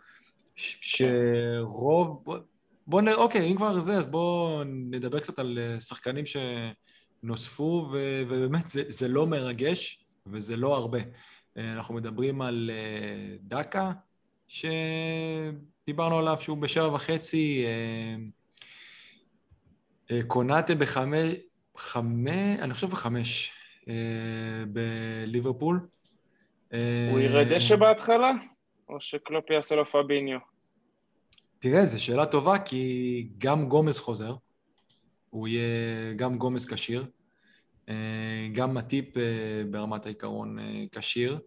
[0.56, 2.20] שרוב...
[2.24, 2.38] בוא,
[2.86, 3.08] בוא נ...
[3.08, 8.22] אוקיי, אם כבר זה, אז בואו נדבר קצת על אה, שחקנים שנוספו, ו...
[8.28, 10.98] ובאמת זה, זה לא מרגש וזה לא הרבה.
[11.56, 12.70] אה, אנחנו מדברים על
[13.40, 13.92] דקה,
[14.48, 17.64] שדיברנו עליו שהוא בשבע וחצי,
[20.26, 21.34] קונאטה בחמש,
[21.76, 23.52] חמש, אני חושב בחמש,
[23.88, 25.80] אה, בליברפול.
[26.70, 28.30] הוא אה, ירד דשא בהתחלה?
[28.88, 30.38] או שקלופ יעשה לו פביניו?
[31.58, 34.34] תראה, זו שאלה טובה, כי גם גומז חוזר,
[35.30, 37.04] הוא יהיה גם גומז כשיר,
[37.88, 41.38] אה, גם מטיפ אה, ברמת העיקרון אה, כשיר,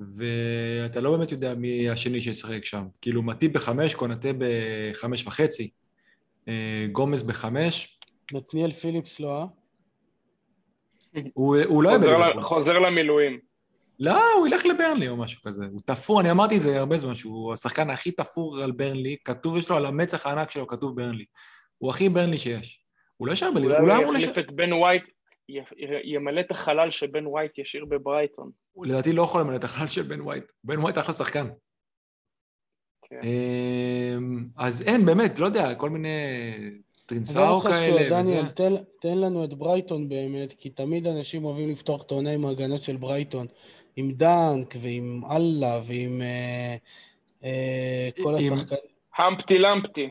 [0.00, 2.86] ואתה לא באמת יודע מי השני שישחק שם.
[3.00, 5.68] כאילו, מטיפ בחמש, קונטה בחמש וחצי, אה,
[6.92, 7.98] גומז בחמש,
[8.32, 9.46] נתניאל פיליפס לא, אה?
[11.34, 12.42] הוא, הוא לא חוזר ל- בליברפול.
[12.42, 13.38] חוזר למילואים.
[14.00, 15.66] לא, הוא ילך לברנלי או משהו כזה.
[15.72, 19.56] הוא תפור, אני אמרתי את זה הרבה זמן, שהוא השחקן הכי תפור על ברנלי, כתוב,
[19.56, 21.24] יש לו על המצח הענק שלו, כתוב ברנלי.
[21.78, 22.80] הוא הכי ברנלי שיש.
[23.16, 24.16] הוא לא יישאר בליברפול, הוא לא אולי אמור.
[24.16, 25.02] יחליף את בן ווייט,
[25.48, 25.60] י-
[26.14, 28.50] ימלא את החלל שבן ווייט ישאיר בברייטון.
[28.72, 30.44] הוא לדעתי לא יכול למלא את החלל של בן ווייט.
[30.64, 31.48] בן ווייט אחלה שחקן.
[33.10, 33.16] כן.
[33.24, 36.08] אמ, אז אין, באמת, לא יודע, כל מיני
[37.06, 38.10] טרינסאו כאלה וזה.
[38.10, 42.44] דניאל, תן, תן לנו את ברייטון באמת, כי תמיד אנשים אוהבים לפתוח את העונה עם
[42.44, 43.46] ההגנה של ברייטון,
[43.96, 46.76] עם דנק ועם אללה ועם אה,
[47.44, 48.80] אה, כל עם- השחקנים,
[49.18, 50.08] הלמפטי למפטי.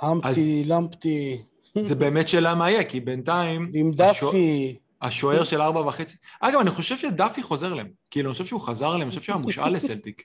[0.00, 1.36] המפטי, למפטי,
[1.80, 3.72] זה באמת שאלה מה יהיה, כי בינתיים...
[3.72, 3.92] השוע-
[4.32, 4.76] דאפי.
[5.02, 6.16] השוער של ארבע וחצי...
[6.40, 7.88] אגב, אני חושב שדאפי חוזר להם.
[8.10, 10.24] כאילו, אני חושב שהוא חזר להם, אני חושב שהוא היה מושאל לסלטיק.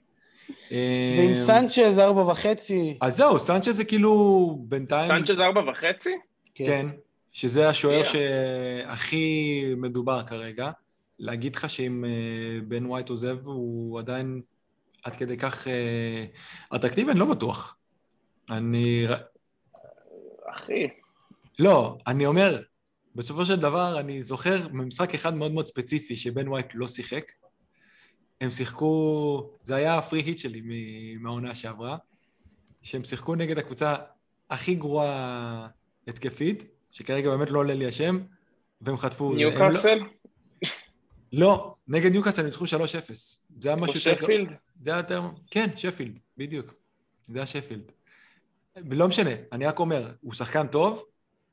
[0.72, 2.98] ועם אמ, סנצ'ז ארבע וחצי.
[3.02, 5.08] אז זהו, סנצ'ז זה כאילו בינתיים...
[5.08, 6.14] סנצ'ז ארבע וחצי?
[6.56, 6.88] כן,
[7.32, 8.04] שזה השוער Yeah.
[8.04, 10.72] שהכי מדובר כרגע.
[11.20, 14.42] להגיד לך שאם אה, בן ווייט עוזב, הוא עדיין
[15.04, 16.26] עד כדי כך אה,
[16.76, 17.12] אטרקטיבי?
[17.12, 17.78] אני לא בטוח.
[18.50, 19.08] אני...
[20.50, 20.88] אחי.
[21.60, 22.62] לא, אני אומר,
[23.16, 27.32] בסופו של דבר, אני זוכר ממשחק אחד מאוד מאוד ספציפי שבן ווייט לא שיחק.
[28.42, 30.62] הם שיחקו, זה היה הפרי היט שלי
[31.20, 31.98] מהעונה שעברה,
[32.82, 33.96] שהם שיחקו נגד הקבוצה
[34.50, 35.68] הכי גרועה
[36.08, 38.20] התקפית, שכרגע באמת לא עולה לי השם,
[38.82, 39.32] והם חטפו...
[39.32, 40.00] לא- ניוקאסל?
[41.34, 42.68] לא, נגד ניוקאסל הם ניצחו 3-0.
[43.60, 44.24] זה היה משהו יותר...
[44.24, 44.50] שפילד?
[44.80, 45.22] זה היה יותר...
[45.52, 46.74] כן, שפילד, בדיוק.
[47.28, 47.92] זה היה שפילד.
[48.76, 51.04] לא משנה, אני רק אומר, הוא שחקן טוב,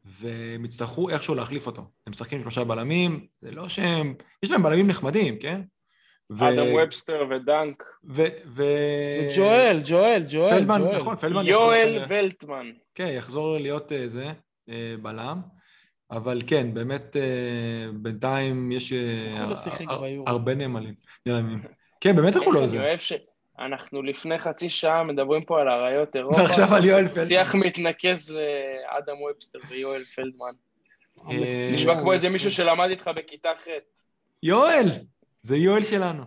[0.05, 1.83] והם יצטרכו איכשהו להחליף אותו.
[2.07, 4.15] הם משחקים שלושה בלמים, זה לא שהם...
[4.43, 5.61] יש להם בלמים נחמדים, כן?
[6.31, 7.83] ו- אדם ובסטר ודנק.
[8.05, 8.23] ו...
[8.47, 8.63] ו...
[9.37, 10.97] ג'ואל, ג'ואל, ג'ואל, פלדמן, ג'ואל.
[10.97, 12.71] נכון, פלדמן יחזור יואל ולטמן.
[12.95, 14.27] כן, יחזור להיות אה, זה,
[14.69, 15.41] אה, בלם.
[16.11, 20.07] אבל כן, באמת, אה, בינתיים יש לא?
[20.27, 20.95] הרבה נאמנים.
[21.27, 21.63] נעלמים.
[22.01, 22.79] כן, באמת איך הוא לא זה.
[22.79, 26.41] אני אוהב שאנחנו לפני חצי שעה מדברים פה על אריות אירופה.
[26.41, 27.25] ועכשיו על יואל פלדמן.
[27.25, 30.53] שיח מתנקז לאדם ובסטר ויואל פלדמן.
[31.73, 33.69] נשמע כמו איזה מישהו שלמד איתך בכיתה ח'.
[34.43, 34.87] יואל!
[35.47, 36.25] זה יואל שלנו.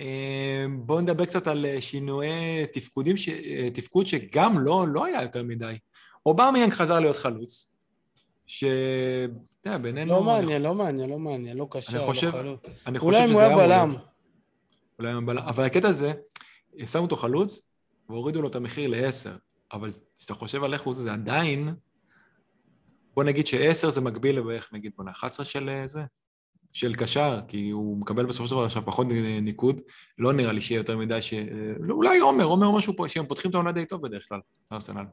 [0.00, 3.28] אה, בואו נדבר קצת על אה, שינויי תפקודים, ש...
[3.28, 5.78] אה, תפקוד שגם לא, לא היה יותר מדי.
[6.26, 7.70] אובמיאנג חזר להיות חלוץ,
[8.46, 8.64] ש...
[9.60, 10.10] אתה יודע, בינינו...
[10.10, 12.60] לא אני מעניין, לא מעניין, לא מעניין, לא אני חושב- לא חלוץ.
[12.86, 13.88] אני חושב אולי אם הוא היה בלם.
[14.98, 15.38] אולי הם בלם.
[15.42, 16.12] אבל הקטע הזה,
[16.86, 17.68] שמו אותו חלוץ,
[18.08, 19.30] והורידו לו את המחיר ל-10.
[19.72, 21.74] אבל כשאתה חושב על איך הוא זה, זה עדיין...
[23.14, 26.02] בוא נגיד ש-10 זה מקביל לבערך, נגיד, בוא נ- 11 של זה,
[26.72, 29.06] של קשר, כי הוא מקבל בסופו של דבר עכשיו פחות
[29.42, 29.80] ניקוד.
[30.18, 31.34] לא נראה לי שיהיה יותר מדי ש...
[31.80, 34.40] לא, אולי עומר, עומר או משהו פה, שהם פותחים את העונה די טוב בדרך כלל,
[34.72, 35.04] ארסנל.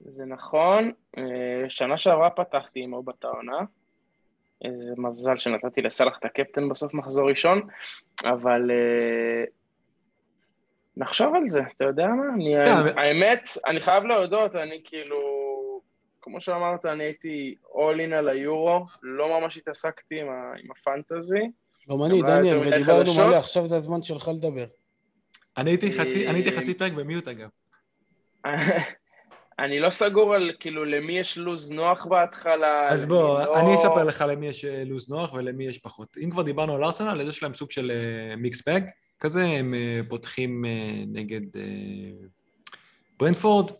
[0.00, 3.58] זה נכון, אה, שנה שעברה פתחתי עם אובת העונה.
[4.64, 7.60] איזה מזל שנתתי לסאלח את הקפטן בסוף מחזור ראשון,
[8.24, 9.44] אבל אה,
[10.96, 12.34] נחשוב על זה, אתה יודע מה?
[12.34, 15.16] אני, כן, האמת, אני חייב להודות, אני כאילו,
[16.24, 21.50] כמו שאמרת, אני הייתי all in על היורו, לא ממש התעסקתי עם, ה, עם הפנטזי.
[21.90, 23.14] גם אני, לא דניאל, ודיברנו.
[23.14, 24.66] מלא, עכשיו זה הזמן שלך לדבר.
[25.56, 27.48] אני הייתי חצי, אני הייתי אה, חצי פרק במיוט אגב.
[29.58, 32.88] אני לא סגור על כאילו למי יש לו"ז נוח בהתחלה.
[32.88, 33.60] אז בוא, לא.
[33.60, 36.16] אני אספר לך למי יש אה, לו"ז נוח ולמי יש פחות.
[36.24, 37.92] אם כבר דיברנו על ארסנל, אז יש להם סוג של
[38.36, 38.80] מיקס בג
[39.24, 42.26] כזה, הם אה, פותחים אה, נגד אה,
[43.18, 43.70] ברנפורד,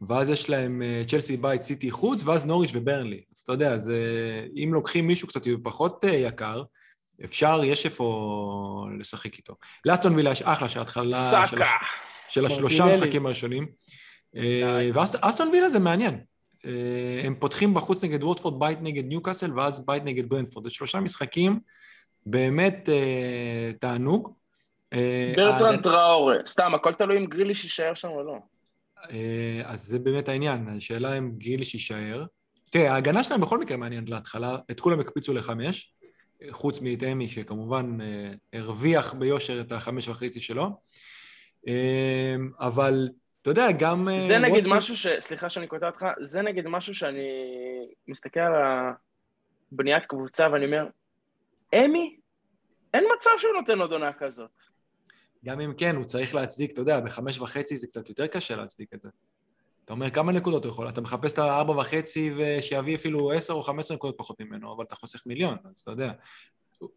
[0.00, 3.20] ואז יש להם אה, צ'לסי בית, סיטי חוץ, ואז נוריץ' וברנלי.
[3.36, 4.00] אז אתה יודע, זה,
[4.64, 6.62] אם לוקחים מישהו קצת פחות אה, יקר,
[7.24, 9.54] אפשר, יש איפה לשחק איתו.
[9.84, 11.64] לאסטון וילה יש אחלה של התחלה של, סאקה.
[11.64, 11.70] הש,
[12.28, 12.84] של השלושה.
[12.84, 13.66] משחקים הראשונים.
[14.36, 14.90] אה.
[14.94, 16.20] ואסטון וילה זה מעניין.
[17.24, 20.64] הם פותחים בחוץ נגד ווטפורד, בית נגד ניוקאסל, ואז בית נגד ברנפורד.
[20.64, 21.60] זה שלושה משחקים,
[22.26, 22.88] באמת
[23.80, 24.32] תענוג.
[25.36, 26.36] ברטרנד טראורה.
[26.46, 28.38] סתם, הכל תלוי אם גריליש יישאר שם או לא.
[29.10, 32.24] אה, אז זה באמת העניין, השאלה אם גריליש יישאר.
[32.70, 35.94] תראה, ההגנה שלהם בכל מקרה מעניינת להתחלה, את כולם הקפיצו לחמש,
[36.50, 40.70] חוץ מתמי שכמובן אה, הרוויח ביושר את החמש וחצי שלו.
[41.68, 43.08] אה, אבל
[43.42, 44.08] אתה יודע, גם...
[44.20, 45.06] זה נגיד ווטקינס- משהו ש...
[45.18, 47.28] סליחה שאני קוטע אותך, זה נגיד משהו שאני
[48.08, 48.52] מסתכל על
[49.72, 50.86] הבניית קבוצה ואני אומר,
[51.74, 52.16] אמי,
[52.94, 54.50] אין מצב שהוא נותן עוד עונה כזאת.
[55.44, 58.94] גם אם כן, הוא צריך להצדיק, אתה יודע, בחמש וחצי זה קצת יותר קשה להצדיק
[58.94, 59.08] את זה.
[59.84, 60.88] אתה אומר, כמה נקודות הוא יכול?
[60.88, 64.84] אתה מחפש את הארבע וחצי ושיביא אפילו עשר או חמש עשרה נקודות פחות ממנו, אבל
[64.84, 66.12] אתה חוסך מיליון, אז אתה יודע.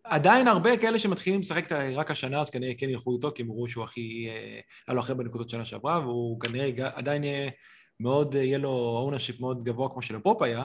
[0.03, 3.67] עדיין הרבה כאלה שמתחילים לשחק רק השנה, אז כנראה כן ילכו איתו, כי הם אמרו
[3.67, 4.27] שהוא הכי...
[4.29, 7.51] אה, היה לו הכי הרבה נקודות שנה שעברה, והוא כנראה עדיין יהיה
[7.99, 8.69] מאוד, יהיה לו
[9.05, 10.63] ownership מאוד גבוה כמו שלפופ היה,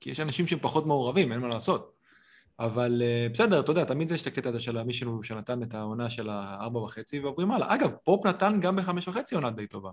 [0.00, 1.97] כי יש אנשים שהם פחות מעורבים, אין מה לעשות.
[2.60, 6.10] אבל אה, בסדר, אתה יודע, תמיד יש את הקטע הזה של מישהו שנתן את העונה
[6.10, 7.74] של הארבע וחצי ועוברים הלאה.
[7.74, 9.90] אגב, פופ נתן גם בחמש וחצי עונה די טובה,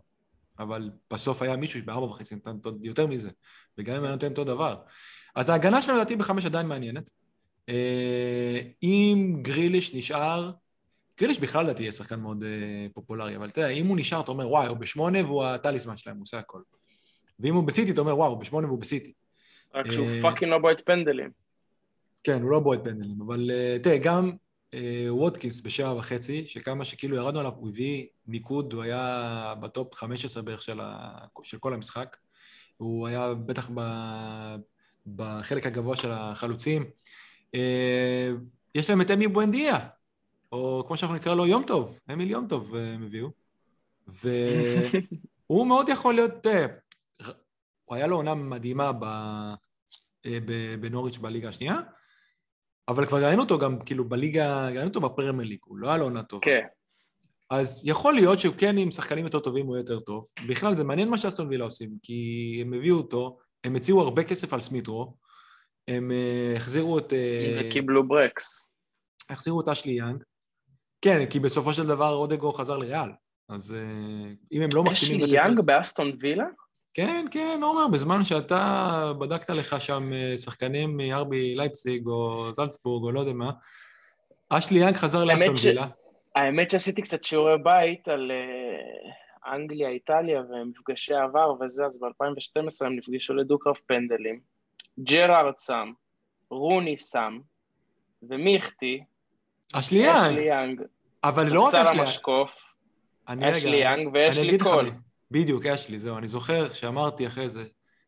[0.59, 2.51] אבל בסוף היה מישהו שבארבע וחצי נתן
[2.81, 3.29] יותר מזה,
[3.77, 4.77] וגם אם היה נותן אותו דבר.
[5.35, 7.09] אז ההגנה שלנו לדעתי בחמש עדיין מעניינת.
[7.69, 10.51] אה, אם גריליש נשאר,
[11.19, 14.31] גריליש בכלל לדעתי יהיה שחקן מאוד אה, פופולרי, אבל אתה יודע, אם הוא נשאר, אתה
[14.31, 16.61] אומר, וואי, הוא בשמונה והוא הטליסמן שלהם, הוא עושה הכל.
[17.39, 19.13] ואם הוא בסיטי, אתה אומר, וואו, הוא בשמונה והוא בסיטי.
[19.73, 21.44] רק שהוא fucking לא בועט פנדלים.
[22.25, 24.31] כן, הוא לא בועט פנדלים, אבל uh, תראה, גם
[24.71, 24.75] uh,
[25.09, 30.43] וודקינס בשבע וחצי, שכמה שכאילו ירדנו עליו, הוא הביא ניקוד, הוא היה ב top 15
[30.43, 31.17] בערך של, ה...
[31.43, 32.17] של כל המשחק.
[32.77, 33.81] הוא היה בטח ב...
[35.15, 36.85] בחלק הגבוה של החלוצים.
[37.55, 37.57] Uh,
[38.75, 39.87] יש להם את אמי בואנדיה,
[40.51, 43.29] או כמו שאנחנו נקרא לו, יום טוב, אמיל יום טוב הם הביאו.
[44.07, 46.47] והוא מאוד יכול להיות,
[47.85, 48.91] הוא היה לו עונה מדהימה.
[50.25, 51.81] אה, ב- בנוריץ' בליגה השנייה,
[52.87, 56.03] אבל כבר ראינו אותו גם, כאילו, בליגה, ראינו אותו בפרמייר ליג, הוא לא היה לו
[56.03, 56.41] עונה טובה.
[56.45, 56.61] כן.
[57.49, 60.25] אז יכול להיות שהוא כן עם שחקנים יותר טובים הוא יותר טוב.
[60.47, 64.53] בכלל, זה מעניין מה שאסטון וילה עושים, כי הם הביאו אותו, הם הציעו הרבה כסף
[64.53, 65.15] על סמית' רו,
[65.87, 67.13] הם אה, החזירו את...
[67.13, 68.69] אה, וקיבלו ברקס.
[69.29, 70.23] החזירו את אשלי יאנג.
[71.01, 73.09] כן, כי בסופו של דבר אודגארד חזר לריאל.
[73.49, 75.19] אז אה, אם הם לא מחתימים...
[75.21, 76.45] לי את- יאנג באסטון וילה?
[76.95, 83.11] כן, כן, עומר, בזמן שאתה בדקת לך שם אה, שחקנים מארבי לייפציג או זלצבורג או
[83.11, 83.51] לא יודע מה,
[84.49, 85.87] אשלי יאנג חזר לאסטון ש- וילה.
[86.35, 92.95] האמת שעשיתי קצת שיעורי בית על אה, אנגליה, איטליה ומפגשי עבר וזה, אז ב-2012 הם
[92.95, 94.39] נפגשו לדו-קרב פנדלים.
[94.99, 95.91] ג'רארד שם,
[96.49, 97.39] רוני שם,
[98.29, 98.99] ומי החטיא?
[99.73, 99.97] אשלי
[100.47, 100.81] יאנג.
[101.23, 101.99] אבל לא רק אשלי יאנג.
[101.99, 102.55] המשקוף,
[103.25, 104.91] אשלי יאנג ואשלי קול.
[105.35, 107.63] בדיוק, אשלי, זהו, אני זוכר שאמרתי אחרי זה,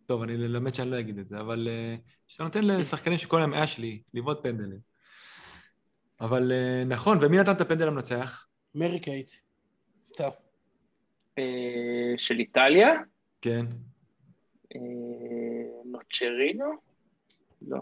[0.05, 1.95] טוב, אני ללמד שאני לא אגיד את זה, אבל אה,
[2.27, 4.79] שאתה נותן לשחקנים שקוראים להם אשלי לבעוט פנדלים.
[6.21, 8.47] אבל אה, נכון, ומי נתן את הפנדל המנצח?
[8.75, 9.29] מרי קייט.
[10.05, 10.29] סתם.
[11.37, 11.43] אה,
[12.17, 12.89] של איטליה?
[13.41, 13.65] כן.
[14.75, 14.79] אה,
[15.85, 16.65] נוצ'רינו?
[17.67, 17.79] לא.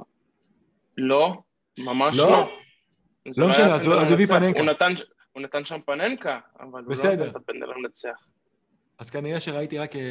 [0.97, 1.33] לא,
[1.79, 2.29] ממש לא?
[2.29, 2.57] לא.
[3.37, 4.25] לא משנה, אז הוא- הביא.
[4.25, 4.59] פננקה.
[5.33, 7.13] הוא נתן- שם פננקה, אבל הוא לא בסדר.
[7.27, 8.27] נתן את הפנדל המנצח.
[8.99, 10.01] אז כנראה שראיתי רק אה,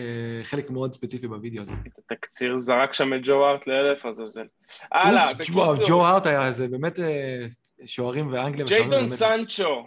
[0.43, 1.75] חלק מאוד ספציפי בווידאו הזה.
[1.87, 4.47] את התקציר זרק שם את ג'ו הארט לאלף עזאזל.
[4.93, 7.47] הלאה, אוף, וואו, בקיצור, ג'ו הארט היה, זה באמת אה,
[7.85, 8.67] שוערים ואנגליה.
[8.67, 9.87] ג'יידון סנצ'ו,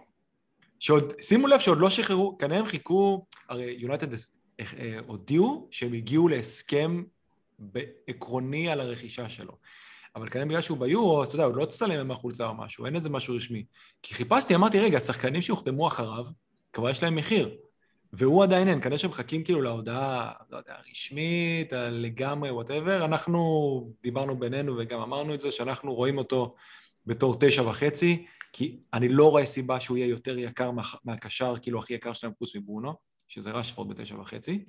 [0.79, 4.13] שעוד, שימו לב שעוד לא שחררו, כנראה הם חיכו, הרי יונייטד
[4.59, 7.03] אה, הודיעו שהם הגיעו להסכם
[8.07, 9.53] עקרוני על הרכישה שלו.
[10.15, 12.85] אבל כנראה בגלל שהוא ביורו, אז אתה יודע, הוא לא צטלם עם החולצה או משהו,
[12.85, 13.65] אין איזה משהו רשמי.
[14.01, 16.25] כי חיפשתי, אמרתי, רגע, השחקנים שהוחתמו אחריו,
[16.73, 17.57] כבר יש להם מחיר.
[18.13, 23.05] והוא עדיין אין, כנראה שהם מחכים כאילו להודעה, לא יודע, רשמית, על לגמרי, whatever.
[23.05, 26.55] אנחנו דיברנו בינינו וגם אמרנו את זה, שאנחנו רואים אותו
[27.05, 31.79] בתור תשע וחצי, כי אני לא רואה סיבה שהוא יהיה יותר יקר מה, מהקשר, כאילו
[31.79, 32.93] הכי יקר שלהם חוץ מברונו,
[33.27, 34.65] שזה רשפורד בתשע וחצי.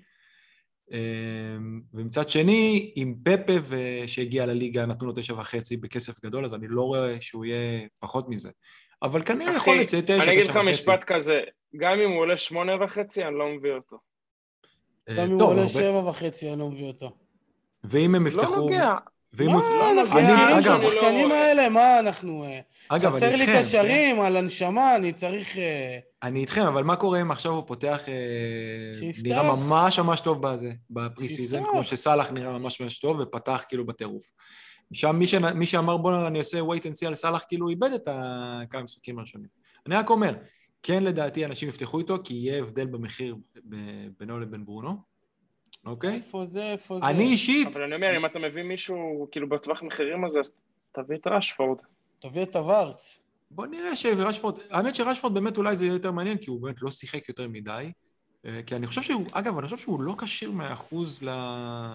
[0.92, 3.52] אמ, ומצד שני, עם פפה
[4.06, 8.28] שהגיע לליגה נתנו לו תשע וחצי בכסף גדול, אז אני לא רואה שהוא יהיה פחות
[8.28, 8.50] מזה.
[9.02, 10.70] אבל כנראה יכול להיות שיהיה תשע, אני אגיד תשע לך וחצי.
[10.70, 11.40] משפט כזה,
[11.76, 13.96] גם אם הוא עולה שמונה וחצי, אני לא מביא אותו.
[15.08, 17.10] אה, גם אם הוא עולה שבע וחצי, אני לא מביא אותו.
[17.84, 18.56] ואם הם לא יפתחו...
[18.56, 18.94] נוגע.
[19.32, 22.44] ואם מה, הוא- אנחנו אני- מכירים את השחקנים האלה, מה אנחנו...
[22.44, 25.58] אה, אגב, אני חסר לי איתכם, קשרים על הנשמה, אני צריך...
[25.58, 28.00] אה, אני איתכם, אבל מה קורה אם עכשיו הוא פותח...
[28.98, 29.20] שיפתח.
[29.24, 31.64] נראה ממש ממש טוב בזה, ב pre-season.
[31.64, 34.24] כמו שסאלח נראה ממש ממש טוב, ופתח כאילו בטירוף.
[34.92, 35.58] שם מי, שנ...
[35.58, 38.08] מי שאמר בוא אני עושה wait and see על סאלח, כאילו הוא איבד את.
[38.70, 39.48] כמה משחקים הראשונים.
[39.86, 40.34] אני רק אומר,
[40.82, 43.36] כן לדעתי אנשים יפתחו איתו, כי יהיה הבדל במחיר
[43.68, 44.96] ב- בינו לבין ברונו,
[45.86, 46.14] אוקיי?
[46.14, 47.06] איפה זה, איפה זה?
[47.06, 50.52] אני אישית, אבל אני אומר, אם אתה מביא מישהו כאילו בטווח מחירים הזה, אז
[50.92, 51.78] תביא את רשפורד.
[52.18, 53.20] תביא את הווארץ.
[53.50, 56.90] בוא נראה שרשפורד, האמת שרשפורד באמת אולי זה יהיה יותר מעניין, כי הוא באמת לא
[56.90, 57.92] שיחק יותר מדי.
[58.46, 61.28] אה, כי אני חושב שהוא, אגב, אני חושב שהוא לא כשיר מאה אחוז ל...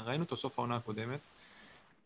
[0.05, 1.19] ראינו אותו סוף העונה הקודמת,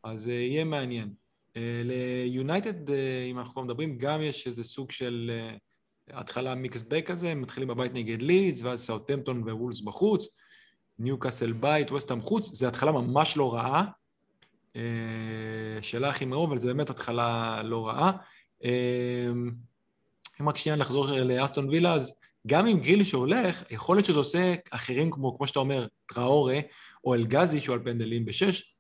[0.08, 1.14] אז אה, יהיה מעניין.
[1.58, 7.04] אה, ליונייטד, אה, אם אנחנו מדברים, גם יש איזה סוג של אה, התחלה מיקס בק
[7.08, 10.28] כזה, הם מתחילים בבית נגד לידס, ואז סאוטמפטון ווולס בחוץ,
[11.00, 13.86] ניו קאסל בית, וסטהאם חוץ, זו התחלה ממש לא רעה.
[15.82, 18.12] שאלה הכי מאור, אבל זו באמת התחלה לא רעה.
[20.42, 22.14] אם רק שנייה נחזור לאסטון וילה, אז
[22.48, 26.60] גם אם גריליש הולך, יכול להיות שזה עושה אחרים כמו, כמו שאתה אומר, טראורה
[27.04, 28.77] או אלגזי שהוא על פנדלים בשש,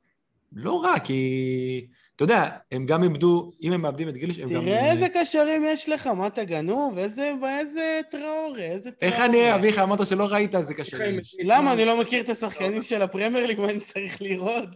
[0.52, 4.61] לא רע, כי אתה יודע, הם גם איבדו, אם הם מאבדים את גריליש, הם גם...
[4.61, 6.98] תראה איזה קשרים יש לך, מה אתה גנוב?
[6.98, 9.15] איזה איזה טראורה, איזה טראורה.
[9.18, 10.98] איך אני, אביחי, אמרת שלא ראית איזה קשר.
[11.44, 11.74] למה?
[11.74, 14.69] אני לא מכיר את השחקנים של הפרמייר ליג, מה אני צריך לראות?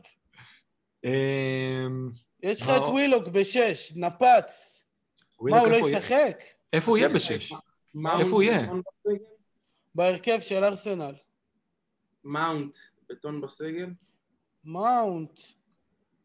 [1.04, 2.10] אמ,
[2.44, 4.84] יש לך מה- את ווילוק בשש, נפץ.
[5.42, 5.90] מה, הוא לא?
[5.90, 6.44] ישחק?
[6.74, 7.54] איפה הוא יהיה בשש?
[8.20, 8.68] איפה הוא יהיה?
[9.96, 11.16] בהרכב של ארסנל.
[12.24, 12.78] מאונט,
[13.10, 13.88] בטון בסגל?
[14.66, 15.40] מאונט.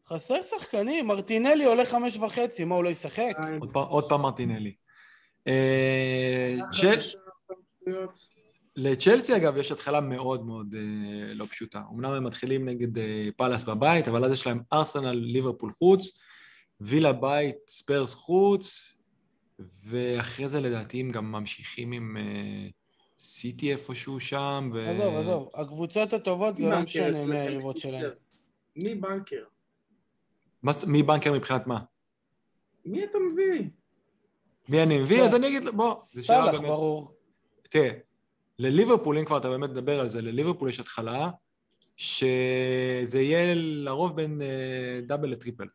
[0.09, 3.31] חסר שחקנים, מרטינלי עולה חמש וחצי, מה, הוא לא ישחק?
[3.59, 4.73] עוד פעם- עוד פעם מרטינלי.
[5.47, 7.01] אה, צ'ל-
[8.75, 11.81] לצ'לסי אגב יש התחלה מאוד מאוד אה, לא פשוטה.
[11.93, 16.19] אמנם הם מתחילים נגד אה, פאלאס בבית, אבל אז יש להם ארסנל, ליברפול חוץ,
[16.81, 18.93] וילה בית, ספרס חוץ,
[19.85, 22.67] ואחרי זה לדעתי הם גם ממשיכים עם אה,
[23.19, 24.69] סיטי איפשהו שם.
[24.73, 24.89] ו...
[24.89, 27.29] עזוב, עזוב, הקבוצות הטובות זה לא משנה אצלכם?
[27.29, 28.11] מי היריבות שלהם.
[28.75, 29.43] מי בנקר?
[30.67, 31.79] מה מי בנקר מבחינת מה?
[32.85, 33.69] מי אתה מביא?
[34.69, 35.17] מי אני מביא?
[35.17, 35.27] סאלח.
[35.27, 36.63] אז אני אגיד, בוא, זו שאלה באמת.
[36.63, 37.17] ברור.
[37.69, 37.91] תראה,
[38.59, 41.29] לליברפול, אם כבר אתה באמת מדבר על זה, לליברפול יש התחלה
[41.95, 45.67] שזה יהיה לרוב בין אה, דאבל לטריפל.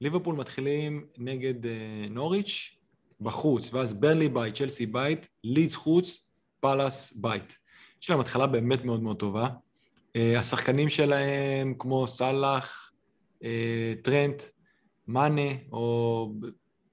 [0.00, 2.76] ליברפול מתחילים נגד אה, נוריץ'
[3.20, 6.28] בחוץ, ואז ברלי בית, צ'לסי בית, לידס חוץ,
[6.60, 7.58] פאלאס בית.
[8.02, 9.48] יש להם התחלה באמת מאוד מאוד טובה.
[10.16, 12.92] אה, השחקנים שלהם, כמו סאלח,
[14.02, 14.42] טרנט,
[15.08, 16.32] מאנה, או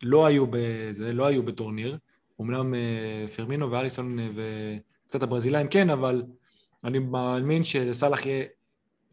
[0.04, 1.98] לא היו בזה, לא היו בטורניר.
[2.42, 4.30] אמנם אה, פרמינו ואליסון אה,
[5.06, 6.24] וקצת הברזילאים כן, אבל
[6.84, 8.46] אני מאמין שלסאלח יהיה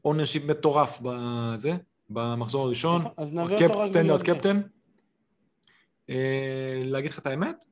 [0.04, 1.76] ownership מטורף בזה,
[2.10, 3.02] במחזור הראשון.
[3.16, 4.22] אז נביא אותו רק סטנדרט.
[4.22, 4.60] קפטן.
[6.10, 7.64] אה, להגיד לך את האמת,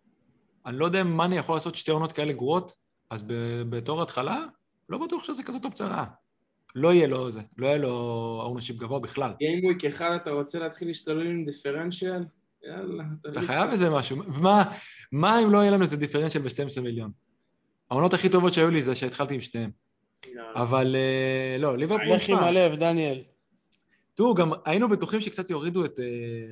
[0.67, 2.77] אני לא יודע אם מאני יכול לעשות שתי עונות כאלה גרועות,
[3.11, 3.25] אז
[3.69, 4.45] בתור התחלה,
[4.89, 6.05] לא בטוח שזה כזאת אופציה רעה.
[6.75, 7.91] לא יהיה לו זה, לא יהיה לו
[8.45, 9.31] ownership גבוה בכלל.
[9.39, 12.25] gameweek אחד אתה רוצה להתחיל להשתולל עם דיפרנציאל?
[12.65, 13.43] יאללה, אתה.
[13.43, 14.17] חייב איזה משהו.
[14.33, 14.65] ומה
[15.13, 17.11] מה אם לא יהיה לנו איזה דיפרנציאל ב-12 מיליון?
[17.91, 19.71] העונות הכי טובות שהיו לי זה שהתחלתי עם שתיהם.
[20.55, 23.23] אבל אה, לא, ליברפול, לך עם הלב, דניאל.
[24.15, 26.05] תראו, גם היינו בטוחים שקצת יורידו את אה,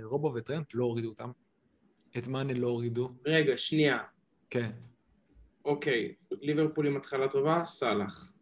[0.02, 1.30] רובו וטרנט, לא הורידו אותם.
[2.18, 3.98] את מאנה לא הורידו, רגע, שנייה.
[4.51, 4.70] כן.
[5.64, 8.32] אוקיי, ליברפול עם התחלה טובה, סאלח.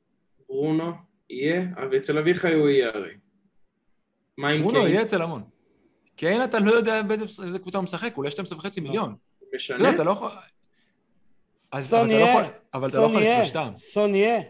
[0.49, 0.93] ברונו,
[1.35, 3.15] יהיה, אבל אצל אביחי הוא יהיה הרי.
[4.39, 4.87] מה עם קיין?
[4.87, 5.43] יהיה אצל המון.
[6.17, 8.87] קיין אתה לא יודע באיזה קבוצה הוא משחק, אולי 12 וחצי לא.
[8.87, 9.15] מיליון.
[9.55, 9.77] משנה?
[9.77, 10.29] אתה יודע, אתה לא יכול...
[11.73, 13.73] אז סון אתה לא יהיה, יכול, אבל אתה לא יכול את יהיה, שלושתם.
[13.77, 14.41] סון יהיה.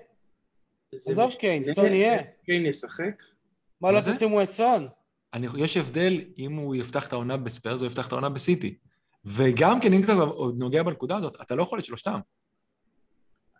[0.94, 1.34] זה עזוב?
[1.34, 2.22] קיין, סון יהיה.
[2.44, 3.22] קיין ישחק?
[3.80, 4.00] מה לא?
[4.00, 4.88] תשימו את סון?
[5.34, 8.78] אני, יש הבדל אם הוא יפתח את העונה בספיירס או יפתח את העונה בסיטי.
[9.24, 12.18] וגם כן, אם אתה עוד נוגע בנקודה הזאת, אתה לא יכול את שלושתם.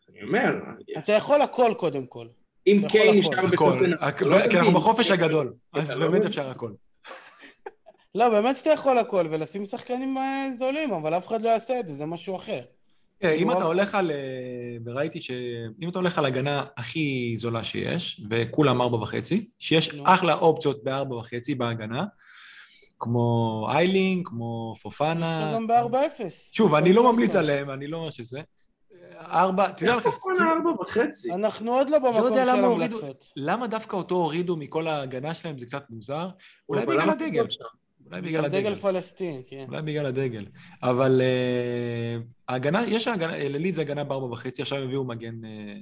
[0.09, 0.55] אני אומר,
[0.99, 2.27] אתה יכול הכל קודם כל.
[2.67, 3.31] אם יכול קיין הכל.
[3.31, 3.47] נשאר.
[3.47, 4.73] בטוטנאם, לא כי אנחנו.
[4.73, 6.25] בחופש הגדול, אז לא באמת.
[6.25, 6.71] אפשר הכל.
[8.15, 11.89] לא, באמת שאתה יכול הכל, ולשים שחקנים אה, זולים, אבל אף אחד לא יעשה את
[11.89, 12.61] זה, זה משהו אחר.
[13.19, 14.11] תראה, אם כאילו, אתה הולך על...
[14.11, 14.17] אה,
[14.85, 19.91] וראיתי שאם אתה הולך על הגנה הכי זולה שיש, וכולם ארבע וחצי, שיש.
[20.05, 22.05] אחלה אופציות בארבע וחצי בהגנה,
[22.99, 25.49] כמו איילינג, כמו יש פופנה.
[25.49, 26.23] לך גם ב-4-0.
[26.53, 28.41] שוב, אני לא ממליץ עליהם, אני לא שזה.
[29.21, 31.33] ארבע, תדע לך, איך קונה ארבע וחצי?
[31.33, 33.33] אנחנו עוד לא במקום יודע של המלצות.
[33.37, 36.29] למה דווקא אותו הורידו מכל ההגנה שלהם זה קצת מוזר?
[36.69, 37.47] אולי בגלל הדגל.
[38.07, 38.75] אולי בגלל דגל הדגל.
[38.75, 39.65] פלסטין, כן.
[39.69, 40.47] אולי בגלל הדגל.
[40.83, 42.17] אבל אה,
[42.49, 45.75] ההגנה, יש הגנה, לליד זה הגנה בארבע וחצי, עכשיו הם הביאו מגן אה,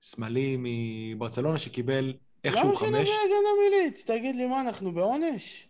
[0.00, 2.14] שמאלי מברצלונה שקיבל
[2.44, 3.08] איכשהו למה שנביא חמש.
[3.08, 4.04] הגנה מליץ?
[4.06, 5.68] תגיד לי, מה, אנחנו בעונש?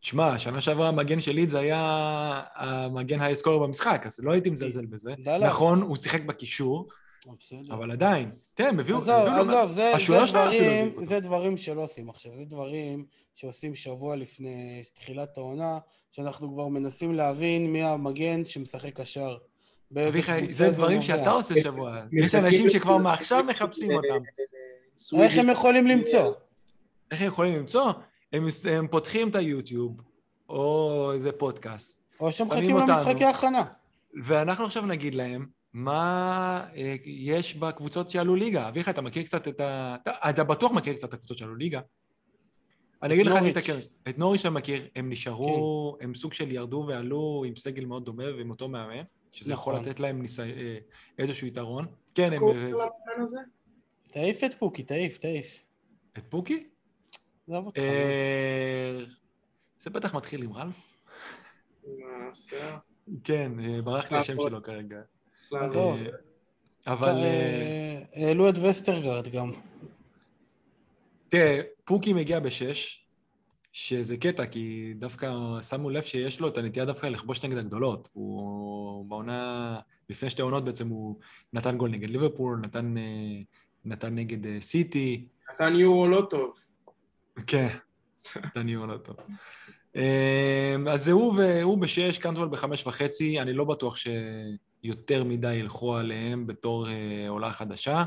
[0.00, 4.86] שמע, שנה שעברה המגן של ליד זה היה המגן האסקורר במשחק, אז לא הייתי מזלזל
[4.86, 5.14] בזה.
[5.40, 6.88] נכון, הוא שיחק בקישור.
[7.70, 8.30] אבל עדיין.
[8.54, 8.98] תראה, הם הביאו...
[8.98, 9.70] עזוב, עזוב,
[11.04, 13.04] זה, דברים, שלא עושים עכשיו, זה דברים
[13.34, 15.78] שעושים שבוע לפני תחילת העונה,
[16.10, 19.36] שאנחנו כבר מנסים להבין מי המגן שמשחק קשר.
[19.96, 21.02] אביחי, זה דברים.
[21.02, 22.00] שאתה עושה שבוע.
[22.12, 24.22] יש אנשים שכבר מעכשיו מחפשים אותם.
[25.22, 26.32] איך הם יכולים למצוא?
[27.10, 27.92] איך הם יכולים למצוא?
[28.32, 30.00] הם, הם פותחים את היוטיוב,
[30.48, 32.46] או איזה פודקאסט, או שהם.
[32.50, 33.64] למשחקי הכנה.
[34.22, 38.68] ואנחנו עכשיו נגיד להם מה אה, יש בקבוצות שעלו ליגה.
[38.68, 39.96] אביחי, אתה מכיר קצת את ה...
[40.02, 41.80] אתה, אתה בטוח מכיר קצת את הקבוצות שעלו ליגה.
[43.02, 43.50] אני אגיד לך, אני.
[43.50, 43.78] אתקן.
[44.08, 48.24] את נוריץ' אתה מכיר, הם נשארו, הם סוג של ירדו ועלו עם סגל מאוד דומה
[48.36, 49.02] ועם אותו מאמן,
[49.32, 49.88] שזה יכול נכון.
[49.88, 50.42] לתת להם ניסי...
[50.42, 50.78] אה,
[51.18, 51.86] איזשהו יתרון.
[52.14, 52.42] כן, הם...
[52.48, 52.92] אה?
[54.10, 55.64] תעיף את פוקי, תעיף, תעיף.
[56.18, 56.68] את פוקי?
[57.48, 57.78] עזוב אותך.
[57.78, 58.98] אה,
[59.78, 61.02] זה בטח מתחיל עם רלף.
[63.24, 64.96] כן, אה, ברח לי השם שלו כרגע.
[65.54, 65.94] אה,
[66.86, 67.12] אבל...
[68.14, 69.52] העלו את וסטרגרד גם.
[71.28, 73.04] תראה, פוקי מגיע בשש,
[73.72, 75.32] שזה קטע, כי דווקא
[75.68, 78.08] שמו לב שיש לו את הנטייה דווקא לכבוש נגד הגדולות.
[78.12, 79.80] הוא בעונה,
[80.10, 81.16] לפני שתי עונות בעצם הוא
[81.52, 82.94] נתן גול נגד ליברפול, נתן,
[83.84, 86.67] נתן נגד סיטי, נתן יורו לא טוב.
[87.46, 87.68] כן,
[88.86, 89.16] לא טוב.
[89.96, 95.54] אה, אז זה הוא, ו- הוא בשש, קנטוול בחמש וחצי, אני לא בטוח שיותר מדי
[95.54, 98.04] ילכו עליהם בתור אה, עולה חדשה.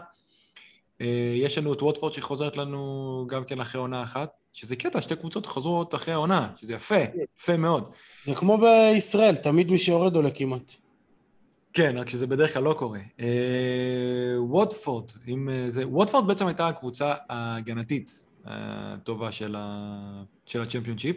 [1.01, 5.15] אה, יש לנו את ווטפורד שחוזרת לנו גם כן אחרי עונה אחת, שזה קטע, שתי
[5.15, 6.95] קבוצות חוזרות אחרי העונה, שזה יפה,
[7.37, 7.89] יפה מאוד.
[8.25, 10.73] זה כמו בישראל, תמיד מי שיורד עולה כמעט.
[11.73, 12.99] כן, רק שזה בדרך כלל לא קורה.
[13.19, 15.87] אה, ווטפורד, אם זה...
[15.87, 21.15] ווטפורד בעצם הייתה הקבוצה ההגנתית הטובה של, ה, של הצ'מפיונשיפ,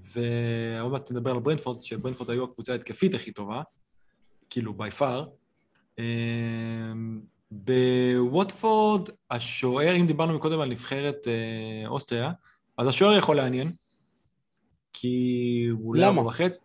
[0.00, 3.62] ועוד מעט נדבר על ברנפורד, שברנפורד היו הקבוצה ההתקפית הכי טובה,
[4.50, 5.26] כאילו by far.
[5.98, 6.92] אה,
[7.50, 12.30] בווטפורד, השוער, אם דיברנו מקודם על נבחרת אה, אוסטריה,
[12.78, 13.72] אז השוער יכול לעניין,
[14.92, 16.06] כי הוא למה?
[16.06, 16.58] לארבע וחצי.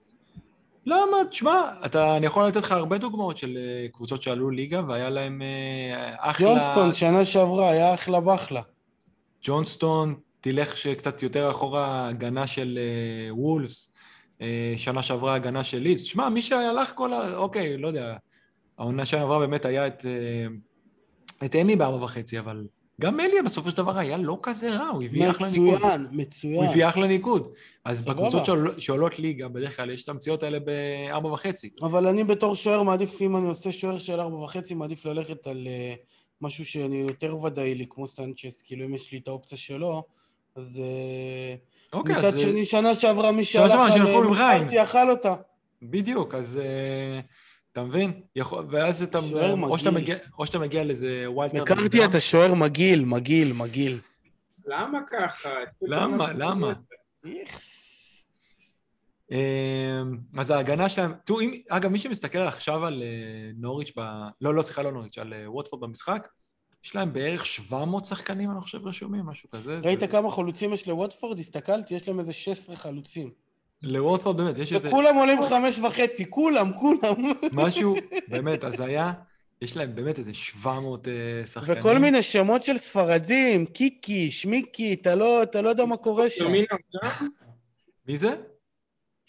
[0.85, 1.17] למה?
[1.29, 5.41] תשמע, אתה, אני יכול לתת לך הרבה דוגמאות של אה, קבוצות שעלו ליגה והיה להם
[5.41, 6.47] אה, אחלה...
[6.47, 8.61] ג'ונסטון, שנה שעברה, היה אחלה בחלה.
[9.43, 13.93] ג'ונסטון, תלך שקצת יותר אחורה, הגנה של אה, וולפס,
[14.41, 16.01] אה, שנה שעברה הגנה של ליז.
[16.01, 17.35] תשמע, מי שהלך כל ה...
[17.35, 18.15] אוקיי, לא יודע,
[18.77, 20.45] העונה שעברה באמת היה את, אה,
[21.45, 22.67] את אמי בארבע וחצי, אבל
[23.01, 25.73] גם אליה בסופו של דבר היה לא כזה רע, הוא הביא אחלה ניקוד.
[25.73, 26.63] מצוין, הוא מצוין.
[26.69, 27.47] הביא אחלה ניקוד.
[27.85, 28.05] אז.
[28.05, 31.69] בקבוצות שעול, שעולות ליגה, בדרך כלל יש את המציאות האלה בארבע וחצי.
[31.81, 35.67] אבל אני בתור שוער מעדיף, אם אני עושה שוער של ארבע וחצי, מעדיף ללכת על
[35.67, 35.93] אה,
[36.41, 40.03] משהו שאני יותר ודאי לי, כמו סנצ'ס, כאילו אם יש לי את האופציה שלו,
[40.55, 40.81] אז...
[40.83, 41.55] אה,
[41.93, 42.35] אוקיי, מצד אז...
[42.35, 44.57] אה, שני, שנה שעברה מי שהלך על ריין.
[44.61, 45.35] מקארתי אכל אותה.
[45.81, 47.19] בדיוק, אז אה,
[47.71, 48.21] אתה מבין?
[48.35, 50.03] יכול, ואז אתה, שוער או שאתה, מגעיל.
[50.03, 52.05] מגיע, או שאתה מגיע לאיזה wildcard מקארתי.
[52.05, 53.99] אתה שוער מגעיל, מגעיל, מגעיל.
[54.65, 55.49] למה ככה?
[55.81, 56.33] למה?
[56.33, 56.73] למה?
[57.25, 57.88] איכס.
[59.31, 60.01] אה,
[60.37, 63.07] אז ההגנה שלהם, תראו, אם, אגב, מי שמסתכל עכשיו על אה,
[63.57, 64.01] נוריץ', ב...
[64.41, 66.27] לא, לא, סליחה, לא נוריץ', על אה, ווטפורד במשחק,
[66.85, 69.79] יש להם בערך 700 שחקנים, אני חושב, רשומים, משהו כזה.
[69.83, 71.39] ראית זה- כמה חלוצים יש לווטפורד?
[71.39, 73.31] הסתכלתי, יש להם איזה 16 חלוצים.
[73.81, 77.15] לווטפורד באמת, יש איזה וכולם עולים חמש וחצי, כולם, כולם.
[77.51, 77.95] משהו,
[78.31, 79.13] באמת, הזיה,
[79.61, 81.13] יש להם באמת איזה 700 אה,
[81.45, 81.79] שחקנים.
[81.79, 86.51] וכל מיני שמות של ספרדים, קיקי, שמיקי, אתה לא, אתה לא יודע מה קורה שם?
[88.07, 88.35] מי זה?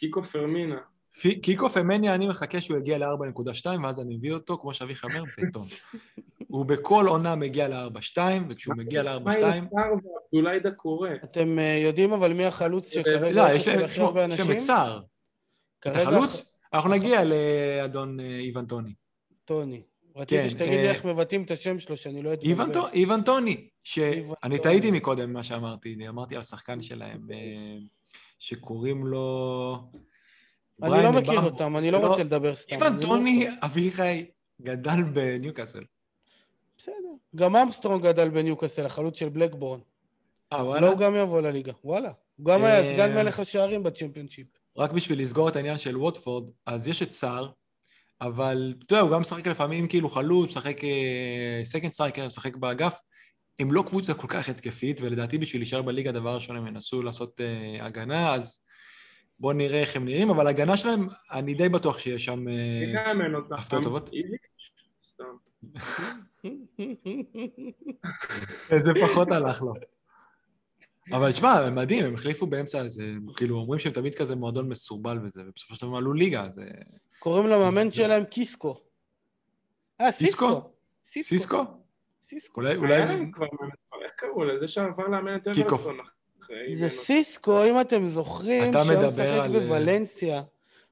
[0.01, 0.77] קיקו פרמינה.
[1.21, 5.23] פי- קיקו פמניה, אני מחכה שהוא יגיע ל-4.2, ואז אני מביא אותו, כמו שאביך אומר,
[5.39, 5.67] בטון.
[6.49, 8.19] הוא בכל עונה מגיע ל-4.2,
[8.49, 9.45] וכשהוא מגיע מה ל-4.2...
[9.45, 11.09] עם ועבדוליידה קורא?
[11.25, 13.81] אתם אה, יודעים אבל מי החלוץ שכרגע לא, יש להם?
[14.53, 15.01] את סער.
[15.81, 18.95] את החלוץ, אנחנו נגיע לאדון אה, איוון טוני.
[19.45, 19.83] טוני.
[20.15, 22.51] כן, רציתי שתגיד לי אה, איך מבטאים את השם שלו, שאני לא אתבלבל.
[22.51, 24.59] איוון טו- איוון טוני, שאני.
[24.63, 27.37] טעיתי מקודם במה שאמרתי, אני אמרתי על שחקן שלהם, אה,
[28.41, 29.77] שקוראים לו...
[30.83, 31.47] אני לא מכיר אמבמו.
[31.47, 32.75] אותם, אני לא רוצה לדבר סתם.
[32.75, 34.27] איוון לא- טוני, אביחי,
[34.63, 35.85] גדל בניוקאסל.
[36.79, 36.95] בסדר.
[37.37, 39.81] גם אמסטרונג גדל בניוקאסל, החלוץ של בלקבורן.
[40.53, 40.89] אה, לא, וואלה?
[40.89, 41.73] הוא גם יבוא לליגה.
[41.85, 42.13] וואלה.
[42.37, 44.47] הוא גם היה אה, סגן מלך השערים בצ'מפיונשיפ.
[44.77, 47.49] רק בשביל לסגור את העניין של ווטפורד, אז יש את סער,
[48.21, 50.81] אבל אתה יודע, הוא גם משחק לפעמים כאילו חלוץ, משחק
[51.65, 53.01] second striker, משחק באגף.
[53.61, 57.41] הם לא קבוצה כל כך התקפית, ולדעתי בשביל להישאר בליגה, דבר ראשון הם ינסו לעשות
[57.41, 58.61] uh, הגנה, אז
[59.41, 62.45] בואו נראה איך הם נראים, אבל ההגנה שלהם, אני די בטוח שיש שם...
[62.49, 62.51] Uh?
[63.59, 64.11] הפתעות טובות?
[68.79, 69.73] זה פחות הלך לו.
[71.13, 75.43] אבל שמע, מדהים, הם החליפו באמצע איזה, כאילו, אומרים שהם תמיד כזה מועדון מסורבל וזה,
[75.47, 76.65] ובסופו של דבר עלו ליגה, זה...
[77.19, 78.75] קוראים למאמן שלהם קיסקו.
[80.01, 80.73] אה, סיסקו.
[81.05, 81.80] סיסקו?
[82.31, 82.61] סיסקו?
[82.61, 82.95] אולי, אולי...
[82.95, 83.73] היה להם כבר מאמן,
[84.05, 85.49] איך קראו לזה שעבר לאמן את.
[85.49, 85.99] אברטון
[86.41, 86.77] אחרי...
[86.77, 90.43] זה סיסקו, אם אתם זוכרים, אתה שהוא משחק אה, בוולנסיה.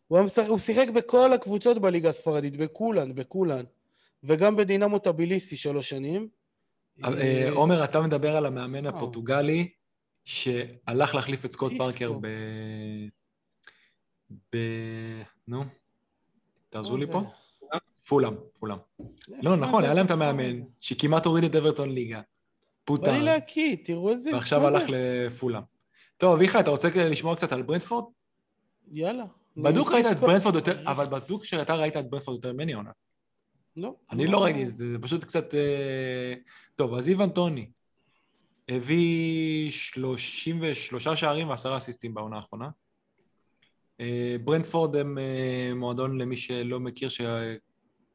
[0.09, 3.65] הוא שיחק בכל הקבוצות בליגה הספרדית, בכולן, בכולן.
[4.25, 6.29] וגם בדינמו טביליסי שלוש שנים.
[7.05, 8.91] אה, עומר, אתה מדבר על המאמן אה.
[8.91, 9.69] הפורטוגלי
[10.25, 11.73] שהלך להחליף את סקוט.
[11.79, 12.27] פארקר ב...
[14.53, 14.57] ב...
[15.49, 15.65] נו,
[16.71, 17.23] תעזרו לי פה?
[18.09, 18.79] פולאם, פולאם.
[19.43, 20.61] לא, נכון, היה להם את המאמן?
[20.79, 22.21] שכמעט הוריד את אברטון ליגה.
[22.85, 24.31] פוטר, לי להקיא, תראו איזה...
[24.35, 24.83] ועכשיו הלך?
[24.89, 25.63] לפולאם.
[26.17, 28.05] טוב, אביחי, אתה רוצה לשמוע קצת על ברנדפורד?
[28.93, 29.25] יאללה.
[29.57, 32.91] בדוק ראית את ברנדפורד יותר, אבל בדוק שאתה ראית את ברנדפורד יותר ממני עונה.
[33.77, 33.95] לא.
[34.11, 35.55] אני לא ראיתי את זה, זה פשוט קצת...
[35.55, 36.35] אה,
[36.77, 37.71] טוב, אז איוון טוני
[38.69, 42.69] הביא 33 שערים ועשרה אסיסטים בעונה האחרונה.
[44.01, 47.09] אה, ברנדפורד הם אה, מועדון למי שלא מכיר,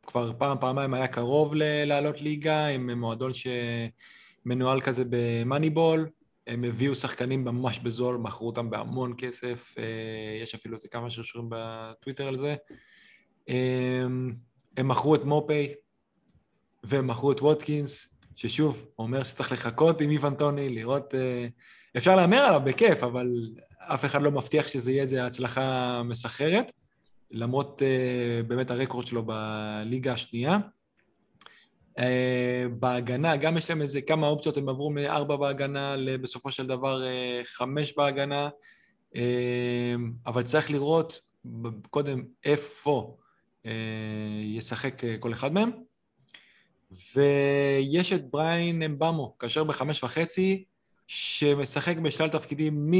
[0.05, 6.09] שכבר פעם, פעמיים היה קרוב לעלות ליגה, הם מועדון שמנוהל כזה במאניבול,
[6.47, 11.47] הם הביאו שחקנים ממש בזול, מכרו אותם בהמון כסף, אה, יש אפילו איזה כמה שרשורים
[11.51, 12.55] בטוויטר על זה.
[13.49, 14.03] אה,
[14.77, 15.73] הם מכרו את מופי,
[16.83, 21.15] והם מכרו את ווטקינס, ששוב, אומר שצריך לחכות עם איוון טוני, לראות...
[21.15, 21.47] אה,
[21.97, 23.27] אפשר להמר עליו בכיף, אבל
[23.77, 26.71] אף אחד לא מבטיח שזה יהיה איזו הצלחה מסחררת,
[27.33, 30.57] למרות אה, באמת הרקורד שלו בליגה השנייה.
[31.99, 37.03] אה, בהגנה, גם יש להם איזה כמה אופציות, הם עברו מארבע בהגנה לבסופו של דבר
[37.03, 38.49] אה, חמש בהגנה,
[40.25, 41.21] אבל צריך לראות
[41.89, 43.17] קודם איפה
[44.43, 45.71] ישחק כל אחד מהם.
[47.15, 50.63] ויש את בריין אמבמו, כאשר בחמש וחצי,
[51.07, 52.91] שמשחק בשלל תפקידים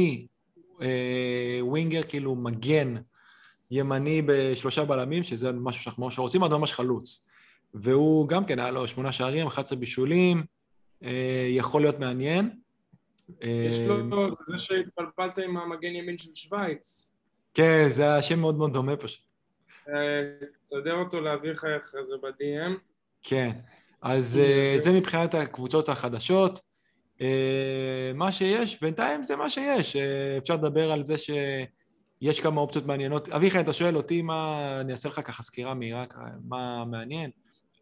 [1.62, 2.94] מווינגר, כאילו מגן
[3.74, 7.26] ימני בשלושה בלמים, שזה משהו שאנחנו ממש לא רוצים, עד ממש חלוץ.
[7.74, 10.44] והוא גם כן, היה לו שמונה שערים, 11 בישולים,
[11.04, 12.50] אה, יכול להיות מעניין.
[13.40, 17.12] יש אה, לו, זה שהתבלבלת עם המגן ימין של שווייץ.
[17.54, 19.24] כן, זה היה שם מאוד מאוד דומה פשוט.
[19.88, 19.94] אה,
[20.64, 22.78] תסדר אותו לאביך אחרי זה ב-DM.
[23.22, 23.50] כן,
[24.02, 26.60] אז אה, זה מבחינת הקבוצות החדשות.
[27.20, 29.96] אה, מה שיש, בינתיים זה מה שיש.
[29.96, 31.18] אה, אפשר לדבר על זה
[32.22, 33.28] שיש כמה אופציות מעניינות.
[33.28, 36.04] אביחי, אתה שואל אותי מה, אני אעשה לך ככה סקירה מהירה,
[36.48, 37.30] מה מעניין.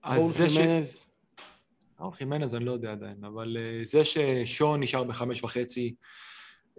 [0.02, 0.56] אז זה ש...
[2.00, 5.94] ראול חימנז אני לא יודע עדיין, אבל אה, זה ששו נשאר בחמש וחצי,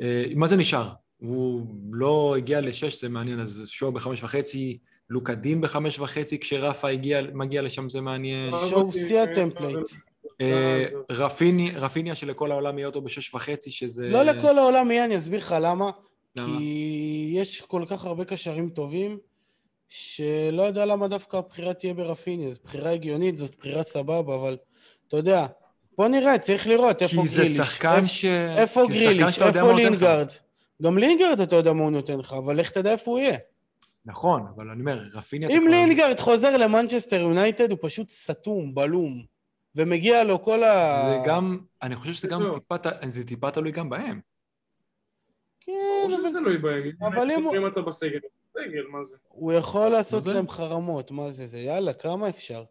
[0.01, 0.89] אה, מה זה נשאר?
[1.17, 4.77] הוא לא הגיע לשש, זה מעניין, אז שו בחמש וחצי,
[5.09, 8.51] לוקאס דין בחמש וחצי, כשרפה הגיע, מגיע לשם זה מעניין.
[8.69, 9.77] שו שיא ה template.
[10.41, 14.09] אה, רפיני- רפיניה שלכל העולם יהיה אותו בשש וחצי, שזה...
[14.09, 15.89] לא לכל העולם יהיה, אני אסביר לך למה.
[16.35, 16.57] למה?
[16.57, 19.17] כי יש כל כך הרבה קשרים טובים,
[19.89, 22.53] שלא יודע למה דווקא הבחירה תהיה ברפיניה.
[22.53, 24.57] זו בחירה הגיונית, זאת בחירה סבבה, אבל
[25.07, 25.45] אתה יודע,
[25.97, 27.49] בוא נראה, צריך לראות איפה ג'ק גריליש.
[27.49, 28.25] זה שחקן איפה- ש...
[28.57, 29.73] איפה ג'ק גריליש, יודע איפה.
[29.73, 30.27] לינגארד.
[30.81, 33.37] גם לינגארד אתה יודע מה הוא נותן לך, אבל לך תדע איפה הוא יהיה.
[34.05, 35.49] נכון, אבל אני אומר, רפיניה...
[35.49, 39.23] אתה אם לינגארד חוזר למנצ'סטר יונייטד, הוא פשוט סתום, בלום.
[39.75, 41.03] ומגיע לו כל ה...
[41.09, 42.53] זה גם, אני חושב שזה גם לא.
[42.53, 42.75] טיפה,
[43.07, 44.19] זה טיפה תלוי גם בהם.
[45.65, 45.71] כן,
[46.07, 46.79] ברור שזה אבל תלוי בהם.
[47.01, 48.19] אבל אם הוא- אם אתה בסגל,
[48.49, 49.15] בסגל, מה זה?
[49.29, 50.25] הוא יכול לעשות?
[50.25, 51.59] להם חרמות, מה זה זה?
[51.59, 52.63] יאללה, כמה אפשר?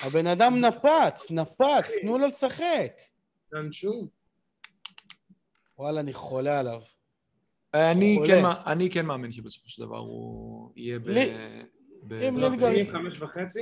[0.00, 2.92] הבן אדם נפץ, נפץ, תנו לו לשחק.
[3.52, 4.08] דן שום.
[5.78, 6.80] וואלה, אני חולה עליו.
[7.74, 8.18] אני.
[8.26, 11.08] כן, אני כן מאמין שבסופו של דבר הוא יהיה ב...
[12.12, 13.60] אם לינגארד- אם חמש וחצי?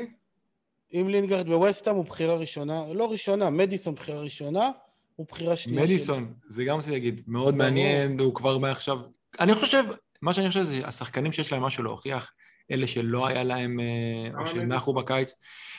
[0.92, 4.70] אם לינגארד בווסטהאם הוא בחירה ראשונה, לא ראשונה, מדיסון בחירה ראשונה,
[5.16, 5.78] הוא בחירה שנייה.
[5.78, 5.86] שלי.
[5.86, 7.55] מדיסון, זה גם רציתי להגיד, מאוד.
[7.55, 8.99] מעניין, הוא כבר מעכשיו...
[9.41, 9.85] אני חושב,
[10.23, 12.32] מה שאני חושב זה השחקנים שיש להם משהו להוכיח,
[12.70, 15.35] אלה שלא היה להם, אה, או שנחו בקיץ.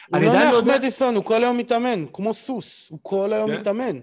[0.10, 0.78] הוא לא נח יודע...
[0.78, 3.60] מדיסון, הוא כל היום מתאמן, כמו סוס, הוא כל היום כן.
[3.62, 4.00] מתאמן.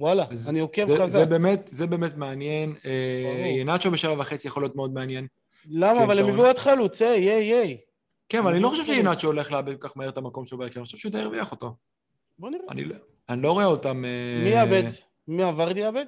[0.00, 1.08] וואלה, אז אני עוקב זה- חזק.
[1.08, 2.74] זה באמת, זה באמת מעניין.
[2.86, 3.46] אה.
[3.46, 5.26] איהנאצ'ו בשבע וחצי יכול להיות מאוד מעניין.
[5.70, 6.04] למה?
[6.04, 6.28] אבל הם.
[6.28, 7.78] הביאו עוד חלוץ, היי, היי, היי.
[8.28, 8.84] כן, אבל אני לא חושב.
[8.84, 11.50] שינאצ'ו הולך לאבד כל כך מהר את המקום שלו בהרכב, אני חושב שהוא די הרוויח
[11.50, 11.74] אותו.
[12.38, 12.64] בוא נראה.
[12.70, 12.96] אני לא-
[13.28, 14.04] אני לא רואה אותם...
[14.04, 14.82] אה, מי יאבד?
[15.28, 16.06] מי הוורדי יאבד?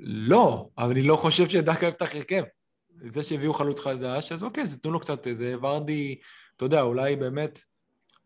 [0.00, 2.42] לא, אבל אני לא חושב שדקה יפתח הרכב.
[3.06, 6.18] זה שהביאו חלוץ חדש, אז אוקיי, אז תנו לו קצת איזה ורדי,
[6.56, 7.60] אתה יודע, אולי באמת,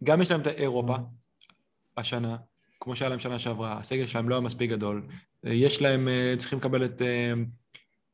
[0.05, 0.97] גם יש להם את אירופה
[1.97, 2.37] השנה,
[2.81, 5.07] כמו שהיה להם שנה שעברה, הסגל שלהם לא היה מספיק גדול.
[5.47, 7.03] אה, יש להם, אה, צריכים לקבל את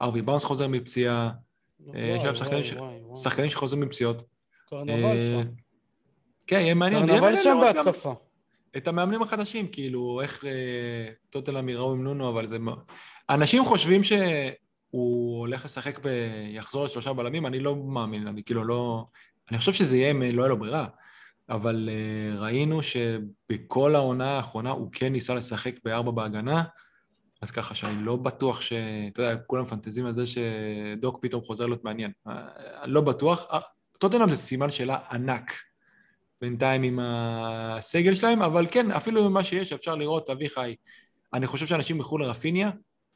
[0.02, 1.30] ארווי בארנס חוזר מפציעה,
[1.94, 2.74] יש להם שחקנים ש-.
[3.22, 4.22] שחקנים שחוזרים מפציעות.
[4.70, 5.48] קרנבל שם.
[6.46, 7.06] כן, יהיה מעניין.
[7.06, 8.12] קרנבל שם בהתקפה.
[8.76, 12.58] את המאמנים החדשים, כאילו, איך אה, טוטלם יראו עם נונו, אבל זה...
[13.30, 16.08] אנשים חושבים שהוא הולך לשחק ב...
[16.48, 19.06] יחזור לשלושה בלמים, אני לא מאמין, אני כאילו לא...
[19.50, 20.86] אני חושב שזה יהיה לא יהיה לו ברירה,
[21.48, 26.64] אבל אה, ראינו שבכל העונה האחרונה הוא כן ניסה לשחק בארבע בהגנה,
[27.42, 28.72] אז ככה שאני לא בטוח ש...
[29.12, 32.10] אתה יודע, כולם מפנטזים על זה שדוק פתאום חוזר להיות מעניין.
[32.28, 33.46] אה, לא בטוח.
[33.52, 33.60] אה,
[33.98, 35.52] טוטנאם זה סימן שאלה ענק.
[36.42, 40.74] בינתיים עם הסגל שלהם, אבל כן, אפילו עם מה שיש, אפשר לראות, אביחי,
[41.34, 42.70] אני חושב שאנשים ילכו לרפיניה,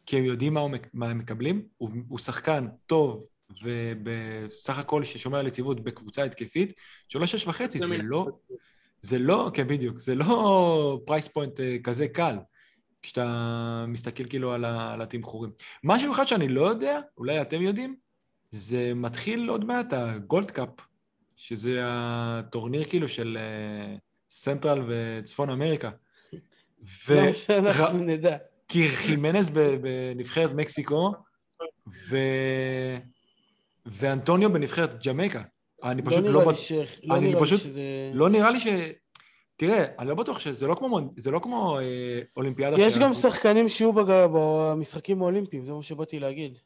[0.06, 1.62] כי הם יודעים מה, הוא, מה הם מקבלים.
[1.76, 3.26] הוא, הוא שחקן טוב,
[3.62, 6.72] ובסך הכל ששומר על יציבות בקבוצה התקפית,
[7.08, 8.26] שעולה שש וחצי, זה לא,
[9.00, 12.36] זה לא, כן, בדיוק, זה לא price point אה, כזה קל,
[13.02, 15.50] כשאתה מסתכל כאילו על, ה, על התמחורים.
[15.84, 17.96] משהו אחד שאני לא יודע, אולי אתם יודעים,
[18.50, 20.68] זה מתחיל עוד מעט ה Gold Cup,
[21.36, 23.96] שזה הטורניר כאילו של אה,
[24.30, 25.90] central וצפון אמריקה.
[27.08, 27.14] ו...
[27.14, 28.36] למה שאנחנו נדע.
[28.68, 31.12] כי חימנז ב- בנבחרת מקסיקו,
[32.08, 32.16] ו...
[33.86, 35.42] ואנטוניו בנבחרת ג'מייקה.
[35.84, 36.40] אני לא פשוט לא...
[36.40, 36.72] נראה לי ש...
[37.04, 37.80] לא נראה לי פשוט שזה...
[38.14, 38.66] לא נראה לי ש...
[39.56, 43.68] תראה, אני לא בטוח שזה לא כמו, זה לא כמו אה, אולימפיאדה יש גם שחקנים
[43.68, 46.58] שיהיו בג- במשחקים האולימפיים, זה מה שבאתי להגיד.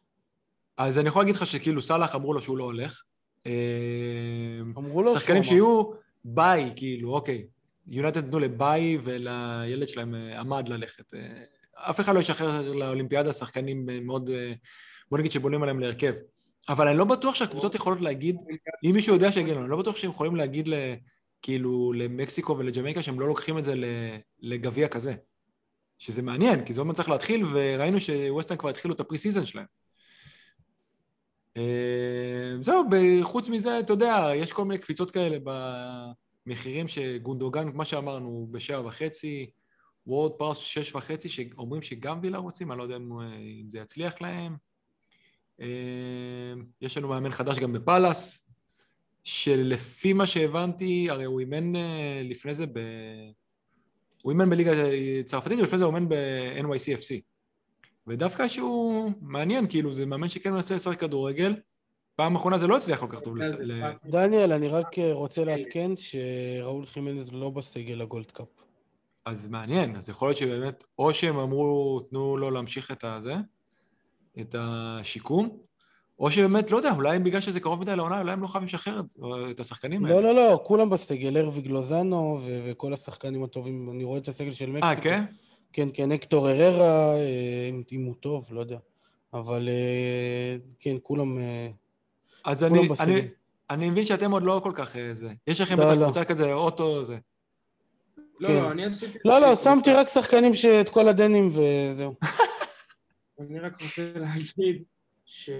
[0.76, 3.02] אז אני יכול להגיד לך שכאילו סאלח אמרו לו שהוא לא הולך.
[3.46, 5.42] אה, אמרו לו שחקנים.
[5.42, 5.82] שיהיו
[6.24, 7.44] ביי, כאילו, אוקיי.
[7.86, 11.14] יונייטד נתנו לביי ולילד שלהם אה, עמד ללכת.
[11.14, 14.30] אה, אף אחד לא ישחרר לאולימפיאדה שחקנים אה, מאוד,
[15.10, 16.14] בוא נגיד שבונים עליהם להרכב.
[16.68, 18.36] אבל אני לא בטוח שהקבוצות יכולות להגיד,
[18.84, 20.74] אם מישהו יודע שיגיד לנו, אני לא בטוח שהם יכולים להגיד ל,
[21.42, 23.74] כאילו למקסיקו ולג'מייקה שהם לא לוקחים את זה
[24.40, 25.14] לגביע כזה.
[25.98, 29.44] שזה מעניין, כי זה עוד מעט צריך להתחיל, וראינו שווסטהאם כבר התחילו את ה pre-season
[29.44, 29.66] שלהם.
[31.60, 32.84] אה, זהו,
[33.22, 35.36] חוץ מזה, אתה יודע, יש כל מיני קפיצות כאלה
[36.46, 39.50] במחירים שגונדוגן, כמו שאמרנו, בשבע וחצי,
[40.06, 43.20] וורד פראוס שש וחצי, שאומרים שגם וילה רוצים, אני לא יודע אם
[43.62, 44.56] אם זה יצליח להם.
[45.60, 48.50] אה, יש לנו מאמן חדש גם בפאלאס,
[49.24, 52.78] שלפי מה שהבנתי, הרי הוא אימן אה, לפני זה ב...
[54.22, 54.72] הוא אימן בליגה
[55.24, 57.29] צרפתית, ולפני זה הוא אימן ב-NYCFC.
[58.10, 61.54] ודווקא שהוא מעניין, כאילו, זה מאמן שכן מנסה לשחק כדורגל.
[62.16, 63.36] פעם אחרונה זה לא הצליח כל כך טוב.
[63.36, 68.46] ל- דניאל, אני רק אה, רוצה לעדכן שראול חימנז לא בסגל הגולד קאפ.
[69.24, 73.34] אז מעניין, אז יכול להיות שבאמת, או שהם אמרו, תנו לו להמשיך את הזה,
[74.40, 75.56] את השיקום,
[76.18, 79.00] או שבאמת, לא יודע, אולי בגלל שזה קרוב מדי לעונה, אולי הם לא חייבים לשחרר
[79.00, 79.12] את-
[79.50, 80.16] את השחקנים האלה.
[80.20, 84.66] לא, לא, לא, כולם בסגל, הרוויג לוזאנו וכל השחקנים הטובים, אני רואה את הסגל של
[84.70, 84.86] מקסיקו.
[84.86, 85.24] אה, כן?
[85.72, 88.78] כן, כן, אקטור הררה, אה, אם- אם הוא טוב, לא יודע.
[89.34, 91.38] אבל אה, כן, כולם...
[91.38, 91.68] אה,
[92.44, 93.04] אז כולם אני, בסגל.
[93.12, 93.28] אני,
[93.70, 95.32] אני מבין שאתם עוד לא כל כך זה.
[95.46, 96.04] יש לכם לא, בטח לא.
[96.04, 97.18] קבוצה כזה, אוטו זה.
[98.40, 98.54] לא, כן.
[98.54, 99.18] לא, אני עשיתי...
[99.24, 102.14] לא, לא, שמתי רק שחקנים שאת כל הדנים וזהו.
[103.40, 104.82] אני רק רוצה להגיד
[105.24, 105.50] ש...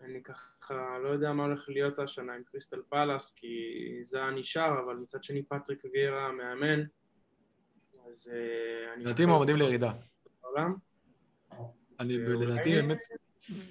[0.00, 3.48] אני ככה לא יודע מה הולך להיות השנה עם קריסטל פלאס, כי
[4.02, 6.82] זה היה נשאר, אבל מצד שני פטריק ויארה המאמן,
[8.08, 9.04] אז אה, אני...
[9.04, 9.92] לדעתי מועמדים לירידה.
[10.42, 10.74] בעולם.
[12.00, 12.98] אני, אה, לדעתי באמת,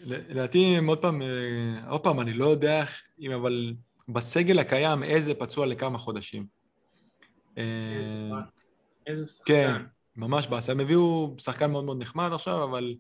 [0.06, 2.84] לדעתי הם עוד פעם, אה, עוד פעם, אני לא יודע
[3.20, 3.74] אם אבל
[4.10, 6.46] בסגל הקיים, איזה פצוע לכמה חודשים.
[7.58, 7.64] אה,
[7.98, 8.12] איזה.
[9.08, 9.86] איזה כן, שחקן.
[10.16, 10.72] ממש באסה.
[10.72, 12.96] הם הביאו שחקן מאוד מאוד נחמד עכשיו, אבל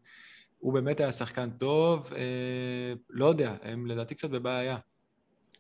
[0.59, 2.13] הוא באמת היה שחקן טוב.
[2.13, 4.77] אה, לא יודע, הם לדעתי קצת בבעיה.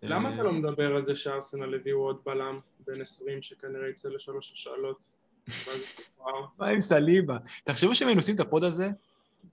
[0.03, 4.09] למה אה, אתה לא מדבר על זה שארסנל הביאו עוד בלם בן 20 שכנראה יצא
[4.09, 5.20] לשלוש השאלות?
[6.59, 7.37] מה עם סליבה?
[7.63, 8.89] תחשבו שהם היינו עושים את הפוד הזה,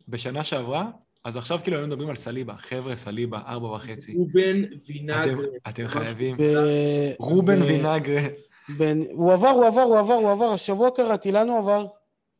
[0.09, 0.91] בשנה שעברה,
[1.25, 2.55] אז עכשיו כאילו היו מדברים על סליבה.
[2.59, 4.15] חבר'ה, סליבה, ארבע וחצי.
[4.15, 5.49] רובן אתם, וינגרט.
[5.69, 6.37] אתם חייבים.
[7.19, 8.21] רובן וינגרה.
[9.13, 11.87] הוא עבר, הוא עבר, הוא עבר, הוא עבר, השבוע קראתי, לאן הוא עבר?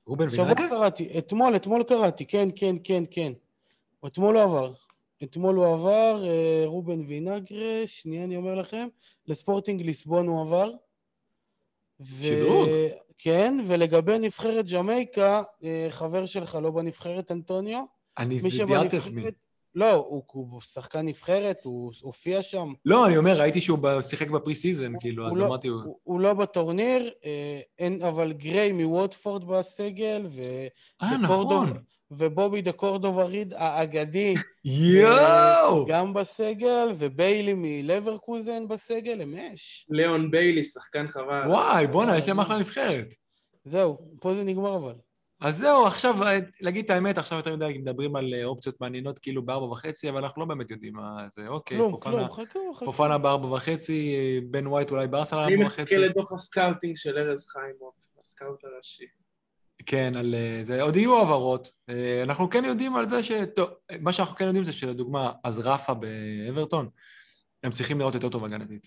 [0.07, 0.69] רובן השבוע וינגרה?
[0.69, 3.33] קראתי, אתמול, אתמול קראתי, כן, כן, כן, כן.
[4.07, 4.73] אתמול הוא עבר.
[5.23, 8.89] אתמול הוא עבר, אה, רובן וינגרה, שנייה אני אומר לכם,
[9.27, 10.71] לספורטינג ליסבון הוא עבר.
[12.01, 12.23] ו...
[12.23, 12.69] שדרוג.
[13.17, 17.85] כן, ולגבי נבחרת ג'מייקה, אה, חבר שלך לא בנבחרת, אנטוניו?
[18.19, 19.23] אני מי זיהיתי את עצמי.
[19.75, 22.73] לא, הוא, הוא שחקן נבחרת, הוא הופיע שם.
[22.85, 25.69] לא, אני אומר, ראיתי שהוא שיחק ב pre-season, כאילו, אז לא- אמרתי...
[25.69, 30.43] הוא- הוא, לא בטורניר, אה, אין, אבל גריי מווטפורד בסגל, ו...
[31.03, 31.67] אה, נכון.
[32.11, 35.87] ובובי דה קורדובה ריד האגדי יואו!
[35.87, 39.87] גם בסגל, וביילי מלברקוזן בסגל, הם אש.
[39.91, 41.43] ליאון ביילי, שחקן חבל.
[41.49, 43.15] וואי, בואנה, יש להם אחלה נבחרת.
[43.65, 44.95] זהו, פה זה נגמר אבל.
[45.41, 49.19] אז זהו, עכשיו, אה, להגיד את האמת, עכשיו יותר מדי מדברים על אה, אופציות מעניינות
[49.19, 51.49] כאילו בארבע וחצי, אבל אנחנו לא באמת יודעים מה זה.
[51.49, 52.85] אוקיי, כלום, פופנה, כלום, חכו, חכו.
[52.85, 55.99] פופנה בארבע וחצי, אה, בן ווייט אולי בארסנל אני ארבע מחכה וחצי.
[55.99, 59.05] לדוח הסקאוטינג של ארז חיימוב, הסקאוט הראשי.
[59.91, 60.83] כן, על אה, זה.
[60.83, 61.71] עוד יהיו העברות.
[61.89, 63.33] אה, אנחנו כן יודעים על זה ש...
[63.57, 63.69] טוב,
[64.01, 66.89] מה שאנחנו כן יודעים זה שלדוגמה, אז רפה באברטון,
[67.63, 68.87] הם צריכים לראות יותר טוב הגנתית.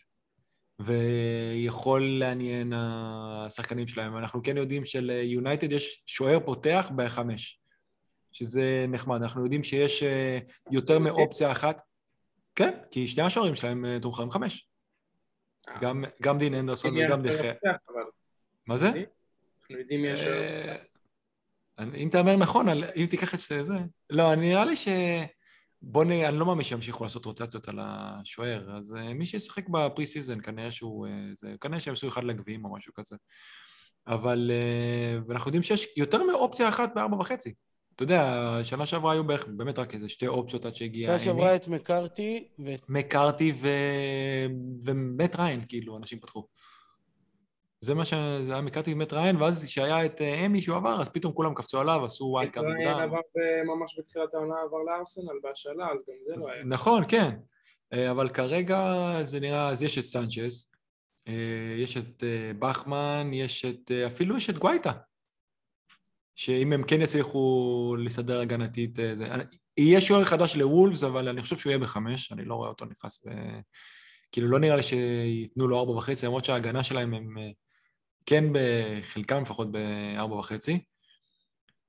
[0.79, 4.17] ויכול לעניין השחקנים שלהם.
[4.17, 7.59] אנחנו כן יודעים שליונייטד יש שוער פותח בחמש,
[8.31, 9.21] שזה נחמד.
[9.21, 10.39] אנחנו יודעים שיש אה,
[10.71, 11.81] יותר מאופציה אחת.
[12.55, 14.67] כן, כי שני השוערים שלהם תומכים חמש.
[15.81, 17.51] גם, גם דין אנדרסון וגם דחה.
[18.67, 18.87] מה זה?
[18.87, 20.90] אנחנו יודעים מי השוער.
[21.79, 23.77] אם תאמר נכון, על- אם תיקח את זה,
[24.09, 24.87] לא, נראה לי ש...
[25.81, 26.11] בוא נ...
[26.11, 30.71] אני לא מאמין שימשיכו לעשות רוטציות על השוער, אז אה, מי שישחק בפרי סיזן, כנראה
[30.71, 31.07] שהוא...
[31.07, 33.15] אה, זה, כנראה שהם עשו אחד לגביעים או משהו כזה.
[34.07, 34.51] אבל...
[34.53, 37.53] אה, ואנחנו יודעים שיש יותר מאופציה אחת בארבע וחצי.
[37.95, 41.25] אתה יודע, שנה שעברה היו בערך באמת רק איזה שתי אופציות עד שהגיע שנה.
[41.25, 43.67] שעברה את מקארתי, ואת מקארתי ו...
[44.85, 46.47] ומט ריין, כאילו, אנשים פתחו.
[47.83, 48.13] זה מה ש...
[48.41, 51.53] זה היה מקארתי ומט ריין, ואז כשהיה את אה, אמי שהוא עבר, אז פתאום כולם
[51.53, 52.99] קפצו עליו, עשו ווילד קאפ ריין מוקדם.
[52.99, 56.63] עבר ב- ממש בתחילת העונה עבר לארסנל בהשאלה, אז גם זה לא היה.
[56.63, 57.29] נכון, כן.
[57.93, 60.71] אה, אבל כרגע זה נראה, אז יש את סנצ'ז,
[61.27, 63.91] אה, יש את אה, בכמן, יש את...
[63.91, 64.91] אה, אפילו יש את גווייטה.
[66.35, 69.27] שאם הם כן יצליחו לסדר הגנתית, אה, זה...
[69.77, 73.25] יהיה שוער חדש לוולפס, אבל אני חושב שהוא יהיה בחמש, אני לא רואה אותו נכנס
[73.25, 73.29] ב...
[74.31, 77.49] כאילו, לא נראה לי שייתנו לו ארבע וחצי, למרות שההגנה שלהם הם אה,
[78.25, 80.79] כן בחלקם לפחות בארבע וחצי.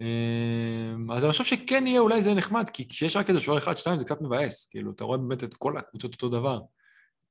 [0.01, 3.77] אה, אז אני חושב שכן יהיה, אולי זה נחמד, כי כשיש רק איזה שוער אחד,
[3.77, 4.67] שתיים, זה קצת מבאס.
[4.67, 6.61] כאילו, אתה רואה באמת את כל הקבוצות אותו דבר.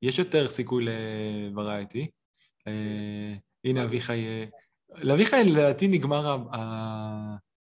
[0.02, 2.10] יש יותר סיכוי לוורייטי.
[2.68, 3.34] אה,
[3.66, 4.46] הנה אביחי...
[4.96, 7.36] לאביחי לדעתי נגמר ה...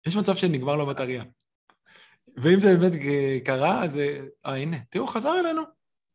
[0.08, 1.24] יש מצב שנגמר לו בטריה.
[2.38, 2.92] ואם זה באמת
[3.46, 3.98] קרה, אז...
[4.46, 5.62] אה, הנה, תראו, חזר אלינו.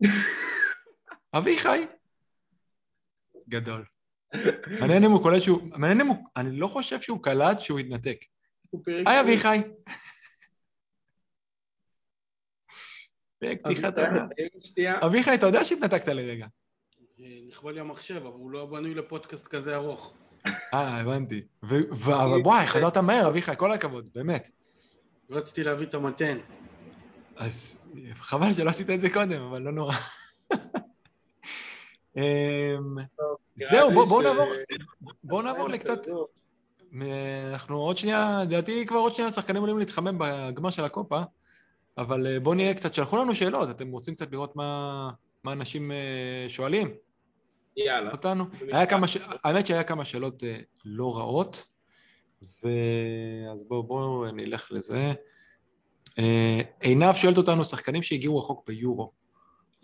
[1.39, 1.85] אביחי.
[3.49, 3.85] גדול.
[4.81, 5.63] מעניין אם הוא קולט שהוא...
[5.63, 6.17] מעניין אם הוא...
[6.37, 8.25] אני לא חושב שהוא קלט שהוא התנתק.
[8.87, 9.61] היי אביחי.
[13.39, 15.07] פרק פתיחת אביחי, העונה.
[15.07, 16.47] אביחי, אתה יודע שהתנתקת לרגע.
[17.21, 20.15] אה, נכבה לי המחשב, אבל הוא לא בנוי לפודקאסט כזה ארוך.
[20.47, 21.43] אה, הבנתי.
[21.65, 24.51] ו- ו- אבל וואי, חזרת מהר, אביחי, כל הכבוד, באמת.
[25.31, 26.39] רציתי להביא את המתן.
[27.37, 29.95] אז חבל שלא עשית את זה קודם, אבל לא נורא.
[32.17, 32.97] אמ,
[33.57, 34.47] זהו, בואו נעבור,
[35.25, 35.99] בואו נעבור לקצת...
[37.53, 41.21] אנחנו עוד שנייה, לדעתי כבר עוד שנייה השחקנים עולים להתחמם בגמר של הקופה,
[41.99, 45.11] אבל אה, בואו נראה קצת, שלחו לנו שאלות, אתם רוצים קצת לראות מה
[45.45, 46.95] מה אנשים אה, שואלים
[47.77, 48.11] יאללה.
[48.13, 48.45] אותנו?
[48.73, 51.65] היה כמה, ש- האמת שהיה כמה שאלות אה, לא רעות,
[52.43, 52.69] ו...
[53.55, 55.13] אז בואו בוא נלך לזה.
[56.81, 59.13] עינב שואלת אותנו, שחקנים שהגיעו רחוק ביורו,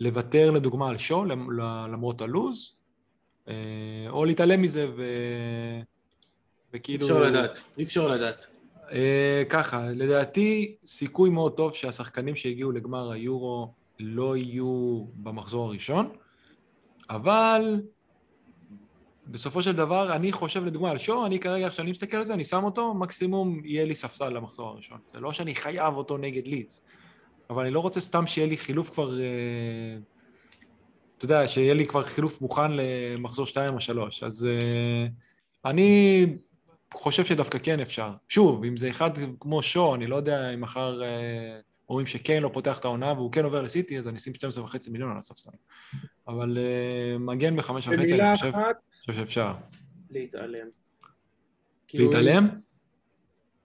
[0.03, 1.51] לוותר לדוגמה על שואו למ-
[1.91, 2.75] למרות הלוז,
[3.47, 3.53] אה,
[4.09, 5.01] או להתעלם מזה ו...
[5.01, 5.83] אי
[6.73, 7.05] וכאילו...
[7.05, 8.47] אפשר לדעת, אי אפשר לדעת.
[8.91, 16.09] אה, ככה, לדעתי סיכוי מאוד טוב שהשחקנים שהגיעו לגמר היורו לא יהיו במחזור הראשון,
[17.09, 17.81] אבל
[19.27, 22.43] בסופו של דבר, אני חושב לדוגמה על שואו, אני כרגע, כשאני מסתכל על זה, אני
[22.43, 24.97] שם אותו, מקסימום יהיה לי ספסל למחזור הראשון.
[25.13, 26.81] זה לא שאני חייב אותו נגד לידס,
[27.49, 29.97] אבל אני לא רוצה סתם שיהיה לי חילוף כבר, אה,
[31.17, 34.23] אתה יודע, שיהיה לי כבר חילוף מוכן למחזור 2 או 3.
[34.23, 35.07] אז אה,
[35.65, 36.25] אני
[36.93, 38.11] חושב שדווקא כן אפשר.
[38.29, 39.09] שוב, אם זה אחד
[39.39, 41.59] כמו שואו, אני לא יודע אם מחר אה,
[41.89, 45.11] אומרים שקיין לא פותח את העונה והוא כן עובר לסיטי, אז אני אשים 12.5 מיליון
[45.11, 45.51] על הספסל.
[46.27, 46.57] אבל
[47.19, 49.53] מגן בחמש וחצי, במילה אני חושב, אחת, חושב שאפשר.
[50.09, 50.67] להתעלם.
[51.87, 52.47] כאילו, להתעלם?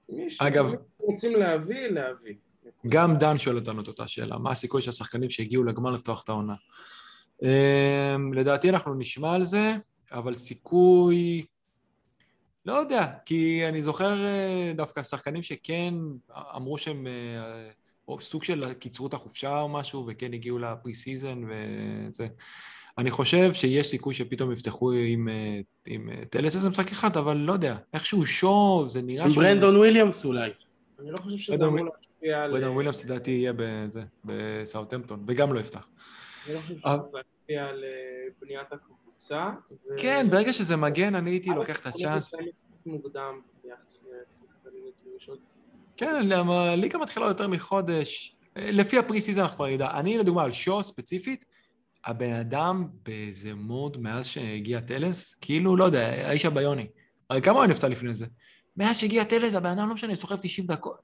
[0.08, 2.34] מי אגב- שרוצים להביא, להביא.
[2.86, 6.28] גם דן שואל אותנו את אותה שאלה, מה הסיכוי של השחקנים שהגיעו לגמר לפתוח את
[6.28, 6.54] העונה?
[7.42, 9.76] אמ, לדעתי אנחנו נשמע על זה,
[10.12, 11.44] אבל סיכוי...
[12.66, 15.94] לא יודע, כי אני זוכר אה, דווקא שחקנים שכן
[16.56, 17.70] אמרו שהם אה,
[18.08, 22.26] או סוג של קיצרו את החופשה או משהו, וכן הגיעו ל pre-season וזה.
[22.98, 27.52] אני חושב שיש סיכוי שפתאום יפתחו עם, אה, עם טלס איזה משחק אחד, אבל לא
[27.52, 30.50] יודע, איכשהו שואו, זה נראה עם ברנדון וויליאמס אולי.
[31.00, 31.88] אני לא חושב שזה אמור.
[32.22, 35.88] ברנדון וויליאמס לדעתי יהיה בזה, בסאוטהמפטון, וגם לא יפתח.
[36.46, 36.96] אני לא חושב אה.
[36.98, 39.50] שזה להשפיע על אה, בניית הקבוצה.
[39.98, 42.34] כן, ברגע שזה מגן, אני הייתי לוקח את הצ'אנס.
[42.86, 44.04] מוקדם ביחס
[45.96, 48.36] כן, למה- הליגה מתחילה יותר מחודש.
[48.56, 49.90] לפי ה pre-season אנחנו כבר נדע.
[49.90, 51.44] אני לדוגמה, על שואו ספציפית,
[52.04, 56.86] הבן אדם באיזה מוד מאז שהגיע טלס, כאילו, לא יודע, האיש הביוני.
[57.30, 58.26] הרי כמה הוא נפצע לפני זה?
[58.76, 61.00] מאז שהגיע טלס, הבן אדם לא משנה, סוחב 90 דקות.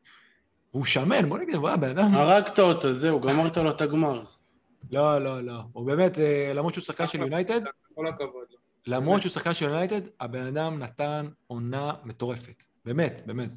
[0.74, 2.14] והוא שמן, בוא נגיד, וואי, הבן אדם...
[2.14, 4.22] הרגת אותו, זהו, גמרת לו את הגמר.
[4.90, 5.60] לא, לא, לא.
[5.72, 7.60] הוא באמת, אה, למרות שהוא שחקן של יונייטד,
[7.94, 8.59] כל הכבוד לו.
[8.86, 12.64] למרות שהוא שחקן של יונייטד, הבן אדם נתן עונה מטורפת.
[12.84, 13.51] באמת, באמת.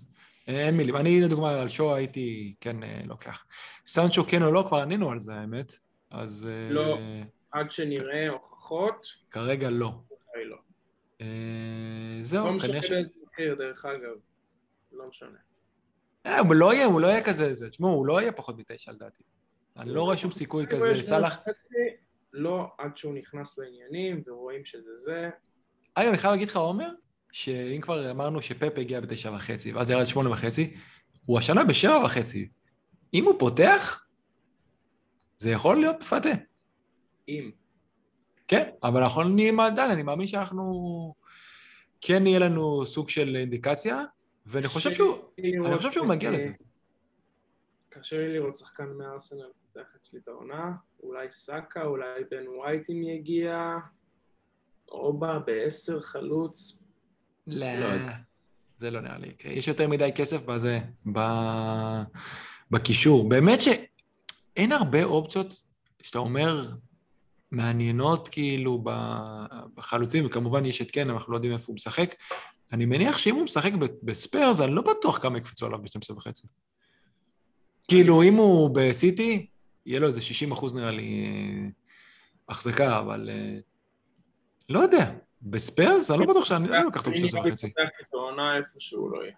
[0.48, 0.96] אין מילים.
[0.96, 3.46] אני, לדוגמה, על שואו הייתי כן אה, לוקח.
[3.86, 5.72] סנצ'ו כן או לא, כבר ענינו על זה, האמת.
[6.12, 6.48] אז...
[6.50, 6.98] אה, לא.
[7.52, 9.92] עד שנראה הוכחות, כרגע לא.
[10.36, 10.58] לא.
[11.20, 11.28] לא
[12.22, 12.92] זהו, משנה כנראה ש...
[12.92, 14.16] באיזה מחיר, דרך אגב.
[14.92, 15.47] לא משנה.
[16.28, 17.70] אה, הוא לא יהיה, הוא לא יהיה כזה, זה.
[17.70, 19.24] תשמעו, הוא לא יהיה פחות מתשע לדעתי.
[19.78, 21.02] אני לא רואה שום סיכוי כזה.
[21.02, 21.40] סאלח...
[22.34, 25.30] לא, עד שהוא נכנס לעניינים ורואים שזה זה.
[25.94, 26.90] אגב, אני חייב להגיד לך, עומר,
[27.32, 30.74] שאם כבר אמרנו שפפ הגיע בתשע וחצי, ואז ירד שמונה וחצי,
[31.26, 32.50] הוא השנה בשבע וחצי.
[33.14, 34.06] אם הוא פותח,
[35.38, 36.30] זה יכול להיות מפתה.
[37.28, 37.52] אם.
[38.48, 41.14] כן, אבל אנחנו נהיה עדיין, אני מאמין שאנחנו...
[42.02, 44.04] כן יהיה לנו סוג של אינדיקציה,
[44.48, 45.18] ואני חושב שהוא...
[45.66, 46.52] אני חושב שהוא מגיע לזה.
[47.90, 50.72] קשה לי לראות שחקן מארסנל פותח אצלי את העונה.
[51.04, 53.78] אולי סאקה, אולי בן ווייט אם יגיע.
[54.92, 56.84] אובה בעשר חלוץ.
[57.48, 57.88] לא, לא.
[58.76, 59.52] זה לא נראה לי יקרה.
[59.52, 60.80] יש יותר מדי כסף בזה.
[62.72, 63.30] בקישור.
[63.30, 65.64] באמת שאין הרבה אופציות
[66.02, 66.66] שאתה אומר
[67.52, 68.84] מעניינות כאילו
[69.74, 72.14] בחלוצים, וכמובן יש את קן, אנחנו לא יודעים איפה הוא משחק.
[72.74, 73.72] אני מניח שאם הוא משחק
[74.04, 76.48] בספיירס, אני לא בטוח כמה יקפצו עליו ב-12 וחצי.
[77.88, 79.48] כאילו, אם הוא בסיטי,
[79.86, 81.70] יהיה לו איזה 60 אחוז נראה לי אה,
[82.50, 83.58] החזקה, אבל אה,
[84.70, 85.12] לא יודע.
[85.42, 86.12] בספיירס?
[86.12, 87.68] אני לא בטוח שאני לא לוקח אותו אני ב-12 נראה לי וחצי.
[87.68, 89.36] פותח את העונה איפה שהוא לא יהיה.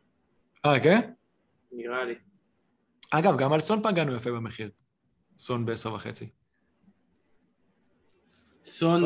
[0.65, 1.11] אה, כן?
[1.71, 2.15] נראה לי.
[3.11, 4.69] אגב, גם על סון פגענו יפה במחיר.
[5.37, 6.29] סון בעשר וחצי.
[8.65, 9.03] סון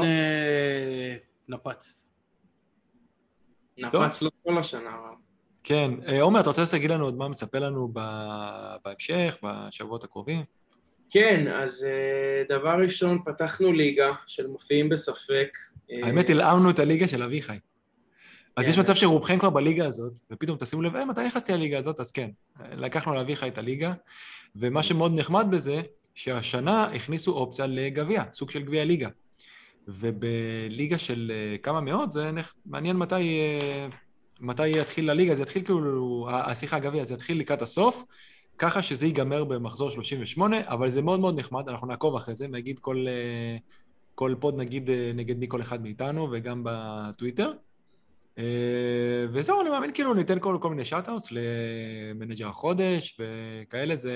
[1.49, 2.12] נפץ.
[3.77, 5.15] נפץ לו כל השנה, אבל.
[5.63, 5.91] כן.
[6.07, 7.93] אה, עומר, אתה רוצה להגיד לנו עוד מה מצפה לנו
[8.83, 10.43] בהמשך, בשבועות הקרובים?
[11.13, 15.57] כן, אז אה, דבר ראשון, פתחנו ליגה של מופיעים בספק.
[15.91, 17.57] אה, האמת, הלאמנו את הליגה של אביחי.
[18.55, 18.71] אז כן.
[18.71, 21.99] יש מצב שרובכם כבר בליגה הזאת, ופתאום תשימו לב, אה, מתי נכנסתי לליגה הזאת?
[21.99, 22.29] אז כן,
[22.71, 23.93] לקחנו לאביחי את הליגה,
[24.55, 25.81] ומה שמאוד נחמד בזה,
[26.15, 29.09] שהשנה הכניסו אופציה לגביע, סוג של גביע ליגה.
[29.87, 32.31] ובליגה של אה, כמה מאות, זה.
[32.65, 33.87] מעניין מתי, אה,
[34.39, 38.03] מתי יתחיל הליגה, זה יתחיל כאילו, ה- סליחה, הגביע, זה יתחיל לקראת הסוף,
[38.57, 42.79] ככה שזה ייגמר במחזור 38, אבל זה מאוד מאוד נחמד, אנחנו נעקוב אחרי זה, נגיד
[42.79, 43.57] כל, אה,
[44.15, 47.51] כל pod נגיד אה, נגד מי כל אחד מאיתנו, וגם בטוויטר.
[48.37, 54.13] אה, וזהו, אני מאמין כאילו ניתן כל, כל מיני shout-outs ל manager החודש וכאלה, זה,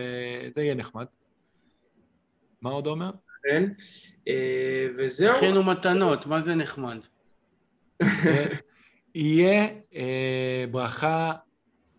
[0.53, 1.05] זה יהיה נחמד.
[2.61, 3.11] מה עוד אומר?
[3.47, 3.63] כן.
[4.27, 5.35] אה, וזהו.
[5.35, 6.97] הכינו מתנות, מה זה נחמד?
[9.15, 11.33] יהיה אה, ברכה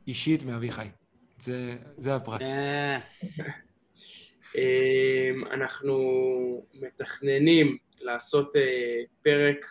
[0.07, 0.87] אישית מאביחי.
[1.39, 2.43] זה, זה הפרס.
[2.43, 2.99] אה,
[4.57, 5.97] אמ, אנחנו
[6.75, 8.53] מתכננים לעשות
[9.23, 9.66] פרק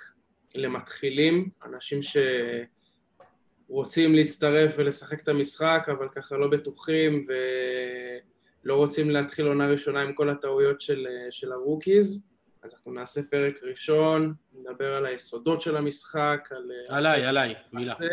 [0.55, 1.99] למתחילים, אנשים
[3.67, 7.27] שרוצים להצטרף ולשחק את המשחק, אבל ככה לא בטוחים
[8.67, 12.27] ולא רוצים להתחיל עונה ראשונה עם כל הטעויות של, אה, של ה rookies.
[12.63, 16.71] אז אנחנו נעשה פרק ראשון, נדבר על היסודות של המשחק, על...
[16.91, 17.91] אה, עליי, עשה- עליי, מילה.
[17.91, 18.05] עשה.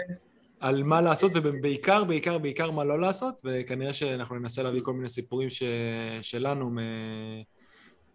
[0.61, 5.09] על מה לעשות, ובעיקר, בעיקר, בעיקר מה לא לעשות, וכנראה שאנחנו ננסה להביא כל מיני
[5.09, 5.63] סיפורים ש...
[6.23, 6.79] שלנו מ...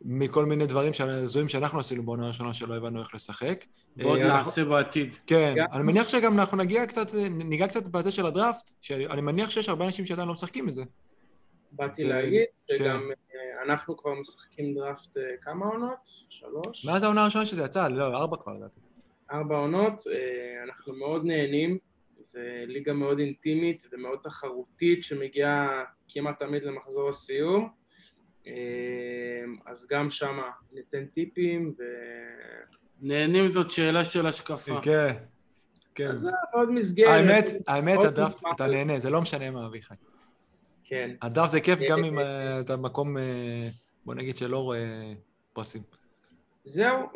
[0.02, 3.66] מכל מיני דברים הזויים שאנחנו עשינו בעונה הראשונה שלא הבנו איך לשחק.
[3.98, 5.16] ועוד אה, אנחנו- נעשה בעתיד.
[5.28, 9.50] כן, גם- אני מניח שגם אנחנו נגיע קצת, ניגע קצת בזה של הדראפט, שאני מניח
[9.50, 10.84] שיש הרבה אנשים שעדיין לא משחקים את זה.
[11.72, 12.78] באתי להגיד כן.
[12.78, 16.00] שגם אה, אנחנו כבר משחקים דראפט אה, כמה עונות?
[16.30, 16.86] שלוש?
[16.86, 18.80] מאז העונה הראשונה שזה יצא, לא, ארבע כבר לדעתי.
[19.32, 21.78] ארבע עונות, אה, אנחנו מאוד נהנים,
[22.20, 27.80] זה ליגה מאוד אינטימית ומאוד תחרותית שמגיעה כמעט תמיד למחזור הסיום.
[29.66, 30.40] אז גם שם
[30.72, 31.84] ניתן טיפים ו...
[33.02, 34.82] נהנים זאת שאלה של השקפה.
[34.82, 35.14] כן,
[35.96, 36.12] כן.
[36.12, 37.10] אז זה עוד מסגרת.
[37.10, 38.44] האמת, האמת, הדראפט.
[38.56, 39.94] אתה נהנה, זה לא משנה מה, אביחי.
[40.90, 41.10] כן.
[41.22, 43.70] הדראפט זה כיף גם אם אה, אתה במקום, אה,
[44.06, 45.14] בוא נגיד שלא רואה
[45.54, 45.82] פרסים.
[46.64, 47.10] זהו,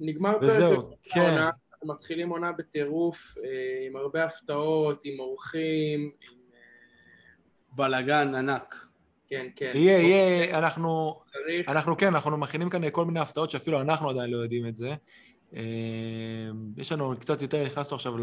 [0.00, 1.36] ונגמר פרק וזהו, כן.
[1.82, 6.38] מתחילים עונה בטירוף, אה, עם הרבה הפתעות, עם אורחים, עם...
[6.54, 6.58] אה,
[7.72, 8.74] בלאגן ענק.
[9.28, 9.70] כן, כן.
[9.74, 11.68] יהיה, יהיה, אנחנו, צריך.
[11.68, 14.94] אנחנו כן, אנחנו מכינים כאן כל מיני הפתעות שאפילו אנחנו עדיין לא יודעים את זה.
[15.56, 15.62] אה,
[16.76, 18.14] יש לנו קצת יותר, נכנסנו עכשיו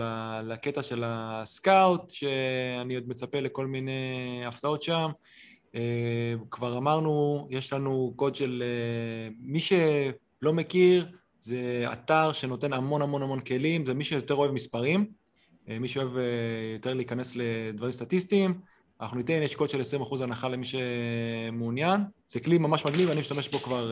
[0.44, 5.10] לקטע של הסקאוט, שאני עוד מצפה לכל מיני הפתעות שם.
[5.76, 8.64] אה, כבר אמרנו, יש לנו קוד של...
[8.66, 11.08] אה, מי שלא מכיר,
[11.40, 15.06] זה אתר שנותן המון המון המון כלים, זה מי שיותר אוהב מספרים,
[15.70, 16.24] אה, מי שאוהב אה,
[16.74, 18.60] יותר להיכנס לדברים סטטיסטיים.
[19.02, 22.02] אנחנו ניתן, יש קוד של 20% הנחה למי שמעוניין.
[22.28, 23.92] זה כלי ממש מגניב, אני משתמש בו כבר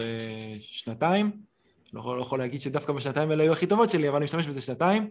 [0.60, 1.53] שנתיים.
[1.94, 4.48] לא יכול, לא יכול להגיד שדווקא בשנתיים האלה היו הכי טובות שלי, אבל אני משתמש
[4.48, 5.10] בזה שנתיים,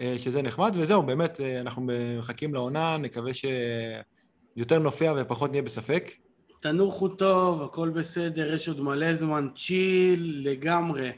[0.00, 1.82] אה, שזה נחמד, וזהו, באמת, אה, אנחנו
[2.18, 6.12] מחכים לעונה, נקווה שיותר נופיע ופחות נהיה בספק.
[6.60, 11.10] תנוחו טוב, הכל בסדר, יש עוד מלא זמן, צ'יל לגמרי.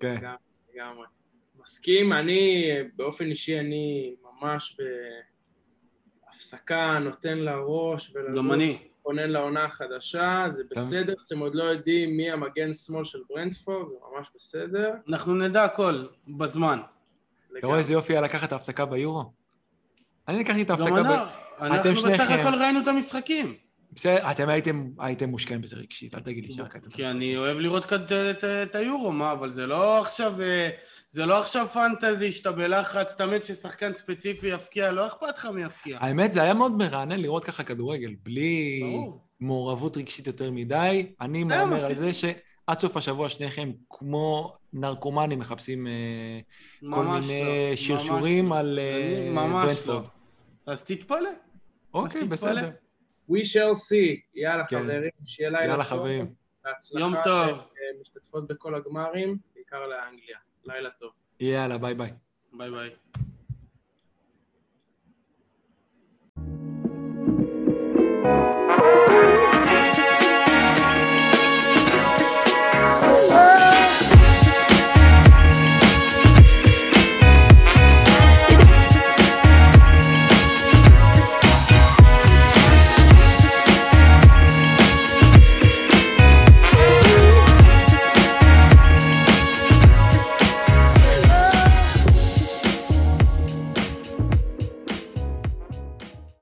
[0.00, 0.14] כן.
[0.16, 0.36] לגמרי,
[0.74, 1.06] לגמרי.
[1.62, 2.64] מסכים, אני,
[2.96, 4.76] באופן אישי, אני ממש
[6.26, 8.78] בהפסקה, נותן לראש, גם אני.
[9.06, 13.94] ולכונן לעונה החדשה, זה בסדר שאתם עוד לא יודעים מי המגן שמאל של ברנדפורד, זה
[14.16, 14.90] ממש בסדר.
[15.08, 16.78] אנחנו נדע הכל בזמן.
[17.58, 19.32] אתה רואה איזה יופי היה לקחת את ההפסקה ביורו?
[20.28, 21.06] אני לקחתי את ההפסקה ב...
[21.06, 22.30] אנחנו, אנחנו בסך.
[22.30, 23.54] הכל ראינו את המשחקים.
[23.92, 26.90] בסדר, אתם הייתם, הייתם מושקעים בזה רגשית, אל תגיד לי שרק הייתם...
[26.90, 30.68] כי אני אוהב לראות כאן את- את- את היורו, מה, אבל זה לא עכשיו, אה,
[31.14, 35.98] זה לא עכשיו פנטזי שאתה בלחץ, תמיד ששחקן ספציפי יפקיע, לא אכפת לך מי יפקיע.
[36.00, 39.20] האמת, זה היה מאוד מרענן לראות ככה כדורגל, בלי ברור.
[39.40, 41.12] מעורבות רגשית יותר מדי.
[41.20, 41.94] אני מהמר על.
[41.94, 46.40] זה שעד סוף השבוע שניכם, כמו נרקומנים, מחפשים אה,
[46.90, 48.58] כל מיני לא, שרשורים לא.
[48.58, 50.08] על אה, ממש ברנדפורד.
[50.66, 50.72] לא.
[50.72, 51.30] אז תתפלא.
[51.94, 52.26] אוקיי, תתפלא.
[52.26, 52.70] בסדר.
[53.30, 54.20] We shall see.
[54.34, 54.82] יאללה כן.
[54.82, 55.92] חברים, שיהיה לילה יאללה טוב.
[55.92, 56.32] חברים.
[56.64, 57.58] בהצלחה יום טוב.
[58.00, 60.38] משתתפות בכל הגמרים, בעיקר לאנגליה.
[60.66, 61.12] לילה טוב.
[61.40, 62.12] יאללה, ביי ביי.
[62.52, 62.90] ביי ביי.